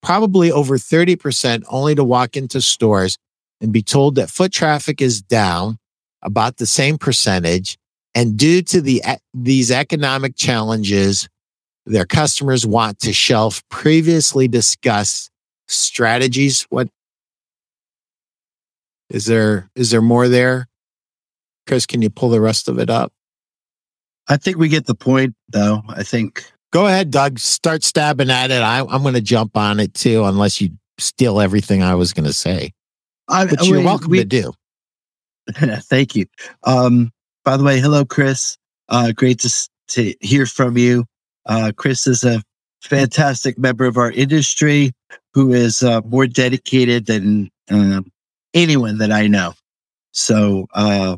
probably 0.02 0.52
over 0.52 0.78
30%, 0.78 1.64
only 1.68 1.94
to 1.94 2.04
walk 2.04 2.36
into 2.36 2.60
stores 2.60 3.18
and 3.60 3.72
be 3.72 3.82
told 3.82 4.14
that 4.14 4.30
foot 4.30 4.52
traffic 4.52 5.00
is 5.00 5.20
down 5.20 5.78
about 6.22 6.56
the 6.58 6.66
same 6.66 6.98
percentage. 6.98 7.78
And 8.14 8.36
due 8.36 8.62
to 8.62 8.80
the, 8.80 9.02
these 9.34 9.70
economic 9.70 10.36
challenges, 10.36 11.28
their 11.88 12.06
customers 12.06 12.66
want 12.66 13.00
to 13.00 13.12
shelf 13.12 13.62
previously 13.68 14.48
discussed 14.48 15.30
strategies. 15.66 16.66
What 16.70 16.88
is 19.10 19.26
there? 19.26 19.70
Is 19.74 19.90
there 19.90 20.02
more 20.02 20.28
there? 20.28 20.68
Chris, 21.66 21.86
can 21.86 22.02
you 22.02 22.10
pull 22.10 22.30
the 22.30 22.40
rest 22.40 22.68
of 22.68 22.78
it 22.78 22.90
up? 22.90 23.12
I 24.28 24.36
think 24.36 24.58
we 24.58 24.68
get 24.68 24.86
the 24.86 24.94
point, 24.94 25.34
though. 25.48 25.82
I 25.88 26.02
think 26.02 26.44
Go 26.70 26.86
ahead, 26.86 27.10
Doug. 27.10 27.38
Start 27.38 27.82
stabbing 27.82 28.30
at 28.30 28.50
it. 28.50 28.60
I, 28.60 28.80
am 28.80 29.02
going 29.02 29.14
to 29.14 29.20
jump 29.20 29.56
on 29.56 29.80
it 29.80 29.94
too, 29.94 30.24
unless 30.24 30.60
you 30.60 30.70
steal 30.98 31.40
everything 31.40 31.82
I 31.82 31.94
was 31.94 32.12
going 32.12 32.26
to 32.26 32.32
say. 32.32 32.72
I, 33.28 33.46
but 33.46 33.66
you're 33.66 33.78
we, 33.78 33.84
welcome 33.84 34.10
we, 34.10 34.18
to 34.18 34.24
do. 34.24 34.52
thank 35.52 36.14
you. 36.14 36.26
Um, 36.64 37.10
by 37.44 37.56
the 37.56 37.64
way, 37.64 37.80
hello, 37.80 38.04
Chris. 38.04 38.58
Uh, 38.88 39.12
great 39.12 39.40
to, 39.40 39.68
to 39.88 40.14
hear 40.20 40.44
from 40.44 40.76
you. 40.76 41.04
Uh, 41.48 41.72
Chris 41.74 42.06
is 42.06 42.24
a 42.24 42.42
fantastic 42.82 43.58
member 43.58 43.86
of 43.86 43.96
our 43.96 44.12
industry 44.12 44.92
who 45.34 45.52
is 45.52 45.82
uh, 45.82 46.00
more 46.02 46.26
dedicated 46.26 47.06
than 47.06 47.50
um, 47.70 48.10
anyone 48.54 48.98
that 48.98 49.10
I 49.10 49.26
know. 49.26 49.54
So, 50.12 50.66
uh, 50.74 51.16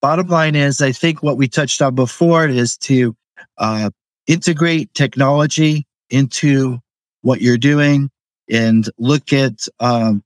bottom 0.00 0.28
line 0.28 0.54
is, 0.54 0.80
I 0.80 0.92
think 0.92 1.22
what 1.22 1.36
we 1.36 1.48
touched 1.48 1.82
on 1.82 1.94
before 1.94 2.46
is 2.46 2.76
to 2.78 3.16
uh, 3.58 3.90
integrate 4.26 4.92
technology 4.94 5.86
into 6.10 6.78
what 7.22 7.40
you're 7.40 7.58
doing 7.58 8.10
and 8.50 8.88
look 8.98 9.32
at 9.32 9.66
um, 9.80 10.22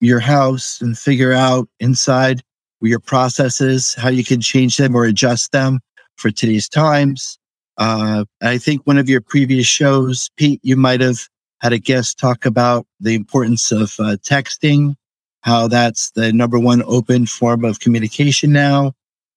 your 0.00 0.20
house 0.20 0.80
and 0.80 0.98
figure 0.98 1.32
out 1.32 1.68
inside 1.80 2.42
your 2.80 3.00
processes 3.00 3.94
how 3.94 4.08
you 4.10 4.24
can 4.24 4.40
change 4.40 4.76
them 4.76 4.94
or 4.94 5.04
adjust 5.04 5.52
them 5.52 5.80
for 6.16 6.30
today's 6.30 6.68
times. 6.68 7.38
Uh, 7.76 8.24
I 8.42 8.58
think 8.58 8.86
one 8.86 8.98
of 8.98 9.08
your 9.08 9.20
previous 9.20 9.66
shows, 9.66 10.30
Pete, 10.36 10.60
you 10.62 10.76
might 10.76 11.00
have 11.00 11.28
had 11.60 11.72
a 11.72 11.78
guest 11.78 12.18
talk 12.18 12.44
about 12.44 12.86
the 13.00 13.14
importance 13.14 13.72
of 13.72 13.94
uh, 13.98 14.16
texting, 14.22 14.94
how 15.40 15.68
that's 15.68 16.10
the 16.12 16.32
number 16.32 16.58
one 16.58 16.82
open 16.86 17.26
form 17.26 17.64
of 17.64 17.80
communication 17.80 18.52
now. 18.52 18.92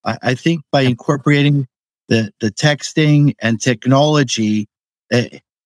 I, 0.05 0.17
I 0.21 0.35
think 0.35 0.61
by 0.71 0.81
incorporating 0.81 1.67
the, 2.07 2.31
the 2.39 2.51
texting 2.51 3.35
and 3.41 3.61
technology. 3.61 4.67
Uh, 5.11 5.23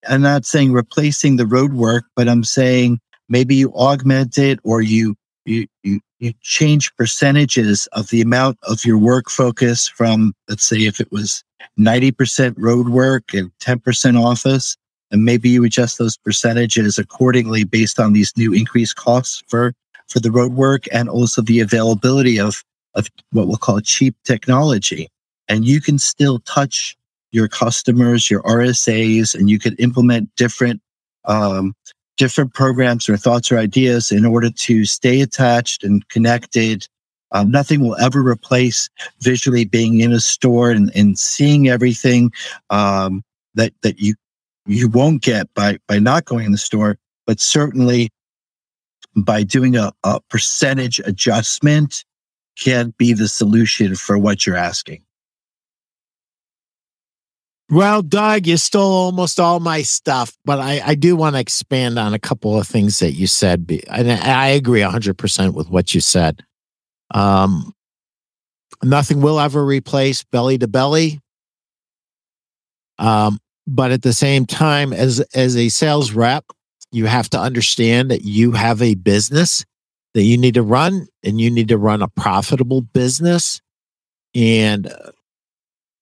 I'm 0.07 0.21
not 0.21 0.45
saying 0.45 0.71
replacing 0.71 1.35
the 1.35 1.45
road 1.45 1.73
work, 1.73 2.05
but 2.15 2.27
I'm 2.27 2.43
saying 2.43 2.99
maybe 3.29 3.55
you 3.55 3.71
augment 3.73 4.37
it 4.37 4.59
or 4.63 4.81
you 4.81 5.15
you, 5.45 5.67
you, 5.83 5.99
you 6.19 6.33
change 6.41 6.95
percentages 6.95 7.87
of 7.93 8.09
the 8.09 8.21
amount 8.21 8.57
of 8.63 8.85
your 8.85 8.97
work 8.97 9.29
focus 9.29 9.87
from, 9.87 10.33
let's 10.47 10.65
say, 10.65 10.77
if 10.85 10.99
it 10.99 11.11
was 11.11 11.43
90% 11.79 12.55
road 12.57 12.89
work 12.89 13.33
and 13.33 13.51
10% 13.59 14.21
office, 14.21 14.77
and 15.11 15.25
maybe 15.25 15.49
you 15.49 15.63
adjust 15.63 15.97
those 15.97 16.17
percentages 16.17 16.97
accordingly 16.97 17.63
based 17.63 17.99
on 17.99 18.13
these 18.13 18.31
new 18.37 18.53
increased 18.53 18.95
costs 18.95 19.43
for, 19.47 19.73
for 20.07 20.19
the 20.19 20.31
road 20.31 20.53
work 20.53 20.85
and 20.91 21.09
also 21.09 21.41
the 21.41 21.59
availability 21.59 22.39
of, 22.39 22.63
of 22.95 23.09
what 23.31 23.47
we'll 23.47 23.57
call 23.57 23.79
cheap 23.81 24.15
technology. 24.23 25.09
And 25.47 25.65
you 25.65 25.81
can 25.81 25.97
still 25.97 26.39
touch 26.39 26.95
your 27.31 27.47
customers, 27.47 28.29
your 28.29 28.41
RSAs, 28.43 29.35
and 29.35 29.49
you 29.49 29.59
can 29.59 29.75
implement 29.75 30.33
different 30.35 30.81
um, 31.25 31.73
different 32.21 32.53
programs 32.53 33.09
or 33.09 33.17
thoughts 33.17 33.51
or 33.51 33.57
ideas 33.57 34.11
in 34.11 34.27
order 34.27 34.51
to 34.51 34.85
stay 34.85 35.21
attached 35.21 35.83
and 35.83 36.07
connected. 36.09 36.87
Um, 37.31 37.49
nothing 37.49 37.79
will 37.79 37.95
ever 37.95 38.21
replace 38.21 38.91
visually 39.21 39.65
being 39.65 40.01
in 40.01 40.11
a 40.11 40.19
store 40.19 40.69
and, 40.69 40.91
and 40.95 41.17
seeing 41.17 41.67
everything 41.67 42.31
um, 42.69 43.23
that 43.55 43.73
that 43.81 43.99
you 43.99 44.13
you 44.67 44.87
won't 44.87 45.23
get 45.23 45.51
by 45.55 45.79
by 45.87 45.97
not 45.97 46.25
going 46.25 46.45
in 46.45 46.51
the 46.51 46.59
store. 46.59 46.99
But 47.25 47.39
certainly 47.39 48.11
by 49.15 49.41
doing 49.41 49.75
a, 49.75 49.91
a 50.03 50.19
percentage 50.29 50.99
adjustment 50.99 52.05
can 52.55 52.93
be 52.99 53.13
the 53.13 53.27
solution 53.27 53.95
for 53.95 54.19
what 54.19 54.45
you're 54.45 54.55
asking. 54.55 55.03
Well, 57.71 58.01
Doug, 58.01 58.47
you 58.47 58.57
stole 58.57 58.91
almost 58.91 59.39
all 59.39 59.61
my 59.61 59.81
stuff, 59.83 60.37
but 60.43 60.59
I, 60.59 60.81
I 60.87 60.95
do 60.95 61.15
want 61.15 61.35
to 61.35 61.39
expand 61.39 61.97
on 61.97 62.13
a 62.13 62.19
couple 62.19 62.59
of 62.59 62.67
things 62.67 62.99
that 62.99 63.13
you 63.13 63.27
said. 63.27 63.71
And 63.87 64.11
I 64.11 64.49
agree 64.49 64.81
100% 64.81 65.53
with 65.53 65.69
what 65.69 65.95
you 65.95 66.01
said. 66.01 66.43
Um, 67.11 67.73
nothing 68.83 69.21
will 69.21 69.39
ever 69.39 69.65
replace 69.65 70.25
belly 70.25 70.57
to 70.57 70.67
belly. 70.67 71.21
Um, 72.99 73.39
but 73.65 73.91
at 73.91 74.01
the 74.01 74.11
same 74.11 74.45
time, 74.45 74.91
as, 74.91 75.21
as 75.33 75.55
a 75.55 75.69
sales 75.69 76.11
rep, 76.11 76.43
you 76.91 77.05
have 77.05 77.29
to 77.29 77.39
understand 77.39 78.11
that 78.11 78.23
you 78.23 78.51
have 78.51 78.81
a 78.81 78.95
business 78.95 79.63
that 80.13 80.23
you 80.23 80.37
need 80.37 80.55
to 80.55 80.61
run 80.61 81.07
and 81.23 81.39
you 81.39 81.49
need 81.49 81.69
to 81.69 81.77
run 81.77 82.01
a 82.01 82.09
profitable 82.09 82.81
business. 82.81 83.61
And 84.35 84.93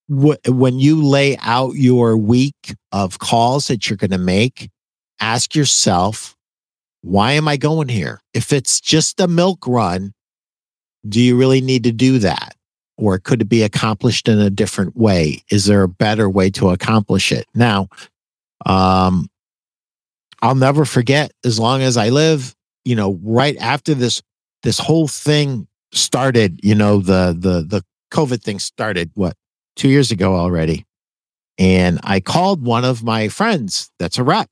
when 0.10 0.80
you 0.80 1.04
lay 1.04 1.38
out 1.38 1.76
your 1.76 2.18
week 2.18 2.76
of 2.92 3.20
calls 3.20 3.68
that 3.68 3.90
you're 3.90 3.98
going 3.98 4.10
to 4.12 4.18
make, 4.18 4.70
ask 5.20 5.56
yourself, 5.56 6.36
why 7.02 7.34
am 7.34 7.48
I 7.48 7.58
going 7.58 7.90
here? 7.90 8.20
If 8.34 8.52
it's 8.52 8.82
just 8.82 9.20
a 9.20 9.28
milk 9.28 9.68
run, 9.68 10.14
do 11.08 11.22
you 11.22 11.38
really 11.38 11.62
need 11.62 11.84
to 11.84 11.92
do 11.92 12.20
that? 12.20 12.56
Or 12.98 13.20
could 13.20 13.42
it 13.42 13.50
be 13.50 13.64
accomplished 13.64 14.28
in 14.28 14.40
a 14.40 14.50
different 14.50 14.98
way? 14.98 15.44
Is 15.50 15.66
there 15.66 15.84
a 15.84 15.88
better 15.88 16.30
way 16.30 16.50
to 16.52 16.72
accomplish 16.72 17.32
it? 17.32 17.46
Now, 17.54 17.88
um, 18.66 19.30
I'll 20.42 20.56
never 20.56 20.86
forget 20.86 21.32
as 21.46 21.60
long 21.60 21.82
as 21.82 21.98
I 21.98 22.10
live, 22.10 22.56
you 22.84 22.96
know, 22.96 23.20
right 23.24 23.56
after 23.58 23.94
this, 23.94 24.22
this 24.64 24.80
whole 24.80 25.08
thing 25.08 25.68
started, 25.92 26.60
you 26.64 26.76
know, 26.76 27.00
the, 27.00 27.36
the, 27.38 27.64
the 27.64 27.86
COVID 28.12 28.42
thing 28.42 28.60
started, 28.60 29.12
what, 29.14 29.38
two 29.80 29.90
years 29.90 30.12
ago 30.12 30.36
already. 30.36 30.86
And 31.58 32.00
I 32.04 32.20
called 32.20 32.64
one 32.64 32.86
of 32.86 33.04
my 33.04 33.30
friends 33.30 33.90
that's 33.98 34.18
a 34.18 34.24
rep 34.24 34.50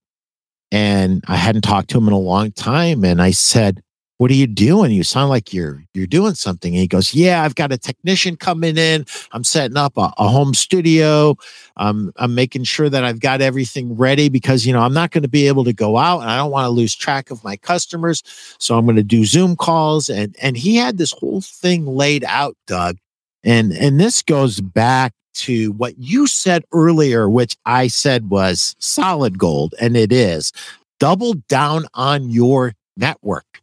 and 0.72 1.24
I 1.28 1.36
hadn't 1.36 1.62
talked 1.62 1.90
to 1.92 1.98
him 1.98 2.08
in 2.08 2.14
a 2.14 2.20
long 2.20 2.52
time. 2.52 3.04
And 3.04 3.22
I 3.22 3.32
said, 3.32 3.82
what 4.18 4.32
are 4.32 4.36
you 4.36 4.48
doing? 4.48 4.92
You 4.92 5.04
sound 5.04 5.30
like 5.30 5.54
you're 5.54 5.84
you're 5.94 6.08
doing 6.08 6.34
something. 6.34 6.74
And 6.74 6.82
he 6.82 6.88
goes, 6.88 7.14
Yeah, 7.14 7.44
I've 7.44 7.54
got 7.54 7.72
a 7.72 7.78
technician 7.78 8.36
coming 8.36 8.76
in. 8.76 9.06
I'm 9.32 9.44
setting 9.44 9.78
up 9.78 9.96
a, 9.96 10.12
a 10.18 10.28
home 10.28 10.56
studio. 10.56 11.36
I'm 11.76 12.12
I'm 12.16 12.34
making 12.34 12.64
sure 12.64 12.90
that 12.90 13.04
I've 13.04 13.20
got 13.20 13.42
everything 13.42 13.96
ready 13.96 14.28
because 14.28 14.66
you 14.66 14.74
know 14.74 14.80
I'm 14.80 14.94
not 14.94 15.12
going 15.12 15.22
to 15.22 15.30
be 15.30 15.48
able 15.48 15.64
to 15.66 15.74
go 15.74 15.98
out 15.98 16.22
and 16.22 16.32
I 16.32 16.38
don't 16.38 16.50
want 16.50 16.66
to 16.66 16.70
lose 16.70 16.96
track 16.96 17.30
of 17.30 17.44
my 17.44 17.58
customers. 17.58 18.24
So 18.58 18.76
I'm 18.76 18.86
going 18.86 18.96
to 18.96 19.04
do 19.04 19.24
Zoom 19.24 19.56
calls. 19.56 20.10
And 20.10 20.36
and 20.42 20.58
he 20.58 20.78
had 20.78 20.98
this 20.98 21.12
whole 21.12 21.42
thing 21.42 21.86
laid 21.86 22.24
out, 22.24 22.58
Doug. 22.66 22.98
And 23.44 23.72
and 23.72 24.00
this 24.00 24.24
goes 24.24 24.60
back 24.62 25.14
to 25.38 25.72
what 25.74 25.98
you 25.98 26.28
said 26.28 26.64
earlier, 26.72 27.30
which 27.30 27.56
I 27.66 27.88
said 27.88 28.30
was 28.30 28.76
solid 28.80 29.38
gold, 29.38 29.76
and 29.80 29.96
it 29.96 30.12
is. 30.12 30.52
Double 31.00 31.34
down 31.48 31.86
on 31.94 32.30
your 32.30 32.74
network. 32.96 33.62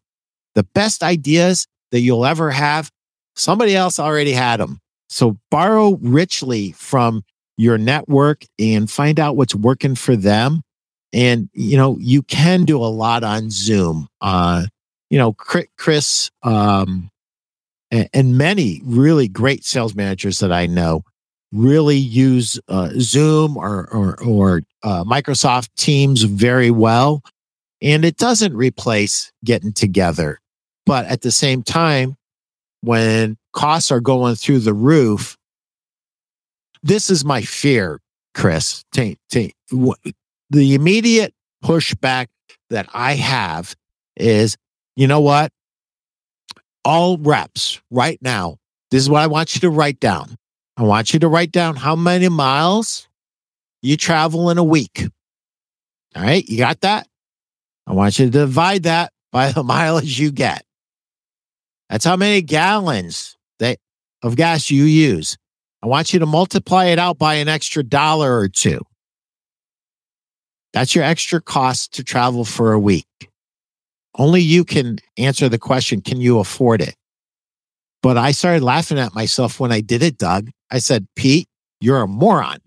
The 0.55 0.65
best 0.75 1.03
ideas 1.03 1.67
that 1.91 2.01
you'll 2.01 2.27
ever 2.27 2.51
have, 2.51 2.91
somebody 3.37 3.75
else 3.75 3.99
already 3.99 4.33
had 4.33 4.61
them. 4.61 4.81
So 5.09 5.39
borrow 5.51 5.99
richly 6.01 6.73
from 6.73 7.25
your 7.57 7.79
network 7.79 8.45
and 8.59 8.91
find 8.91 9.21
out 9.21 9.37
what's 9.37 9.55
working 9.55 9.95
for 9.95 10.17
them. 10.17 10.63
And, 11.13 11.49
you 11.53 11.77
know, 11.77 11.97
you 12.01 12.23
can 12.23 12.65
do 12.65 12.79
a 12.79 12.87
lot 12.87 13.23
on 13.23 13.51
Zoom. 13.51 14.09
Uh, 14.21 14.67
you 15.11 15.19
know, 15.19 15.33
Chris, 15.33 16.31
um, 16.43 17.11
and, 17.91 18.37
many 18.37 18.81
really 18.85 19.29
great 19.29 19.65
sales 19.65 19.95
managers 19.95 20.41
that 20.41 20.51
I 20.51 20.67
know 20.67 21.05
really 21.55 21.97
use 21.97 22.61
uh, 22.69 22.91
Zoom 22.99 23.57
or 23.57 23.89
or, 23.93 24.23
or 24.23 24.63
uh, 24.83 25.05
Microsoft 25.05 25.69
Teams 25.77 26.23
very 26.23 26.71
well, 26.71 27.23
and 27.81 28.05
it 28.05 28.17
doesn't 28.17 28.55
replace 28.55 29.33
getting 29.45 29.73
together. 29.73 30.41
But 30.87 31.07
at 31.07 31.23
the 31.23 31.31
same 31.31 31.63
time, 31.63 32.17
when 32.83 33.39
costs 33.53 33.91
are 33.91 34.01
going 34.01 34.35
through 34.35 34.61
the 34.61 34.75
roof, 34.75 35.39
this 36.83 37.09
is 37.09 37.25
my 37.25 37.41
fear, 37.41 38.01
Chris. 38.35 38.85
T- 38.93 39.17
t- 39.31 39.55
the 39.71 40.75
immediate 40.75 41.33
pushback 41.65 42.27
that 42.69 42.89
I 42.93 43.15
have 43.15 43.75
is, 44.17 44.57
you 44.97 45.07
know 45.07 45.21
what? 45.21 45.51
all 46.85 47.19
reps 47.19 47.81
right 47.91 48.19
now. 48.21 48.59
This 48.91 49.03
is 49.03 49.11
what 49.11 49.23
I 49.23 49.27
want 49.27 49.55
you 49.55 49.61
to 49.63 49.71
write 49.71 49.99
down. 50.01 50.37
I 50.77 50.83
want 50.83 51.13
you 51.13 51.21
to 51.21 51.29
write 51.29 51.53
down 51.53 51.77
how 51.77 51.95
many 51.95 52.29
miles 52.29 53.09
you 53.83 53.97
travel 53.97 54.51
in 54.51 54.59
a 54.59 54.65
week. 54.65 55.07
All 56.17 56.23
right. 56.23 56.47
You 56.49 56.59
got 56.59 56.81
that? 56.81 57.07
I 57.87 57.93
want 57.93 58.19
you 58.19 58.27
to 58.27 58.31
divide 58.31 58.85
that 58.85 59.13
by 59.31 59.53
the 59.53 59.63
mileage 59.65 60.19
you 60.19 60.33
get. 60.33 60.65
That's 61.91 62.05
how 62.05 62.17
many 62.17 62.43
gallons 62.43 63.37
that 63.59 63.79
of 64.23 64.37
gas 64.37 64.71
you 64.71 64.85
use. 64.85 65.37
I 65.83 65.87
want 65.87 66.13
you 66.13 66.19
to 66.21 66.27
multiply 66.27 66.87
it 66.87 66.99
out 66.99 67.19
by 67.19 67.35
an 67.35 67.49
extra 67.49 67.83
dollar 67.83 68.39
or 68.39 68.49
two. 68.49 68.81
That's 70.73 70.95
your 70.95 71.05
extra 71.05 71.41
cost 71.41 71.95
to 71.95 72.05
travel 72.05 72.45
for 72.45 72.73
a 72.73 72.81
week. 72.81 73.07
Only 74.17 74.41
you 74.41 74.65
can 74.65 74.99
answer 75.19 75.49
the 75.49 75.59
question, 75.59 76.01
can 76.01 76.21
you 76.21 76.39
afford 76.39 76.81
it? 76.81 76.97
But 78.03 78.17
I 78.17 78.33
started 78.33 78.63
laughing 78.63 78.99
at 78.99 79.15
myself 79.15 79.61
when 79.61 79.73
I 79.73 79.81
did 79.81 80.03
it, 80.03 80.19
Doug. 80.19 80.51
I 80.71 80.79
said, 80.79 81.07
Pete, 81.17 81.49
you're 81.81 82.01
a 82.01 82.09
moron. 82.09 82.59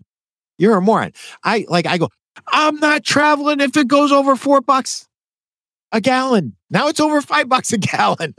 You're 0.58 0.76
a 0.76 0.80
moron. 0.80 1.12
I 1.44 1.66
like, 1.68 1.86
I 1.86 1.98
go, 1.98 2.08
I'm 2.46 2.76
not 2.76 3.04
traveling 3.04 3.60
if 3.60 3.76
it 3.76 3.88
goes 3.88 4.12
over 4.12 4.36
four 4.36 4.60
bucks 4.60 5.06
a 5.92 6.00
gallon. 6.00 6.54
Now 6.70 6.88
it's 6.88 7.00
over 7.00 7.20
five 7.20 7.48
bucks 7.48 7.72
a 7.72 7.78
gallon. 7.78 8.34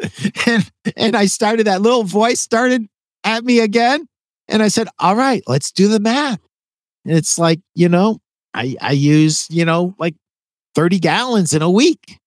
and, 0.45 0.71
and 0.95 1.15
I 1.15 1.25
started, 1.25 1.67
that 1.67 1.81
little 1.81 2.03
voice 2.03 2.39
started 2.39 2.87
at 3.23 3.43
me 3.43 3.59
again. 3.59 4.07
And 4.47 4.63
I 4.63 4.67
said, 4.67 4.87
all 4.97 5.15
right, 5.15 5.43
let's 5.47 5.71
do 5.71 5.87
the 5.87 5.99
math. 5.99 6.39
And 7.05 7.15
it's 7.15 7.37
like, 7.37 7.61
you 7.75 7.89
know, 7.89 8.19
I, 8.53 8.75
I 8.81 8.91
use, 8.91 9.47
you 9.49 9.63
know, 9.63 9.95
like 9.99 10.15
30 10.75 10.99
gallons 10.99 11.53
in 11.53 11.61
a 11.61 11.69
week. 11.69 12.19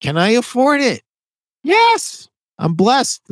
Can 0.00 0.16
I 0.16 0.30
afford 0.30 0.80
it? 0.80 1.02
Yes, 1.62 2.28
I'm 2.58 2.74
blessed. 2.74 3.30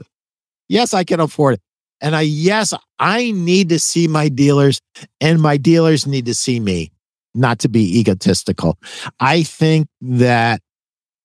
Yes, 0.68 0.94
I 0.94 1.04
can 1.04 1.20
afford 1.20 1.54
it. 1.54 1.60
And 2.00 2.16
I, 2.16 2.22
yes, 2.22 2.72
I 2.98 3.30
need 3.32 3.68
to 3.70 3.78
see 3.78 4.08
my 4.08 4.28
dealers 4.28 4.80
and 5.20 5.40
my 5.40 5.56
dealers 5.56 6.06
need 6.06 6.26
to 6.26 6.34
see 6.34 6.60
me, 6.60 6.92
not 7.34 7.58
to 7.60 7.68
be 7.68 7.98
egotistical. 7.98 8.78
I 9.18 9.42
think 9.42 9.88
that 10.00 10.62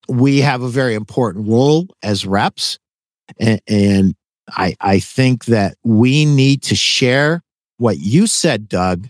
we 0.07 0.41
have 0.41 0.61
a 0.61 0.69
very 0.69 0.93
important 0.93 1.47
role 1.47 1.87
as 2.03 2.25
reps. 2.25 2.77
And, 3.39 3.61
and 3.67 4.15
I, 4.49 4.75
I 4.79 4.99
think 4.99 5.45
that 5.45 5.75
we 5.83 6.25
need 6.25 6.61
to 6.63 6.75
share 6.75 7.41
what 7.77 7.97
you 7.97 8.27
said, 8.27 8.69
Doug, 8.69 9.07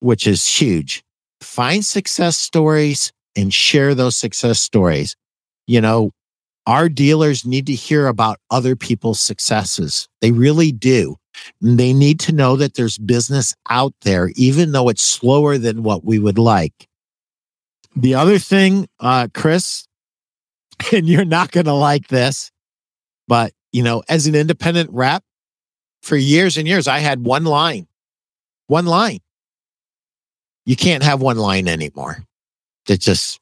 which 0.00 0.26
is 0.26 0.46
huge. 0.46 1.02
Find 1.40 1.84
success 1.84 2.36
stories 2.36 3.12
and 3.36 3.52
share 3.52 3.94
those 3.94 4.16
success 4.16 4.60
stories 4.60 5.16
you 5.66 5.80
know, 5.80 6.10
our 6.66 6.88
dealers 6.88 7.44
need 7.44 7.66
to 7.66 7.74
hear 7.74 8.06
about 8.06 8.38
other 8.50 8.76
people's 8.76 9.20
successes. 9.20 10.08
They 10.20 10.32
really 10.32 10.72
do. 10.72 11.16
And 11.60 11.78
they 11.78 11.92
need 11.92 12.20
to 12.20 12.32
know 12.32 12.56
that 12.56 12.74
there's 12.74 12.98
business 12.98 13.54
out 13.70 13.94
there, 14.02 14.30
even 14.36 14.72
though 14.72 14.88
it's 14.88 15.02
slower 15.02 15.58
than 15.58 15.82
what 15.82 16.04
we 16.04 16.18
would 16.18 16.38
like. 16.38 16.88
The 17.96 18.14
other 18.14 18.38
thing, 18.38 18.88
uh, 19.00 19.28
Chris, 19.34 19.86
and 20.92 21.08
you're 21.08 21.24
not 21.24 21.50
going 21.50 21.66
to 21.66 21.74
like 21.74 22.08
this, 22.08 22.50
but 23.28 23.52
you 23.72 23.82
know, 23.82 24.02
as 24.08 24.26
an 24.26 24.34
independent 24.34 24.90
rep 24.92 25.24
for 26.02 26.16
years 26.16 26.56
and 26.56 26.68
years, 26.68 26.86
I 26.86 26.98
had 26.98 27.24
one 27.24 27.44
line, 27.44 27.86
one 28.66 28.86
line. 28.86 29.20
You 30.64 30.76
can't 30.76 31.02
have 31.02 31.20
one 31.20 31.38
line 31.38 31.66
anymore. 31.66 32.24
It 32.88 33.00
just, 33.00 33.40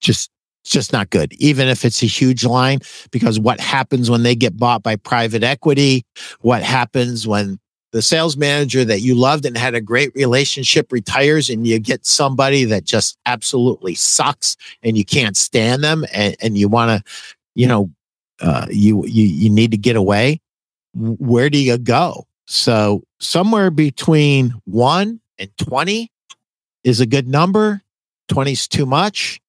just, 0.00 0.30
just 0.70 0.92
not 0.92 1.10
good, 1.10 1.32
even 1.34 1.68
if 1.68 1.84
it's 1.84 2.02
a 2.02 2.06
huge 2.06 2.44
line, 2.44 2.80
because 3.10 3.38
what 3.38 3.60
happens 3.60 4.10
when 4.10 4.22
they 4.22 4.34
get 4.34 4.56
bought 4.56 4.82
by 4.82 4.96
private 4.96 5.42
equity? 5.42 6.04
What 6.40 6.62
happens 6.62 7.26
when 7.26 7.58
the 7.92 8.02
sales 8.02 8.36
manager 8.36 8.84
that 8.84 9.00
you 9.00 9.14
loved 9.14 9.44
and 9.44 9.56
had 9.56 9.74
a 9.74 9.80
great 9.80 10.12
relationship 10.14 10.92
retires 10.92 11.50
and 11.50 11.66
you 11.66 11.78
get 11.78 12.06
somebody 12.06 12.64
that 12.64 12.84
just 12.84 13.18
absolutely 13.26 13.94
sucks 13.94 14.56
and 14.82 14.96
you 14.96 15.04
can't 15.04 15.36
stand 15.36 15.82
them 15.82 16.04
and, 16.12 16.36
and 16.40 16.56
you 16.56 16.68
want 16.68 16.90
to, 16.90 17.12
you 17.54 17.66
know, 17.66 17.90
uh, 18.40 18.66
you, 18.70 19.04
you, 19.06 19.24
you 19.24 19.50
need 19.50 19.72
to 19.72 19.76
get 19.76 19.96
away. 19.96 20.40
Where 20.94 21.50
do 21.50 21.58
you 21.58 21.78
go? 21.78 22.26
So 22.46 23.02
somewhere 23.18 23.70
between 23.70 24.54
one 24.64 25.20
and 25.38 25.50
20 25.58 26.10
is 26.84 27.00
a 27.00 27.06
good 27.06 27.28
number. 27.28 27.82
20 28.28 28.52
is 28.52 28.68
too 28.68 28.86
much. 28.86 29.39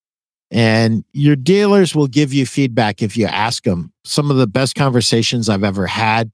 And 0.52 1.06
your 1.14 1.38
dealers 1.38 1.96
will 1.96 2.08
give 2.08 2.34
you 2.34 2.46
feedback 2.46 3.02
if 3.02 3.16
you 3.16 3.26
ask 3.26 3.64
them. 3.64 3.94
Some 4.04 4.30
of 4.30 4.38
the 4.38 4.48
best 4.48 4.76
conversations 4.76 5.48
I've 5.48 5.64
ever 5.64 5.88
had 5.88 6.30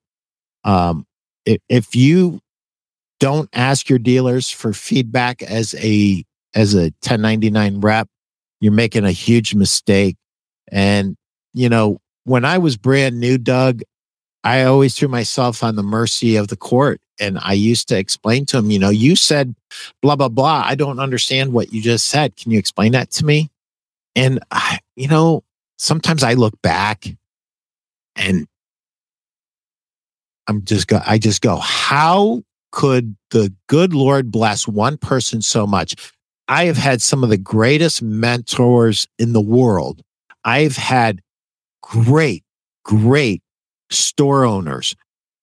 um, 0.67 1.05
if 1.69 1.95
you 1.95 2.41
don't 3.19 3.49
ask 3.53 3.89
your 3.89 3.99
dealers 3.99 4.49
for 4.49 4.73
feedback 4.73 5.41
as 5.41 5.73
a 5.75 6.23
as 6.53 6.73
a 6.73 6.91
1099 7.03 7.79
rep, 7.81 8.07
you're 8.59 8.73
making 8.73 9.05
a 9.05 9.11
huge 9.11 9.55
mistake. 9.55 10.17
And 10.71 11.15
you 11.53 11.69
know, 11.69 11.99
when 12.25 12.45
I 12.45 12.57
was 12.57 12.77
brand 12.77 13.19
new, 13.19 13.37
Doug, 13.37 13.81
I 14.43 14.63
always 14.63 14.95
threw 14.95 15.07
myself 15.07 15.63
on 15.63 15.75
the 15.75 15.83
mercy 15.83 16.35
of 16.35 16.49
the 16.49 16.57
court. 16.57 16.99
And 17.19 17.39
I 17.41 17.53
used 17.53 17.87
to 17.87 17.97
explain 17.97 18.45
to 18.47 18.57
him, 18.57 18.69
you 18.69 18.77
know, 18.77 18.89
you 18.89 19.15
said 19.15 19.55
blah, 20.01 20.15
blah, 20.15 20.29
blah. 20.29 20.63
I 20.65 20.75
don't 20.75 20.99
understand 20.99 21.53
what 21.53 21.73
you 21.73 21.81
just 21.81 22.05
said. 22.07 22.35
Can 22.35 22.51
you 22.51 22.59
explain 22.59 22.91
that 22.91 23.09
to 23.11 23.25
me? 23.25 23.49
And, 24.17 24.39
I, 24.49 24.79
you 24.95 25.07
know, 25.07 25.43
sometimes 25.77 26.23
I 26.23 26.33
look 26.33 26.59
back 26.63 27.05
and 28.15 28.47
I'm 30.47 30.65
just 30.65 30.87
go, 30.87 30.99
I 31.05 31.19
just 31.19 31.41
go, 31.41 31.57
how 31.57 32.41
could 32.71 33.15
the 33.29 33.53
good 33.67 33.93
Lord 33.93 34.31
bless 34.31 34.67
one 34.67 34.97
person 34.97 35.43
so 35.43 35.67
much? 35.67 35.93
I 36.47 36.65
have 36.65 36.77
had 36.77 37.01
some 37.01 37.23
of 37.23 37.29
the 37.29 37.37
greatest 37.37 38.01
mentors 38.01 39.07
in 39.19 39.33
the 39.33 39.41
world. 39.41 40.01
I've 40.43 40.77
had 40.77 41.21
great, 41.83 42.43
great 42.83 43.43
store 43.91 44.45
owners 44.45 44.95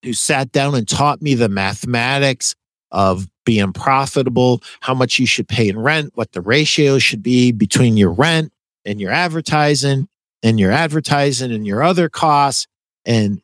who 0.03 0.11
sat 0.11 0.51
down 0.51 0.75
and 0.75 0.87
taught 0.87 1.21
me 1.21 1.33
the 1.33 1.49
mathematics 1.49 2.55
of 2.91 3.29
being 3.45 3.71
profitable, 3.71 4.61
how 4.81 4.93
much 4.93 5.17
you 5.17 5.25
should 5.25 5.47
pay 5.47 5.69
in 5.69 5.79
rent, 5.79 6.11
what 6.15 6.33
the 6.33 6.41
ratio 6.41 6.99
should 6.99 7.23
be 7.23 7.53
between 7.53 7.95
your 7.95 8.11
rent 8.11 8.51
and 8.85 9.01
your 9.01 9.11
advertising 9.11 10.07
and 10.43 10.59
your 10.59 10.71
advertising 10.71 11.51
and 11.51 11.65
your 11.65 11.83
other 11.83 12.09
costs. 12.09 12.67
And 13.05 13.41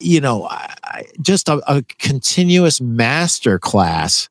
you 0.00 0.20
know, 0.20 0.44
I, 0.44 1.04
just 1.20 1.48
a, 1.48 1.62
a 1.72 1.82
continuous 1.98 2.80
master 2.80 3.58
class 3.58 4.28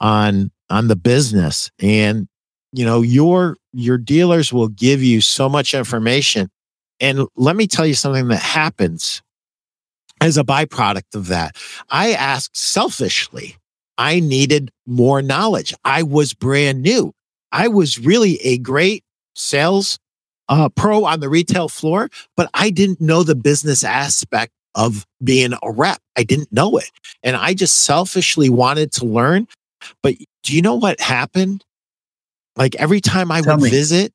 on 0.00 0.50
on 0.70 0.88
the 0.88 0.96
business, 0.96 1.70
and 1.78 2.28
you 2.72 2.84
know, 2.84 3.02
your 3.02 3.56
your 3.72 3.98
dealers 3.98 4.52
will 4.52 4.68
give 4.68 5.02
you 5.02 5.20
so 5.20 5.48
much 5.48 5.74
information. 5.74 6.50
And 7.00 7.26
let 7.36 7.56
me 7.56 7.66
tell 7.66 7.86
you 7.86 7.94
something 7.94 8.28
that 8.28 8.40
happens 8.40 9.22
as 10.20 10.38
a 10.38 10.44
byproduct 10.44 11.14
of 11.14 11.26
that. 11.28 11.56
I 11.90 12.12
asked 12.12 12.56
selfishly. 12.56 13.56
I 13.98 14.20
needed 14.20 14.70
more 14.86 15.20
knowledge. 15.20 15.74
I 15.84 16.02
was 16.04 16.32
brand 16.32 16.82
new. 16.82 17.12
I 17.50 17.68
was 17.68 17.98
really 17.98 18.36
a 18.40 18.58
great 18.58 19.04
sales 19.34 19.98
uh, 20.52 20.68
pro 20.68 21.06
on 21.06 21.20
the 21.20 21.30
retail 21.30 21.66
floor, 21.68 22.10
but 22.36 22.50
I 22.52 22.68
didn't 22.68 23.00
know 23.00 23.22
the 23.22 23.34
business 23.34 23.82
aspect 23.82 24.52
of 24.74 25.06
being 25.24 25.54
a 25.62 25.70
rep. 25.70 25.98
I 26.16 26.24
didn't 26.24 26.52
know 26.52 26.76
it. 26.76 26.90
And 27.22 27.36
I 27.36 27.54
just 27.54 27.80
selfishly 27.84 28.50
wanted 28.50 28.92
to 28.92 29.06
learn. 29.06 29.48
But 30.02 30.16
do 30.42 30.54
you 30.54 30.60
know 30.60 30.74
what 30.74 31.00
happened? 31.00 31.64
Like 32.56 32.74
every 32.74 33.00
time 33.00 33.32
I 33.32 33.40
Tell 33.40 33.56
would 33.56 33.62
me. 33.64 33.70
visit, 33.70 34.12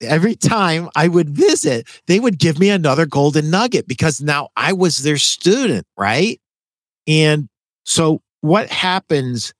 every 0.00 0.34
time 0.34 0.88
I 0.96 1.06
would 1.06 1.30
visit, 1.30 1.86
they 2.08 2.18
would 2.18 2.40
give 2.40 2.58
me 2.58 2.68
another 2.68 3.06
golden 3.06 3.48
nugget 3.48 3.86
because 3.86 4.20
now 4.20 4.48
I 4.56 4.72
was 4.72 4.98
their 4.98 5.16
student, 5.16 5.86
right? 5.96 6.40
And 7.06 7.48
so 7.84 8.20
what 8.40 8.68
happens 8.68 9.54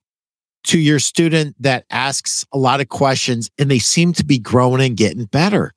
to 0.64 0.80
your 0.80 0.98
student 0.98 1.54
that 1.60 1.84
asks 1.90 2.44
a 2.52 2.58
lot 2.58 2.80
of 2.80 2.88
questions 2.88 3.50
and 3.56 3.70
they 3.70 3.78
seem 3.78 4.12
to 4.14 4.24
be 4.24 4.40
growing 4.40 4.82
and 4.82 4.96
getting 4.96 5.26
better? 5.26 5.72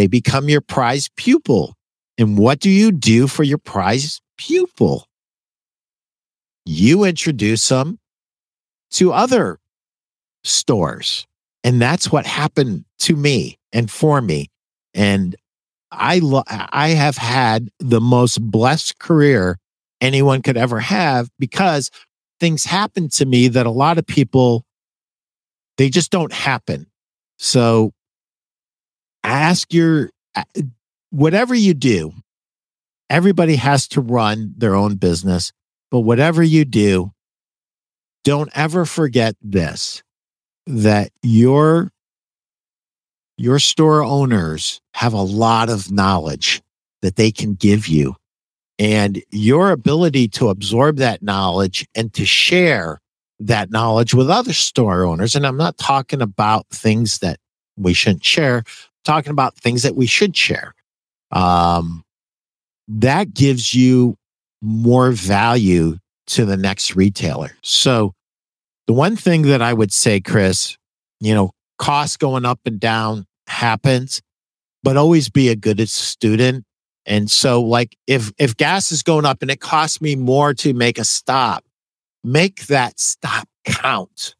They 0.00 0.06
become 0.06 0.48
your 0.48 0.62
prize 0.62 1.10
pupil. 1.16 1.76
And 2.16 2.38
what 2.38 2.58
do 2.58 2.70
you 2.70 2.90
do 2.90 3.26
for 3.26 3.42
your 3.42 3.58
prize 3.58 4.22
pupil? 4.38 5.06
You 6.64 7.04
introduce 7.04 7.68
them 7.68 7.98
to 8.92 9.12
other 9.12 9.58
stores. 10.42 11.26
And 11.62 11.82
that's 11.82 12.10
what 12.10 12.24
happened 12.24 12.86
to 13.00 13.14
me 13.14 13.58
and 13.74 13.90
for 13.90 14.22
me. 14.22 14.48
And 14.94 15.36
I, 15.92 16.20
lo- 16.20 16.44
I 16.48 16.88
have 16.96 17.18
had 17.18 17.68
the 17.78 18.00
most 18.00 18.40
blessed 18.40 18.98
career 18.98 19.58
anyone 20.00 20.40
could 20.40 20.56
ever 20.56 20.80
have 20.80 21.28
because 21.38 21.90
things 22.40 22.64
happen 22.64 23.10
to 23.10 23.26
me 23.26 23.48
that 23.48 23.66
a 23.66 23.70
lot 23.70 23.98
of 23.98 24.06
people, 24.06 24.64
they 25.76 25.90
just 25.90 26.10
don't 26.10 26.32
happen. 26.32 26.86
So 27.36 27.92
ask 29.24 29.72
your, 29.72 30.10
whatever 31.10 31.54
you 31.54 31.74
do, 31.74 32.12
everybody 33.08 33.56
has 33.56 33.88
to 33.88 34.00
run 34.00 34.54
their 34.56 34.74
own 34.74 34.96
business. 34.96 35.52
But 35.90 36.00
whatever 36.00 36.42
you 36.42 36.64
do, 36.64 37.12
don't 38.24 38.50
ever 38.54 38.84
forget 38.84 39.34
this 39.42 40.02
that 40.66 41.10
your 41.22 41.90
your 43.36 43.58
store 43.58 44.04
owners 44.04 44.80
have 44.94 45.14
a 45.14 45.22
lot 45.22 45.70
of 45.70 45.90
knowledge 45.90 46.62
that 47.02 47.16
they 47.16 47.32
can 47.32 47.54
give 47.54 47.88
you 47.88 48.14
and 48.78 49.22
your 49.30 49.70
ability 49.70 50.28
to 50.28 50.50
absorb 50.50 50.96
that 50.98 51.22
knowledge 51.22 51.86
and 51.94 52.12
to 52.12 52.26
share 52.26 53.00
that 53.40 53.70
knowledge 53.70 54.12
with 54.12 54.28
other 54.30 54.52
store 54.52 55.04
owners 55.04 55.34
and 55.34 55.46
i'm 55.46 55.56
not 55.56 55.78
talking 55.78 56.20
about 56.20 56.66
things 56.68 57.18
that 57.18 57.38
we 57.76 57.94
shouldn't 57.94 58.24
share 58.24 58.62
talking 59.04 59.30
about 59.30 59.56
things 59.56 59.82
that 59.82 59.96
we 59.96 60.06
should 60.06 60.36
share 60.36 60.74
um, 61.32 62.04
that 62.88 63.32
gives 63.34 63.74
you 63.74 64.16
more 64.62 65.12
value 65.12 65.96
to 66.26 66.44
the 66.44 66.56
next 66.56 66.96
retailer. 66.96 67.50
So, 67.62 68.14
the 68.86 68.92
one 68.92 69.16
thing 69.16 69.42
that 69.42 69.62
I 69.62 69.72
would 69.72 69.92
say, 69.92 70.20
Chris, 70.20 70.76
you 71.20 71.34
know, 71.34 71.52
costs 71.78 72.16
going 72.16 72.44
up 72.44 72.60
and 72.64 72.80
down 72.80 73.26
happens, 73.46 74.20
but 74.82 74.96
always 74.96 75.28
be 75.28 75.48
a 75.48 75.56
good 75.56 75.88
student. 75.88 76.64
And 77.06 77.30
so, 77.30 77.62
like, 77.62 77.96
if 78.06 78.32
if 78.38 78.56
gas 78.56 78.92
is 78.92 79.02
going 79.02 79.24
up 79.24 79.42
and 79.42 79.50
it 79.50 79.60
costs 79.60 80.00
me 80.00 80.16
more 80.16 80.54
to 80.54 80.74
make 80.74 80.98
a 80.98 81.04
stop, 81.04 81.64
make 82.24 82.66
that 82.66 82.98
stop 82.98 83.48
count. 83.64 84.34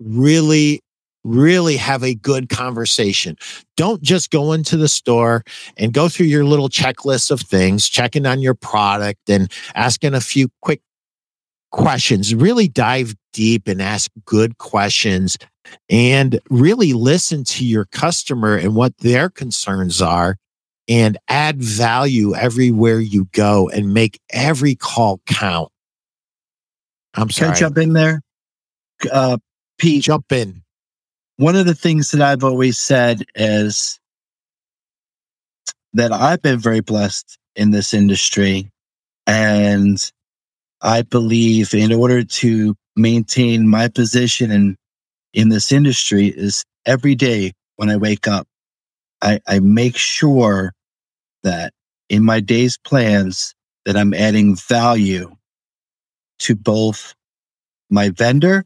Really 0.00 0.80
really 1.24 1.76
have 1.76 2.02
a 2.02 2.14
good 2.14 2.48
conversation. 2.48 3.36
Don't 3.76 4.02
just 4.02 4.30
go 4.30 4.52
into 4.52 4.76
the 4.76 4.88
store 4.88 5.42
and 5.76 5.92
go 5.92 6.08
through 6.08 6.26
your 6.26 6.44
little 6.44 6.68
checklist 6.68 7.30
of 7.30 7.40
things, 7.40 7.88
checking 7.88 8.26
on 8.26 8.40
your 8.40 8.54
product 8.54 9.28
and 9.28 9.50
asking 9.74 10.14
a 10.14 10.20
few 10.20 10.48
quick 10.60 10.82
questions. 11.72 12.34
Really 12.34 12.68
dive 12.68 13.14
deep 13.32 13.66
and 13.66 13.82
ask 13.82 14.10
good 14.24 14.58
questions 14.58 15.38
and 15.88 16.38
really 16.50 16.92
listen 16.92 17.42
to 17.44 17.64
your 17.64 17.86
customer 17.86 18.56
and 18.56 18.76
what 18.76 18.96
their 18.98 19.30
concerns 19.30 20.00
are 20.02 20.36
and 20.86 21.16
add 21.28 21.62
value 21.62 22.34
everywhere 22.34 23.00
you 23.00 23.26
go 23.32 23.68
and 23.70 23.94
make 23.94 24.20
every 24.30 24.74
call 24.74 25.20
count. 25.26 25.70
I'm 27.14 27.30
sorry. 27.30 27.48
Can 27.48 27.56
I 27.56 27.58
jump 27.58 27.78
in 27.78 27.92
there? 27.94 28.20
Uh, 29.10 29.38
Pete, 29.78 30.02
jump 30.02 30.30
in 30.30 30.63
one 31.36 31.56
of 31.56 31.66
the 31.66 31.74
things 31.74 32.10
that 32.12 32.22
I've 32.22 32.44
always 32.44 32.78
said 32.78 33.24
is 33.34 33.98
that 35.94 36.12
I've 36.12 36.42
been 36.42 36.58
very 36.58 36.80
blessed 36.80 37.38
in 37.56 37.70
this 37.70 37.94
industry. 37.94 38.70
And 39.26 39.98
I 40.82 41.02
believe 41.02 41.74
in 41.74 41.92
order 41.92 42.22
to 42.22 42.74
maintain 42.96 43.68
my 43.68 43.88
position 43.88 44.50
in, 44.50 44.76
in 45.32 45.48
this 45.48 45.72
industry 45.72 46.26
is 46.26 46.64
every 46.86 47.14
day 47.14 47.52
when 47.76 47.90
I 47.90 47.96
wake 47.96 48.28
up, 48.28 48.46
I, 49.22 49.40
I 49.46 49.60
make 49.60 49.96
sure 49.96 50.72
that 51.42 51.72
in 52.08 52.24
my 52.24 52.40
day's 52.40 52.76
plans 52.78 53.54
that 53.84 53.96
I'm 53.96 54.14
adding 54.14 54.56
value 54.56 55.34
to 56.40 56.54
both 56.54 57.14
my 57.90 58.10
vendor 58.10 58.64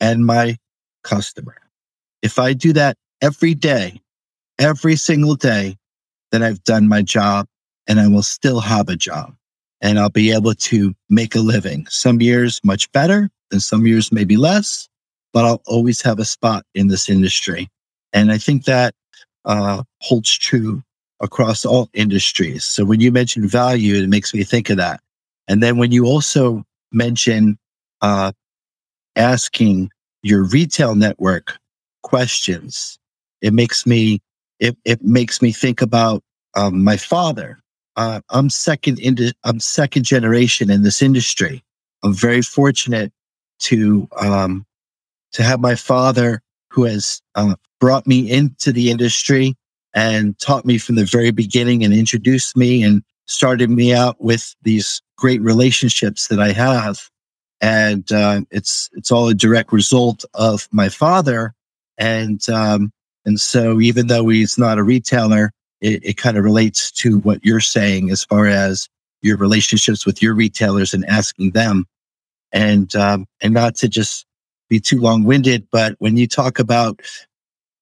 and 0.00 0.24
my 0.24 0.56
customer. 1.02 1.63
If 2.24 2.38
I 2.38 2.54
do 2.54 2.72
that 2.72 2.96
every 3.20 3.52
day, 3.54 4.00
every 4.58 4.96
single 4.96 5.34
day, 5.34 5.76
then 6.32 6.42
I've 6.42 6.64
done 6.64 6.88
my 6.88 7.02
job 7.02 7.46
and 7.86 8.00
I 8.00 8.08
will 8.08 8.22
still 8.22 8.60
have 8.60 8.88
a 8.88 8.96
job 8.96 9.34
and 9.82 9.98
I'll 9.98 10.08
be 10.08 10.32
able 10.32 10.54
to 10.54 10.94
make 11.10 11.34
a 11.34 11.40
living. 11.40 11.86
Some 11.90 12.22
years 12.22 12.62
much 12.64 12.90
better 12.92 13.28
and 13.52 13.62
some 13.62 13.86
years 13.86 14.10
maybe 14.10 14.38
less, 14.38 14.88
but 15.34 15.44
I'll 15.44 15.60
always 15.66 16.00
have 16.00 16.18
a 16.18 16.24
spot 16.24 16.64
in 16.74 16.88
this 16.88 17.10
industry. 17.10 17.68
And 18.14 18.32
I 18.32 18.38
think 18.38 18.64
that 18.64 18.94
uh, 19.44 19.82
holds 20.00 20.34
true 20.34 20.82
across 21.20 21.66
all 21.66 21.90
industries. 21.92 22.64
So 22.64 22.86
when 22.86 23.00
you 23.00 23.12
mention 23.12 23.46
value, 23.46 24.02
it 24.02 24.08
makes 24.08 24.32
me 24.32 24.44
think 24.44 24.70
of 24.70 24.78
that. 24.78 25.02
And 25.46 25.62
then 25.62 25.76
when 25.76 25.92
you 25.92 26.06
also 26.06 26.64
mention 26.90 27.58
uh, 28.00 28.32
asking 29.14 29.90
your 30.22 30.44
retail 30.44 30.94
network 30.94 31.58
questions, 32.04 32.98
it 33.40 33.52
makes 33.52 33.84
me 33.84 34.20
it, 34.60 34.76
it 34.84 35.02
makes 35.02 35.42
me 35.42 35.50
think 35.50 35.82
about 35.82 36.22
um, 36.54 36.84
my 36.84 36.96
father. 36.96 37.58
Uh, 37.96 38.20
I'm 38.30 38.48
second 38.50 39.00
into 39.00 39.32
I'm 39.42 39.58
second 39.58 40.04
generation 40.04 40.70
in 40.70 40.82
this 40.82 41.02
industry. 41.02 41.64
I'm 42.04 42.14
very 42.14 42.42
fortunate 42.42 43.12
to 43.60 44.08
um, 44.20 44.64
to 45.32 45.42
have 45.42 45.60
my 45.60 45.74
father 45.74 46.40
who 46.70 46.84
has 46.84 47.20
uh, 47.34 47.54
brought 47.80 48.06
me 48.06 48.30
into 48.30 48.72
the 48.72 48.90
industry 48.90 49.54
and 49.94 50.38
taught 50.38 50.64
me 50.64 50.78
from 50.78 50.96
the 50.96 51.04
very 51.04 51.30
beginning 51.30 51.84
and 51.84 51.94
introduced 51.94 52.56
me 52.56 52.82
and 52.82 53.02
started 53.26 53.70
me 53.70 53.94
out 53.94 54.20
with 54.20 54.54
these 54.62 55.00
great 55.16 55.40
relationships 55.40 56.28
that 56.28 56.40
I 56.40 56.52
have. 56.52 57.08
And 57.60 58.10
uh, 58.12 58.42
it's 58.50 58.90
it's 58.92 59.10
all 59.12 59.28
a 59.28 59.34
direct 59.34 59.72
result 59.72 60.24
of 60.34 60.68
my 60.72 60.88
father. 60.88 61.54
And 61.98 62.46
um, 62.48 62.90
and 63.24 63.40
so 63.40 63.80
even 63.80 64.08
though 64.08 64.28
he's 64.28 64.58
not 64.58 64.78
a 64.78 64.82
retailer, 64.82 65.52
it, 65.80 66.04
it 66.04 66.16
kind 66.16 66.36
of 66.36 66.44
relates 66.44 66.90
to 66.92 67.18
what 67.20 67.44
you're 67.44 67.60
saying 67.60 68.10
as 68.10 68.24
far 68.24 68.46
as 68.46 68.88
your 69.22 69.36
relationships 69.36 70.04
with 70.04 70.22
your 70.22 70.34
retailers 70.34 70.92
and 70.92 71.04
asking 71.06 71.52
them. 71.52 71.86
And 72.52 72.94
um, 72.94 73.26
and 73.40 73.54
not 73.54 73.74
to 73.76 73.88
just 73.88 74.26
be 74.68 74.80
too 74.80 75.00
long 75.00 75.24
winded, 75.24 75.66
but 75.70 75.96
when 75.98 76.16
you 76.16 76.26
talk 76.26 76.58
about 76.58 77.00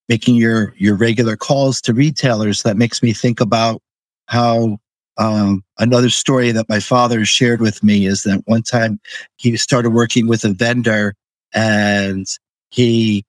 making 0.09 0.37
your 0.37 0.75
your 0.77 0.95
regular 0.95 1.37
calls 1.37 1.81
to 1.83 1.95
retailers, 1.95 2.63
that 2.63 2.77
makes 2.77 3.03
me 3.03 3.13
think 3.13 3.41
about 3.41 3.83
how 4.27 4.79
um, 5.19 5.63
another 5.79 6.09
story 6.09 6.53
that 6.53 6.69
my 6.69 6.81
father 6.81 7.25
shared 7.25 7.61
with 7.61 7.83
me 7.83 8.07
is 8.07 8.23
that 8.23 8.43
one 8.47 8.63
time 8.63 8.99
he 9.37 9.57
started 9.57 9.91
working 9.91 10.27
with 10.27 10.45
a 10.45 10.53
vendor 10.53 11.15
and 11.53 12.27
he 12.71 13.25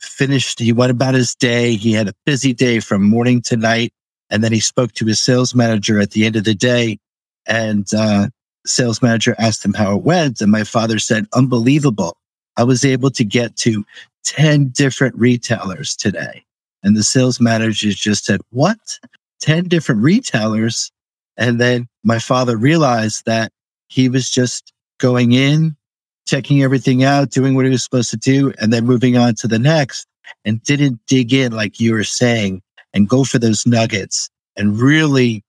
finished, 0.00 0.58
he 0.58 0.72
went 0.72 0.90
about 0.90 1.14
his 1.14 1.34
day. 1.34 1.74
He 1.74 1.92
had 1.92 2.08
a 2.08 2.14
busy 2.24 2.52
day 2.52 2.80
from 2.80 3.02
morning 3.02 3.42
to 3.42 3.56
night. 3.56 3.92
And 4.30 4.42
then 4.42 4.52
he 4.52 4.60
spoke 4.60 4.92
to 4.92 5.06
his 5.06 5.20
sales 5.20 5.54
manager 5.54 6.00
at 6.00 6.10
the 6.10 6.26
end 6.26 6.36
of 6.36 6.44
the 6.44 6.54
day. 6.54 6.98
And 7.46 7.86
uh, 7.94 8.28
sales 8.64 9.02
manager 9.02 9.34
asked 9.38 9.64
him 9.64 9.74
how 9.74 9.96
it 9.96 10.02
went. 10.02 10.40
And 10.40 10.50
my 10.50 10.64
father 10.64 10.98
said, 10.98 11.26
unbelievable. 11.32 12.16
I 12.56 12.64
was 12.64 12.84
able 12.84 13.10
to 13.10 13.24
get 13.24 13.56
to 13.58 13.84
10 14.24 14.68
different 14.68 15.14
retailers 15.16 15.94
today. 15.94 16.44
And 16.82 16.96
the 16.96 17.02
sales 17.02 17.40
manager 17.40 17.90
just 17.90 18.24
said, 18.24 18.40
What? 18.50 18.98
10 19.40 19.64
different 19.68 20.02
retailers? 20.02 20.90
And 21.36 21.60
then 21.60 21.88
my 22.04 22.18
father 22.18 22.56
realized 22.56 23.26
that 23.26 23.52
he 23.88 24.08
was 24.08 24.30
just 24.30 24.72
going 24.98 25.32
in, 25.32 25.76
checking 26.26 26.62
everything 26.62 27.04
out, 27.04 27.30
doing 27.30 27.54
what 27.54 27.64
he 27.64 27.70
was 27.70 27.82
supposed 27.82 28.10
to 28.10 28.16
do, 28.16 28.52
and 28.60 28.72
then 28.72 28.84
moving 28.84 29.16
on 29.16 29.34
to 29.36 29.48
the 29.48 29.58
next 29.58 30.06
and 30.44 30.62
didn't 30.62 31.00
dig 31.06 31.32
in 31.32 31.52
like 31.52 31.80
you 31.80 31.92
were 31.92 32.04
saying 32.04 32.62
and 32.92 33.08
go 33.08 33.24
for 33.24 33.38
those 33.38 33.66
nuggets 33.66 34.28
and 34.56 34.78
really 34.78 35.44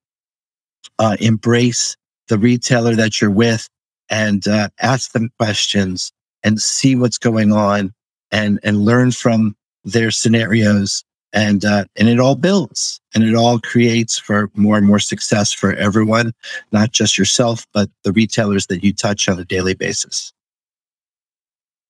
uh, 1.00 1.18
embrace 1.20 1.96
the 2.28 2.38
retailer 2.38 2.96
that 2.96 3.20
you're 3.20 3.32
with 3.32 3.68
and 4.10 4.48
uh, 4.48 4.70
ask 4.80 5.12
them 5.12 5.30
questions 5.40 6.12
and 6.44 6.62
see 6.62 6.96
what's 6.96 7.18
going 7.18 7.52
on 7.52 7.94
and 8.32 8.60
and 8.64 8.86
learn 8.86 9.12
from 9.12 9.56
their 9.84 10.12
scenarios. 10.12 11.04
And 11.34 11.66
uh, 11.66 11.86
and 11.96 12.08
it 12.08 12.20
all 12.20 12.36
builds 12.36 13.02
and 13.14 13.24
it 13.24 13.36
all 13.36 13.60
creates 13.60 14.18
for 14.18 14.50
more 14.56 14.78
and 14.78 14.88
more 14.88 15.00
success 15.00 15.52
for 15.52 15.74
everyone 15.74 16.32
not 16.72 16.92
just 16.92 17.18
yourself 17.18 17.68
but 17.74 17.90
the 18.04 18.14
retailers 18.14 18.68
that 18.68 18.82
you 18.82 18.94
touch 18.94 19.28
on 19.28 19.38
a 19.38 19.44
daily 19.44 19.76
basis 19.76 20.32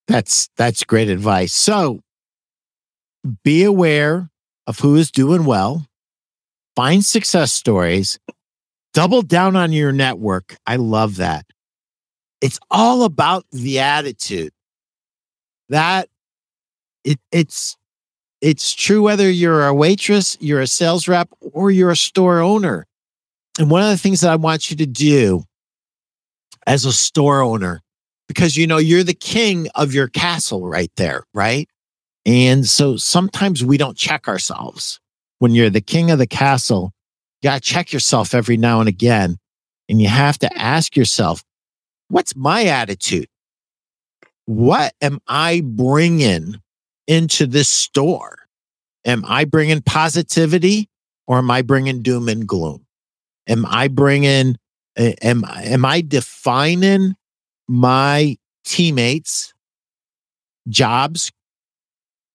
that's 0.08 0.50
that's 0.58 0.84
great 0.84 1.10
advice. 1.10 1.54
So 1.54 2.02
be 3.44 3.64
aware 3.64 4.30
of 4.66 4.80
who 4.80 4.96
is 4.96 5.12
doing 5.12 5.46
well. 5.46 5.86
Find 6.76 7.04
success 7.04 7.52
stories. 7.52 8.20
Double 8.94 9.22
down 9.22 9.56
on 9.56 9.72
your 9.74 9.92
network. 9.92 10.58
I 10.66 10.78
love 10.78 11.18
that. 11.18 11.46
It's 12.42 12.60
all 12.70 13.04
about 13.04 13.46
the 13.52 13.80
attitude. 13.80 14.52
That 15.70 16.08
it, 17.04 17.20
it's 17.32 17.76
it's 18.42 18.74
true 18.74 19.02
whether 19.02 19.30
you're 19.30 19.66
a 19.66 19.74
waitress, 19.74 20.38
you're 20.40 20.62
a 20.62 20.68
sales 20.68 21.08
rep, 21.08 21.30
or 21.42 21.72
you're 21.72 21.92
a 21.92 21.96
store 21.96 22.40
owner. 22.40 22.86
And 23.60 23.72
one 23.72 23.82
of 23.82 23.90
the 23.90 23.98
things 23.98 24.22
that 24.22 24.32
I 24.32 24.36
want 24.36 24.70
you 24.70 24.78
to 24.78 24.86
do 24.86 25.44
as 26.68 26.86
a 26.86 26.94
store 26.94 27.42
owner, 27.42 27.82
because 28.28 28.58
you 28.58 28.68
know 28.68 28.78
you're 28.78 29.04
the 29.04 29.14
king 29.14 29.68
of 29.76 29.94
your 29.94 30.08
castle 30.08 30.68
right 30.68 30.92
there, 30.98 31.24
right? 31.34 31.70
And 32.26 32.66
so 32.66 32.98
sometimes 32.98 33.64
we 33.64 33.78
don't 33.78 33.98
check 33.98 34.28
ourselves. 34.28 35.00
When 35.40 35.56
you're 35.56 35.70
the 35.70 35.82
king 35.82 36.12
of 36.12 36.18
the 36.18 36.28
castle, 36.28 36.92
you 37.42 37.50
got 37.50 37.56
to 37.56 37.62
check 37.62 37.94
yourself 37.94 38.34
every 38.34 38.58
now 38.58 38.80
and 38.80 38.90
again. 38.90 39.38
And 39.88 40.02
you 40.02 40.10
have 40.10 40.38
to 40.40 40.58
ask 40.58 40.98
yourself, 40.98 41.44
what's 42.10 42.36
my 42.36 42.66
attitude? 42.66 43.28
What 44.46 44.94
am 45.02 45.20
I 45.28 45.62
bringing 45.64 46.56
into 47.08 47.46
this 47.46 47.70
store? 47.70 48.40
Am 49.06 49.24
I 49.26 49.46
bringing 49.46 49.82
positivity 49.82 50.90
or 51.28 51.38
am 51.38 51.50
I 51.50 51.62
bringing 51.62 52.02
doom 52.02 52.28
and 52.28 52.46
gloom? 52.46 52.86
Am 53.48 53.66
I 53.66 53.88
bringing, 53.88 54.58
am, 54.98 55.46
am 55.46 55.86
I 55.86 56.02
defining 56.02 57.16
my 57.68 58.38
teammates' 58.64 59.54
jobs 60.68 61.32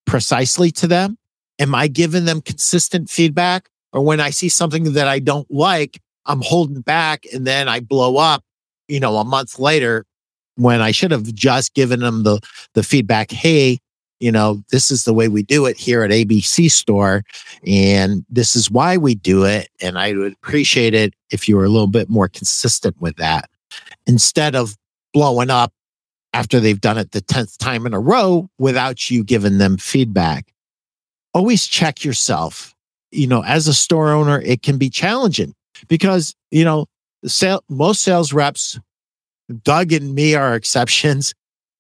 precisely 0.07 0.71
to 0.73 0.87
them? 0.87 1.19
Am 1.59 1.75
I 1.75 1.89
giving 1.89 2.25
them 2.25 2.41
consistent 2.41 3.11
feedback? 3.11 3.69
Or 3.93 4.03
when 4.03 4.21
I 4.21 4.31
see 4.31 4.49
something 4.49 4.93
that 4.95 5.07
I 5.07 5.19
don't 5.19 5.51
like, 5.51 6.01
I'm 6.25 6.41
holding 6.43 6.81
back 6.81 7.25
and 7.33 7.47
then 7.47 7.69
I 7.69 7.81
blow 7.81 8.17
up, 8.17 8.43
you 8.89 9.01
know, 9.01 9.17
a 9.17 9.25
month 9.25 9.59
later 9.59 10.05
when 10.57 10.81
I 10.81 10.91
should 10.91 11.11
have 11.11 11.33
just 11.35 11.75
given 11.75 12.01
them 12.01 12.23
the, 12.23 12.41
the 12.75 12.83
feedback. 12.83 13.31
Hey, 13.31 13.79
you 14.21 14.31
know, 14.31 14.63
this 14.71 14.91
is 14.91 15.05
the 15.05 15.13
way 15.13 15.29
we 15.29 15.43
do 15.43 15.67
it 15.67 15.77
here 15.77 16.05
at 16.05 16.11
ABC 16.11 16.71
store. 16.71 17.25
And 17.67 18.25
this 18.31 18.55
is 18.55 18.71
why 18.71 18.97
we 18.97 19.15
do 19.15 19.45
it. 19.45 19.69
And 19.81 19.99
I 19.99 20.13
would 20.13 20.33
appreciate 20.33 20.95
it 20.95 21.15
if 21.31 21.49
you 21.49 21.57
were 21.57 21.65
a 21.65 21.69
little 21.69 21.89
bit 21.89 22.09
more 22.09 22.29
consistent 22.29 23.01
with 23.01 23.17
that 23.17 23.51
instead 24.07 24.55
of 24.55 24.77
blowing 25.13 25.51
up 25.51 25.73
after 26.33 26.61
they've 26.61 26.81
done 26.81 26.99
it 26.99 27.13
the 27.13 27.21
10th 27.21 27.59
time 27.59 27.87
in 27.87 27.95
a 27.95 28.01
row 28.01 28.49
without 28.59 29.11
you 29.11 29.23
giving 29.25 29.59
them 29.59 29.77
feedback. 29.77 30.53
Always 31.35 31.67
check 31.67 32.05
yourself. 32.05 32.75
You 33.11 33.27
know, 33.27 33.45
as 33.45 33.69
a 33.69 33.75
store 33.75 34.11
owner, 34.11 34.41
it 34.41 34.63
can 34.63 34.79
be 34.79 34.89
challenging 34.89 35.55
because, 35.89 36.35
you 36.51 36.65
know, 36.65 36.87
sale, 37.27 37.63
most 37.69 38.03
sales 38.03 38.33
reps, 38.33 38.81
Doug 39.63 39.93
and 39.93 40.15
me 40.15 40.35
are 40.35 40.55
exceptions 40.55 41.35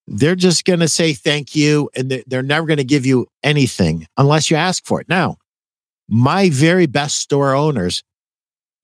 they're 0.06 0.34
just 0.34 0.64
going 0.64 0.80
to 0.80 0.88
say 0.88 1.12
thank 1.12 1.54
you 1.54 1.88
and 1.94 2.22
they're 2.26 2.42
never 2.42 2.66
going 2.66 2.78
to 2.78 2.84
give 2.84 3.06
you 3.06 3.26
anything 3.42 4.06
unless 4.16 4.50
you 4.50 4.56
ask 4.56 4.84
for 4.84 5.00
it. 5.00 5.08
Now, 5.08 5.36
my 6.08 6.50
very 6.50 6.86
best 6.86 7.18
store 7.18 7.54
owners, 7.54 8.02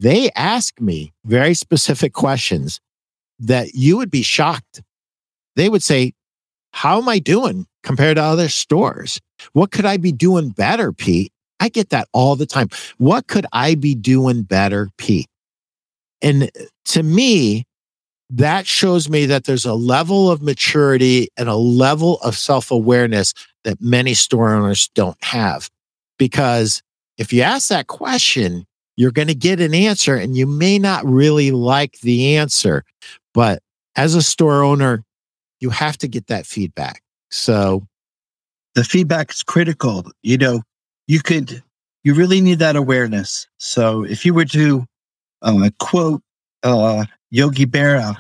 they 0.01 0.31
ask 0.37 0.81
me 0.81 1.13
very 1.25 1.55
specific 1.55 2.13
questions 2.13 2.81
that 3.41 3.75
you 3.75 3.97
would 3.97 4.11
be 4.11 4.23
shocked. 4.23 4.83
They 5.57 5.69
would 5.69 5.83
say, 5.83 6.13
How 6.73 6.99
am 6.99 7.09
I 7.09 7.19
doing 7.19 7.67
compared 7.83 8.17
to 8.17 8.23
other 8.23 8.49
stores? 8.49 9.21
What 9.53 9.71
could 9.71 9.87
I 9.87 9.97
be 9.97 10.13
doing 10.13 10.51
better, 10.51 10.93
Pete? 10.93 11.33
I 11.61 11.69
get 11.69 11.91
that 11.91 12.09
all 12.13 12.37
the 12.37 12.47
time. 12.47 12.69
What 12.99 13.27
could 13.27 13.47
I 13.53 13.75
be 13.75 13.95
doing 13.95 14.43
better, 14.43 14.91
Pete? 14.97 15.29
And 16.23 16.45
uh, 16.45 16.65
to 16.87 17.03
me, 17.03 17.65
that 18.31 18.67
shows 18.67 19.09
me 19.09 19.27
that 19.27 19.45
there's 19.45 19.65
a 19.65 19.75
level 19.75 20.31
of 20.31 20.43
maturity 20.43 21.29
and 21.37 21.49
a 21.49 21.57
level 21.57 22.19
of 22.21 22.37
self 22.37 22.71
awareness 22.71 23.35
that 23.65 23.81
many 23.81 24.15
store 24.15 24.55
owners 24.55 24.89
don't 24.95 25.23
have. 25.23 25.71
Because 26.19 26.83
if 27.17 27.33
you 27.33 27.43
ask 27.43 27.69
that 27.69 27.87
question, 27.87 28.67
you're 28.97 29.13
going 29.13 29.29
to 29.29 29.35
get 29.35 29.61
an 29.61 29.75
answer 29.75 30.17
and 30.17 30.37
you 30.37 30.47
may 30.47 30.79
not 30.79 31.05
really 31.07 31.51
like 31.51 32.01
the 32.01 32.37
answer. 32.37 32.85
But 33.39 33.63
as 33.95 34.17
a 34.17 34.23
store 34.23 34.65
owner, 34.65 35.05
you 35.61 35.71
have 35.71 35.97
to 35.99 36.09
get 36.09 36.27
that 36.27 36.45
feedback. 36.45 37.05
So 37.31 37.87
the 38.75 38.83
feedback 38.83 39.31
is 39.31 39.45
critical. 39.45 40.11
You 40.25 40.39
know, 40.39 40.63
you 41.07 41.21
could, 41.21 41.63
you 42.03 42.15
really 42.15 42.41
need 42.41 42.59
that 42.59 42.75
awareness. 42.75 43.47
So 43.59 44.03
if 44.03 44.27
you 44.27 44.35
were 44.35 44.47
to 44.47 44.85
uh, 45.43 45.71
quote 45.79 46.21
uh, 46.65 47.05
Yogi 47.31 47.65
Berra, 47.65 48.17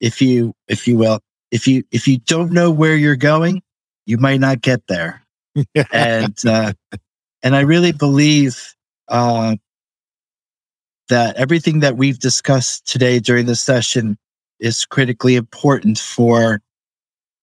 if 0.00 0.20
you, 0.20 0.54
if 0.66 0.88
you 0.88 0.98
will, 0.98 1.20
if 1.52 1.68
you, 1.68 1.84
if 1.92 2.08
you 2.08 2.18
don't 2.18 2.50
know 2.50 2.72
where 2.72 2.96
you're 2.96 3.14
going, 3.14 3.62
you 4.06 4.18
might 4.18 4.40
not 4.40 4.60
get 4.60 4.84
there. 4.88 5.22
and, 5.92 6.36
uh, 6.44 6.72
and 7.44 7.54
I 7.54 7.60
really 7.60 7.92
believe, 7.92 8.74
uh, 9.06 9.54
that 11.10 11.36
everything 11.36 11.78
that 11.78 11.96
we've 11.96 12.18
discussed 12.18 12.88
today 12.88 13.20
during 13.20 13.46
the 13.46 13.54
session 13.54 14.18
is 14.60 14.84
critically 14.84 15.36
important 15.36 15.98
for 15.98 16.60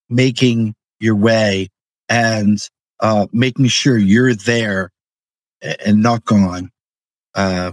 making 0.09 0.75
your 0.99 1.15
way 1.15 1.69
and 2.09 2.69
uh, 2.99 3.27
making 3.31 3.67
sure 3.67 3.97
you're 3.97 4.35
there 4.35 4.91
and 5.61 6.01
not 6.01 6.25
gone 6.25 6.69
uh, 7.33 7.71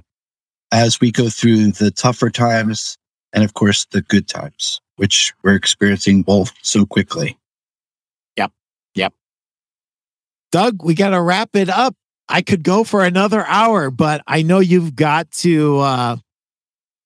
as 0.73 1.01
we 1.01 1.13
go 1.13 1.29
through 1.29 1.73
the 1.73 1.91
tougher 1.91 2.31
times 2.31 2.97
and, 3.33 3.45
of 3.45 3.55
course, 3.55 3.87
the 3.87 4.03
good 4.03 4.29
times, 4.29 4.81
which 4.97 5.33
we're 5.43 5.55
experiencing 5.55 6.23
both 6.23 6.53
so 6.63 6.85
quickly. 6.87 7.39
Yep. 8.37 8.53
Yep. 8.95 9.15
Doug, 10.51 10.85
we 10.85 10.95
got 10.95 11.11
to 11.11 11.21
wrap 11.21 11.55
it 11.55 11.69
up. 11.69 11.95
I 12.29 12.43
could 12.43 12.63
go 12.63 12.85
for 12.85 13.05
another 13.05 13.45
hour, 13.47 13.91
but 13.91 14.23
I 14.27 14.43
know 14.43 14.61
you've 14.61 14.95
got 14.95 15.31
to 15.33 15.79
uh, 15.79 16.17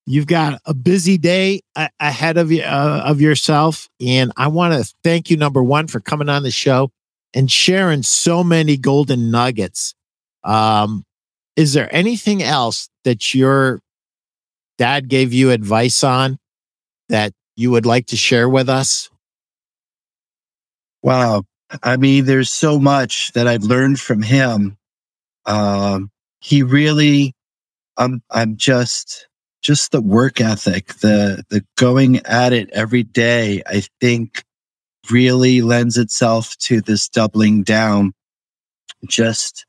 You've 0.08 0.28
got 0.28 0.60
a 0.64 0.72
busy 0.72 1.18
day 1.18 1.62
ahead 1.98 2.36
of 2.36 2.52
you 2.52 2.62
uh, 2.62 3.02
of 3.04 3.20
yourself, 3.20 3.88
and 4.00 4.32
I 4.36 4.46
want 4.46 4.74
to 4.74 4.94
thank 5.02 5.30
you 5.30 5.36
number 5.36 5.64
one 5.64 5.88
for 5.88 5.98
coming 5.98 6.28
on 6.28 6.44
the 6.44 6.52
show 6.52 6.92
and 7.34 7.50
sharing 7.50 8.04
so 8.04 8.44
many 8.44 8.76
golden 8.76 9.32
nuggets. 9.32 9.94
Um, 10.44 11.04
is 11.56 11.72
there 11.72 11.92
anything 11.92 12.40
else 12.40 12.88
that 13.02 13.34
your 13.34 13.80
dad 14.78 15.08
gave 15.08 15.32
you 15.32 15.50
advice 15.50 16.04
on 16.04 16.38
that 17.08 17.32
you 17.56 17.72
would 17.72 17.86
like 17.86 18.06
to 18.06 18.16
share 18.16 18.48
with 18.48 18.68
us? 18.68 19.10
Wow, 21.02 21.44
I 21.82 21.96
mean, 21.96 22.26
there's 22.26 22.50
so 22.50 22.78
much 22.78 23.32
that 23.32 23.48
I've 23.48 23.64
learned 23.64 23.98
from 23.98 24.22
him. 24.22 24.76
Um, 25.46 26.10
he 26.40 26.62
really, 26.62 27.34
I'm, 27.96 28.22
I'm 28.30 28.56
just 28.56 29.26
just 29.66 29.90
the 29.90 30.00
work 30.00 30.40
ethic, 30.40 30.94
the 30.98 31.44
the 31.50 31.64
going 31.76 32.18
at 32.24 32.52
it 32.52 32.70
every 32.70 33.02
day, 33.02 33.62
I 33.66 33.82
think 34.00 34.44
really 35.10 35.60
lends 35.60 35.98
itself 35.98 36.56
to 36.58 36.80
this 36.80 37.08
doubling 37.08 37.64
down, 37.64 38.12
just 39.08 39.66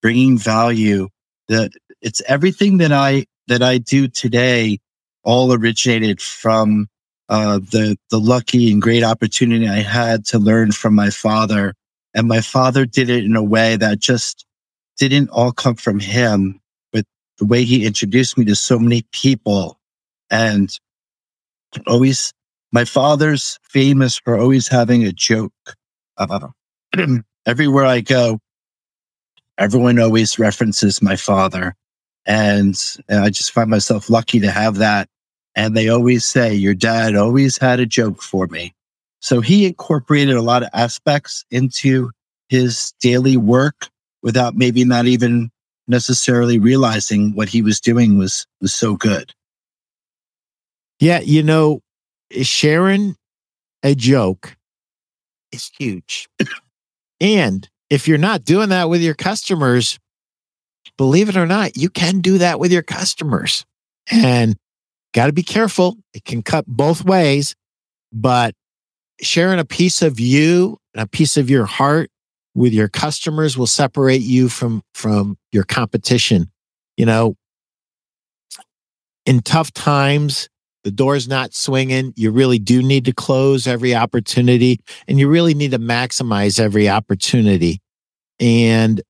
bringing 0.00 0.38
value. 0.38 1.08
That 1.48 1.72
it's 2.00 2.22
everything 2.28 2.78
that 2.78 2.92
I 2.92 3.26
that 3.48 3.64
I 3.64 3.78
do 3.78 4.06
today, 4.06 4.78
all 5.24 5.52
originated 5.52 6.22
from 6.22 6.86
uh, 7.28 7.58
the 7.58 7.98
the 8.10 8.20
lucky 8.20 8.70
and 8.70 8.80
great 8.80 9.02
opportunity 9.02 9.68
I 9.68 9.80
had 9.80 10.24
to 10.26 10.38
learn 10.38 10.70
from 10.70 10.94
my 10.94 11.10
father, 11.10 11.74
and 12.14 12.28
my 12.28 12.42
father 12.42 12.86
did 12.86 13.10
it 13.10 13.24
in 13.24 13.34
a 13.34 13.42
way 13.42 13.74
that 13.74 13.98
just 13.98 14.46
didn't 14.98 15.30
all 15.30 15.50
come 15.50 15.74
from 15.74 15.98
him 15.98 16.61
the 17.42 17.48
way 17.48 17.64
he 17.64 17.84
introduced 17.84 18.38
me 18.38 18.44
to 18.44 18.54
so 18.54 18.78
many 18.78 19.04
people. 19.10 19.76
And 20.30 20.70
always 21.88 22.32
my 22.70 22.84
father's 22.84 23.58
famous 23.64 24.16
for 24.16 24.38
always 24.38 24.68
having 24.68 25.04
a 25.04 25.10
joke 25.12 25.52
everywhere 27.46 27.84
i 27.84 28.00
go 28.00 28.38
everyone 29.58 29.98
always 29.98 30.38
references 30.38 31.02
my 31.02 31.16
father. 31.16 31.74
And, 32.26 32.76
and 33.08 33.20
i 33.20 33.30
just 33.30 33.52
find 33.52 33.70
myself 33.70 34.10
lucky 34.10 34.40
to 34.40 34.50
have 34.50 34.76
that. 34.76 35.08
And 35.54 35.76
they 35.76 35.88
always 35.88 36.24
say 36.24 36.54
your 36.54 36.74
dad 36.74 37.16
always 37.16 37.58
had 37.58 37.80
a 37.80 37.86
joke 37.86 38.22
for 38.22 38.46
me. 38.46 38.74
So 39.20 39.40
he 39.40 39.66
incorporated 39.66 40.36
a 40.36 40.42
lot 40.42 40.62
of 40.62 40.70
aspects 40.72 41.44
into 41.50 42.10
his 42.48 42.92
daily 43.00 43.36
work 43.36 43.88
without 44.22 44.54
maybe 44.54 44.84
not 44.84 45.06
even 45.06 45.51
necessarily 45.88 46.58
realizing 46.58 47.34
what 47.34 47.48
he 47.48 47.62
was 47.62 47.80
doing 47.80 48.18
was 48.18 48.46
was 48.60 48.74
so 48.74 48.96
good. 48.96 49.32
Yeah, 51.00 51.20
you 51.20 51.42
know, 51.42 51.80
sharing 52.42 53.16
a 53.82 53.94
joke 53.94 54.56
is 55.50 55.70
huge. 55.78 56.28
and 57.20 57.68
if 57.90 58.06
you're 58.06 58.18
not 58.18 58.44
doing 58.44 58.68
that 58.68 58.88
with 58.88 59.02
your 59.02 59.14
customers, 59.14 59.98
believe 60.96 61.28
it 61.28 61.36
or 61.36 61.46
not, 61.46 61.76
you 61.76 61.90
can 61.90 62.20
do 62.20 62.38
that 62.38 62.60
with 62.60 62.72
your 62.72 62.82
customers. 62.82 63.64
And 64.10 64.56
got 65.12 65.26
to 65.26 65.32
be 65.32 65.42
careful. 65.42 65.96
It 66.14 66.24
can 66.24 66.42
cut 66.42 66.64
both 66.66 67.04
ways, 67.04 67.54
but 68.12 68.54
sharing 69.20 69.58
a 69.58 69.64
piece 69.64 70.02
of 70.02 70.20
you 70.20 70.78
and 70.94 71.02
a 71.02 71.08
piece 71.08 71.36
of 71.36 71.50
your 71.50 71.64
heart 71.64 72.10
with 72.54 72.72
your 72.72 72.88
customers 72.88 73.56
will 73.56 73.66
separate 73.66 74.22
you 74.22 74.48
from 74.48 74.82
from 74.94 75.38
your 75.52 75.64
competition. 75.64 76.50
You 76.96 77.06
know 77.06 77.36
in 79.26 79.40
tough 79.40 79.72
times 79.72 80.48
the 80.84 80.90
door's 80.90 81.28
not 81.28 81.54
swinging. 81.54 82.12
You 82.16 82.30
really 82.32 82.58
do 82.58 82.82
need 82.82 83.04
to 83.04 83.12
close 83.12 83.66
every 83.66 83.94
opportunity 83.94 84.80
and 85.06 85.18
you 85.18 85.28
really 85.28 85.54
need 85.54 85.70
to 85.70 85.78
maximize 85.78 86.58
every 86.58 86.88
opportunity. 86.88 87.80
And 88.40 89.00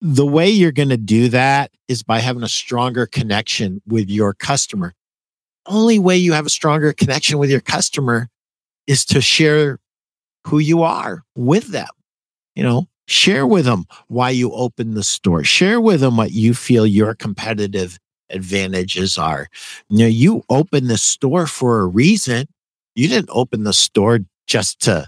the 0.00 0.26
way 0.26 0.48
you're 0.48 0.72
going 0.72 0.90
to 0.90 0.96
do 0.96 1.28
that 1.30 1.72
is 1.88 2.02
by 2.02 2.20
having 2.20 2.44
a 2.44 2.48
stronger 2.48 3.06
connection 3.06 3.80
with 3.86 4.08
your 4.08 4.34
customer. 4.34 4.94
Only 5.66 5.98
way 5.98 6.16
you 6.16 6.32
have 6.32 6.46
a 6.46 6.50
stronger 6.50 6.92
connection 6.92 7.38
with 7.38 7.50
your 7.50 7.60
customer 7.60 8.28
is 8.86 9.04
to 9.06 9.20
share 9.20 9.80
who 10.46 10.58
you 10.58 10.82
are 10.82 11.24
with 11.34 11.68
them 11.68 11.88
you 12.56 12.62
know, 12.62 12.88
share 13.06 13.46
with 13.46 13.66
them 13.66 13.84
why 14.08 14.30
you 14.30 14.50
opened 14.52 14.96
the 14.96 15.04
store. 15.04 15.44
Share 15.44 15.80
with 15.80 16.00
them 16.00 16.16
what 16.16 16.32
you 16.32 16.54
feel 16.54 16.86
your 16.86 17.14
competitive 17.14 17.98
advantages 18.30 19.18
are. 19.18 19.48
You 19.88 19.98
know, 19.98 20.06
you 20.06 20.42
opened 20.48 20.88
the 20.88 20.98
store 20.98 21.46
for 21.46 21.80
a 21.80 21.86
reason. 21.86 22.48
You 22.94 23.08
didn't 23.08 23.30
open 23.30 23.62
the 23.62 23.72
store 23.72 24.20
just 24.46 24.80
to 24.80 25.06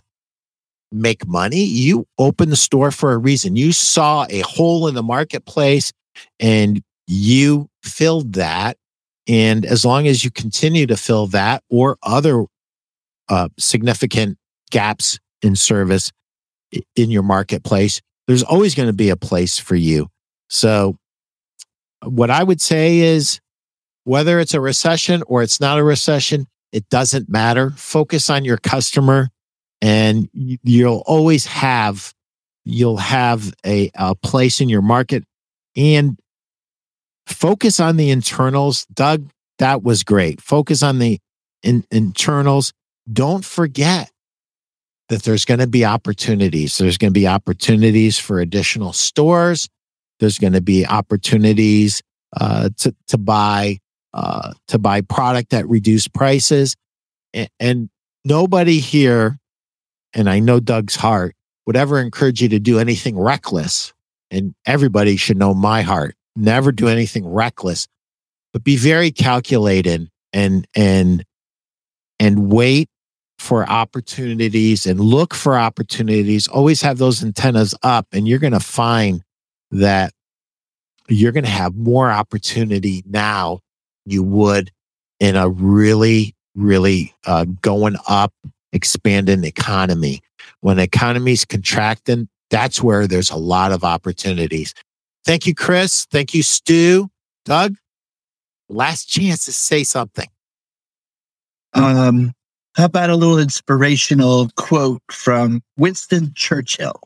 make 0.93 1.27
money. 1.27 1.65
You 1.65 2.07
opened 2.19 2.53
the 2.53 2.57
store 2.57 2.91
for 2.91 3.13
a 3.13 3.19
reason. 3.19 3.57
You 3.57 3.73
saw 3.73 4.27
a 4.31 4.41
hole 4.41 4.87
in 4.87 4.95
the 4.95 5.03
marketplace 5.03 5.93
and 6.39 6.83
you 7.07 7.69
filled 7.83 8.35
that. 8.35 8.77
And 9.27 9.67
as 9.67 9.85
long 9.85 10.07
as 10.07 10.25
you 10.25 10.31
continue 10.31 10.87
to 10.87 10.97
fill 10.97 11.27
that 11.29 11.63
or 11.71 11.99
other 12.03 12.45
uh, 13.29 13.49
significant 13.59 14.39
gaps 14.71 15.19
in 15.43 15.57
service, 15.57 16.13
in 16.97 17.11
your 17.11 17.23
marketplace, 17.23 18.01
there's 18.27 18.43
always 18.43 18.75
going 18.75 18.89
to 18.89 18.95
be 18.95 19.11
a 19.11 19.17
place 19.17 19.59
for 19.59 19.77
you. 19.77 20.09
So, 20.51 20.97
what 22.05 22.31
I 22.31 22.45
would 22.45 22.61
say 22.61 22.99
is 22.99 23.41
whether 24.05 24.39
it's 24.39 24.55
a 24.55 24.61
recession 24.61 25.23
or 25.27 25.43
it's 25.43 25.61
not 25.61 25.79
a 25.79 25.85
recession, 25.85 26.47
it 26.73 26.89
doesn't 26.89 27.29
matter. 27.29 27.71
Focus 27.71 28.31
on 28.31 28.45
your 28.45 28.57
customer 28.57 29.31
and 29.81 30.29
you'll 30.33 31.03
always 31.07 31.47
have 31.47 32.13
you'll 32.65 32.99
have 32.99 33.53
a, 33.65 33.91
a 33.95 34.15
place 34.15 34.61
in 34.61 34.69
your 34.69 34.83
market 34.83 35.25
and 35.77 36.19
focus 37.27 37.81
on 37.81 37.97
the 37.97 38.11
internals 38.11 38.87
doug 38.93 39.29
that 39.59 39.83
was 39.83 40.03
great 40.03 40.41
focus 40.41 40.83
on 40.83 40.99
the 40.99 41.19
in, 41.63 41.85
internals 41.91 42.73
don't 43.11 43.45
forget 43.45 44.11
that 45.09 45.23
there's 45.23 45.45
going 45.45 45.61
to 45.61 45.67
be 45.67 45.85
opportunities. 45.85 46.79
There's 46.79 46.99
going 46.99 47.13
to 47.13 47.19
be 47.19 47.27
opportunities 47.27 48.19
for 48.19 48.41
additional 48.41 48.93
stores. 48.93 49.69
There's 50.21 50.39
going 50.39 50.53
to 50.53 50.61
be 50.61 50.87
opportunities 50.87 52.03
uh, 52.37 52.71
to 52.79 52.95
to 53.09 53.19
buy 53.19 53.79
uh, 54.13 54.53
to 54.69 54.79
buy 54.79 55.01
product 55.01 55.55
at 55.55 55.69
reduced 55.69 56.13
prices, 56.13 56.77
and, 57.33 57.49
and 57.59 57.91
nobody 58.25 58.81
here, 58.81 59.39
and 60.13 60.29
I 60.29 60.41
know 60.41 60.61
Doug's 60.61 60.97
heart, 60.97 61.35
would 61.67 61.77
ever 61.77 62.01
encourage 62.01 62.43
you 62.43 62.49
to 62.51 62.59
do 62.59 62.79
anything 62.79 63.19
reckless. 63.19 63.93
And 64.31 64.55
everybody 64.67 65.17
should 65.17 65.39
know 65.39 65.55
my 65.55 65.81
heart. 65.83 66.15
Never 66.37 66.71
do 66.71 66.89
anything 66.89 67.27
reckless, 67.27 67.87
but 68.53 68.63
be 68.63 68.77
very 68.77 69.11
calculated 69.11 70.11
and 70.33 70.67
and 70.75 71.25
and 72.21 72.51
wait 72.51 72.89
for 73.39 73.69
opportunities 73.69 74.87
and 74.87 75.01
look 75.01 75.35
for 75.35 75.57
opportunities. 75.59 76.49
Always 76.49 76.83
have 76.83 76.99
those 76.99 77.23
antennas 77.23 77.75
up, 77.83 78.07
and 78.13 78.27
you're 78.27 78.39
going 78.39 78.53
to 78.53 78.61
find 78.61 79.23
that 79.71 80.13
you're 81.09 81.33
going 81.33 81.45
to 81.45 81.51
have 81.51 81.75
more 81.75 82.11
opportunity 82.11 83.03
now 83.07 83.61
you 84.05 84.23
would 84.23 84.71
in 85.21 85.37
a 85.37 85.49
really, 85.49 86.35
really 86.55 87.15
uh, 87.27 87.45
going 87.63 87.97
up, 88.09 88.33
expanding 88.73 89.45
economy. 89.45 90.21
When 90.61 90.77
the 90.77 90.83
economy's 90.83 91.45
contracting, 91.45 92.29
that's 92.51 92.83
where 92.83 93.07
there's 93.07 93.31
a 93.31 93.37
lot 93.37 93.73
of 93.73 93.85
opportunities. 93.85 94.75
Thank 95.25 95.47
you, 95.47 95.55
Chris. 95.55 96.07
Thank 96.11 96.35
you, 96.35 96.43
Stu. 96.43 97.11
Doug, 97.45 97.77
last 98.69 99.07
chance 99.07 99.45
to 99.45 99.53
say 99.53 99.85
something. 99.85 100.29
Um, 101.75 102.33
how 102.79 102.85
about 102.85 103.11
a 103.11 103.17
little 103.17 103.41
inspirational 103.41 104.51
quote 104.57 105.03
from 105.11 105.61
Winston 105.77 106.33
Churchill? 106.35 107.01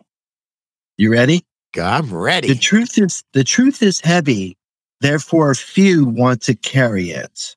You 0.98 1.10
ready? 1.10 1.46
I'm 1.82 2.12
ready. 2.12 2.48
The 2.48 2.56
truth 2.56 2.98
is 2.98 3.24
the 3.32 3.42
truth 3.42 3.82
is 3.82 3.98
heavy, 3.98 4.58
therefore 5.00 5.54
few 5.54 6.04
want 6.04 6.42
to 6.42 6.54
carry 6.54 7.10
it. 7.10 7.56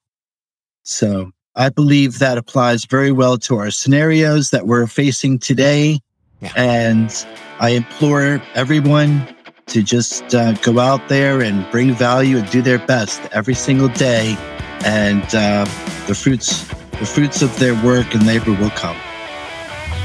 So 0.84 1.32
I 1.58 1.68
believe 1.68 2.20
that 2.20 2.38
applies 2.38 2.86
very 2.86 3.12
well 3.12 3.38
to 3.40 3.58
our 3.58 3.70
scenarios 3.70 4.50
that 4.52 4.66
we're 4.66 4.88
facing 4.88 5.38
today. 5.38 6.00
Yeah. 6.40 6.54
And 6.56 7.26
I 7.60 7.72
implore 7.72 8.42
everyone 8.54 9.28
to 9.66 9.84
just 9.84 10.34
uh, 10.34 10.54
go 10.54 10.80
out 10.80 11.06
there 11.10 11.42
and 11.42 11.70
bring 11.70 11.94
value 11.94 12.38
and 12.38 12.50
do 12.50 12.62
their 12.62 12.80
best 12.80 13.22
every 13.34 13.56
single 13.56 13.90
day. 13.90 14.38
And 14.86 15.24
uh, 15.36 15.66
the 16.08 16.16
fruits, 16.16 16.66
the 17.00 17.06
fruits 17.06 17.42
of 17.42 17.58
their 17.60 17.74
work 17.84 18.14
and 18.14 18.26
labor 18.26 18.52
will 18.54 18.72
come. 18.72 18.98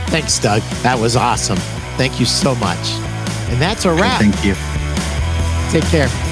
Thanks, 0.09 0.38
Doug. 0.38 0.62
That 0.82 0.99
was 0.99 1.16
awesome. 1.16 1.59
Thank 1.97 2.18
you 2.18 2.26
so 2.26 2.55
much. 2.57 2.91
And 3.51 3.61
that's 3.61 3.84
a 3.84 3.93
wrap. 3.93 4.20
Thank 4.20 4.45
you. 4.45 4.55
Take 5.70 5.88
care. 5.91 6.29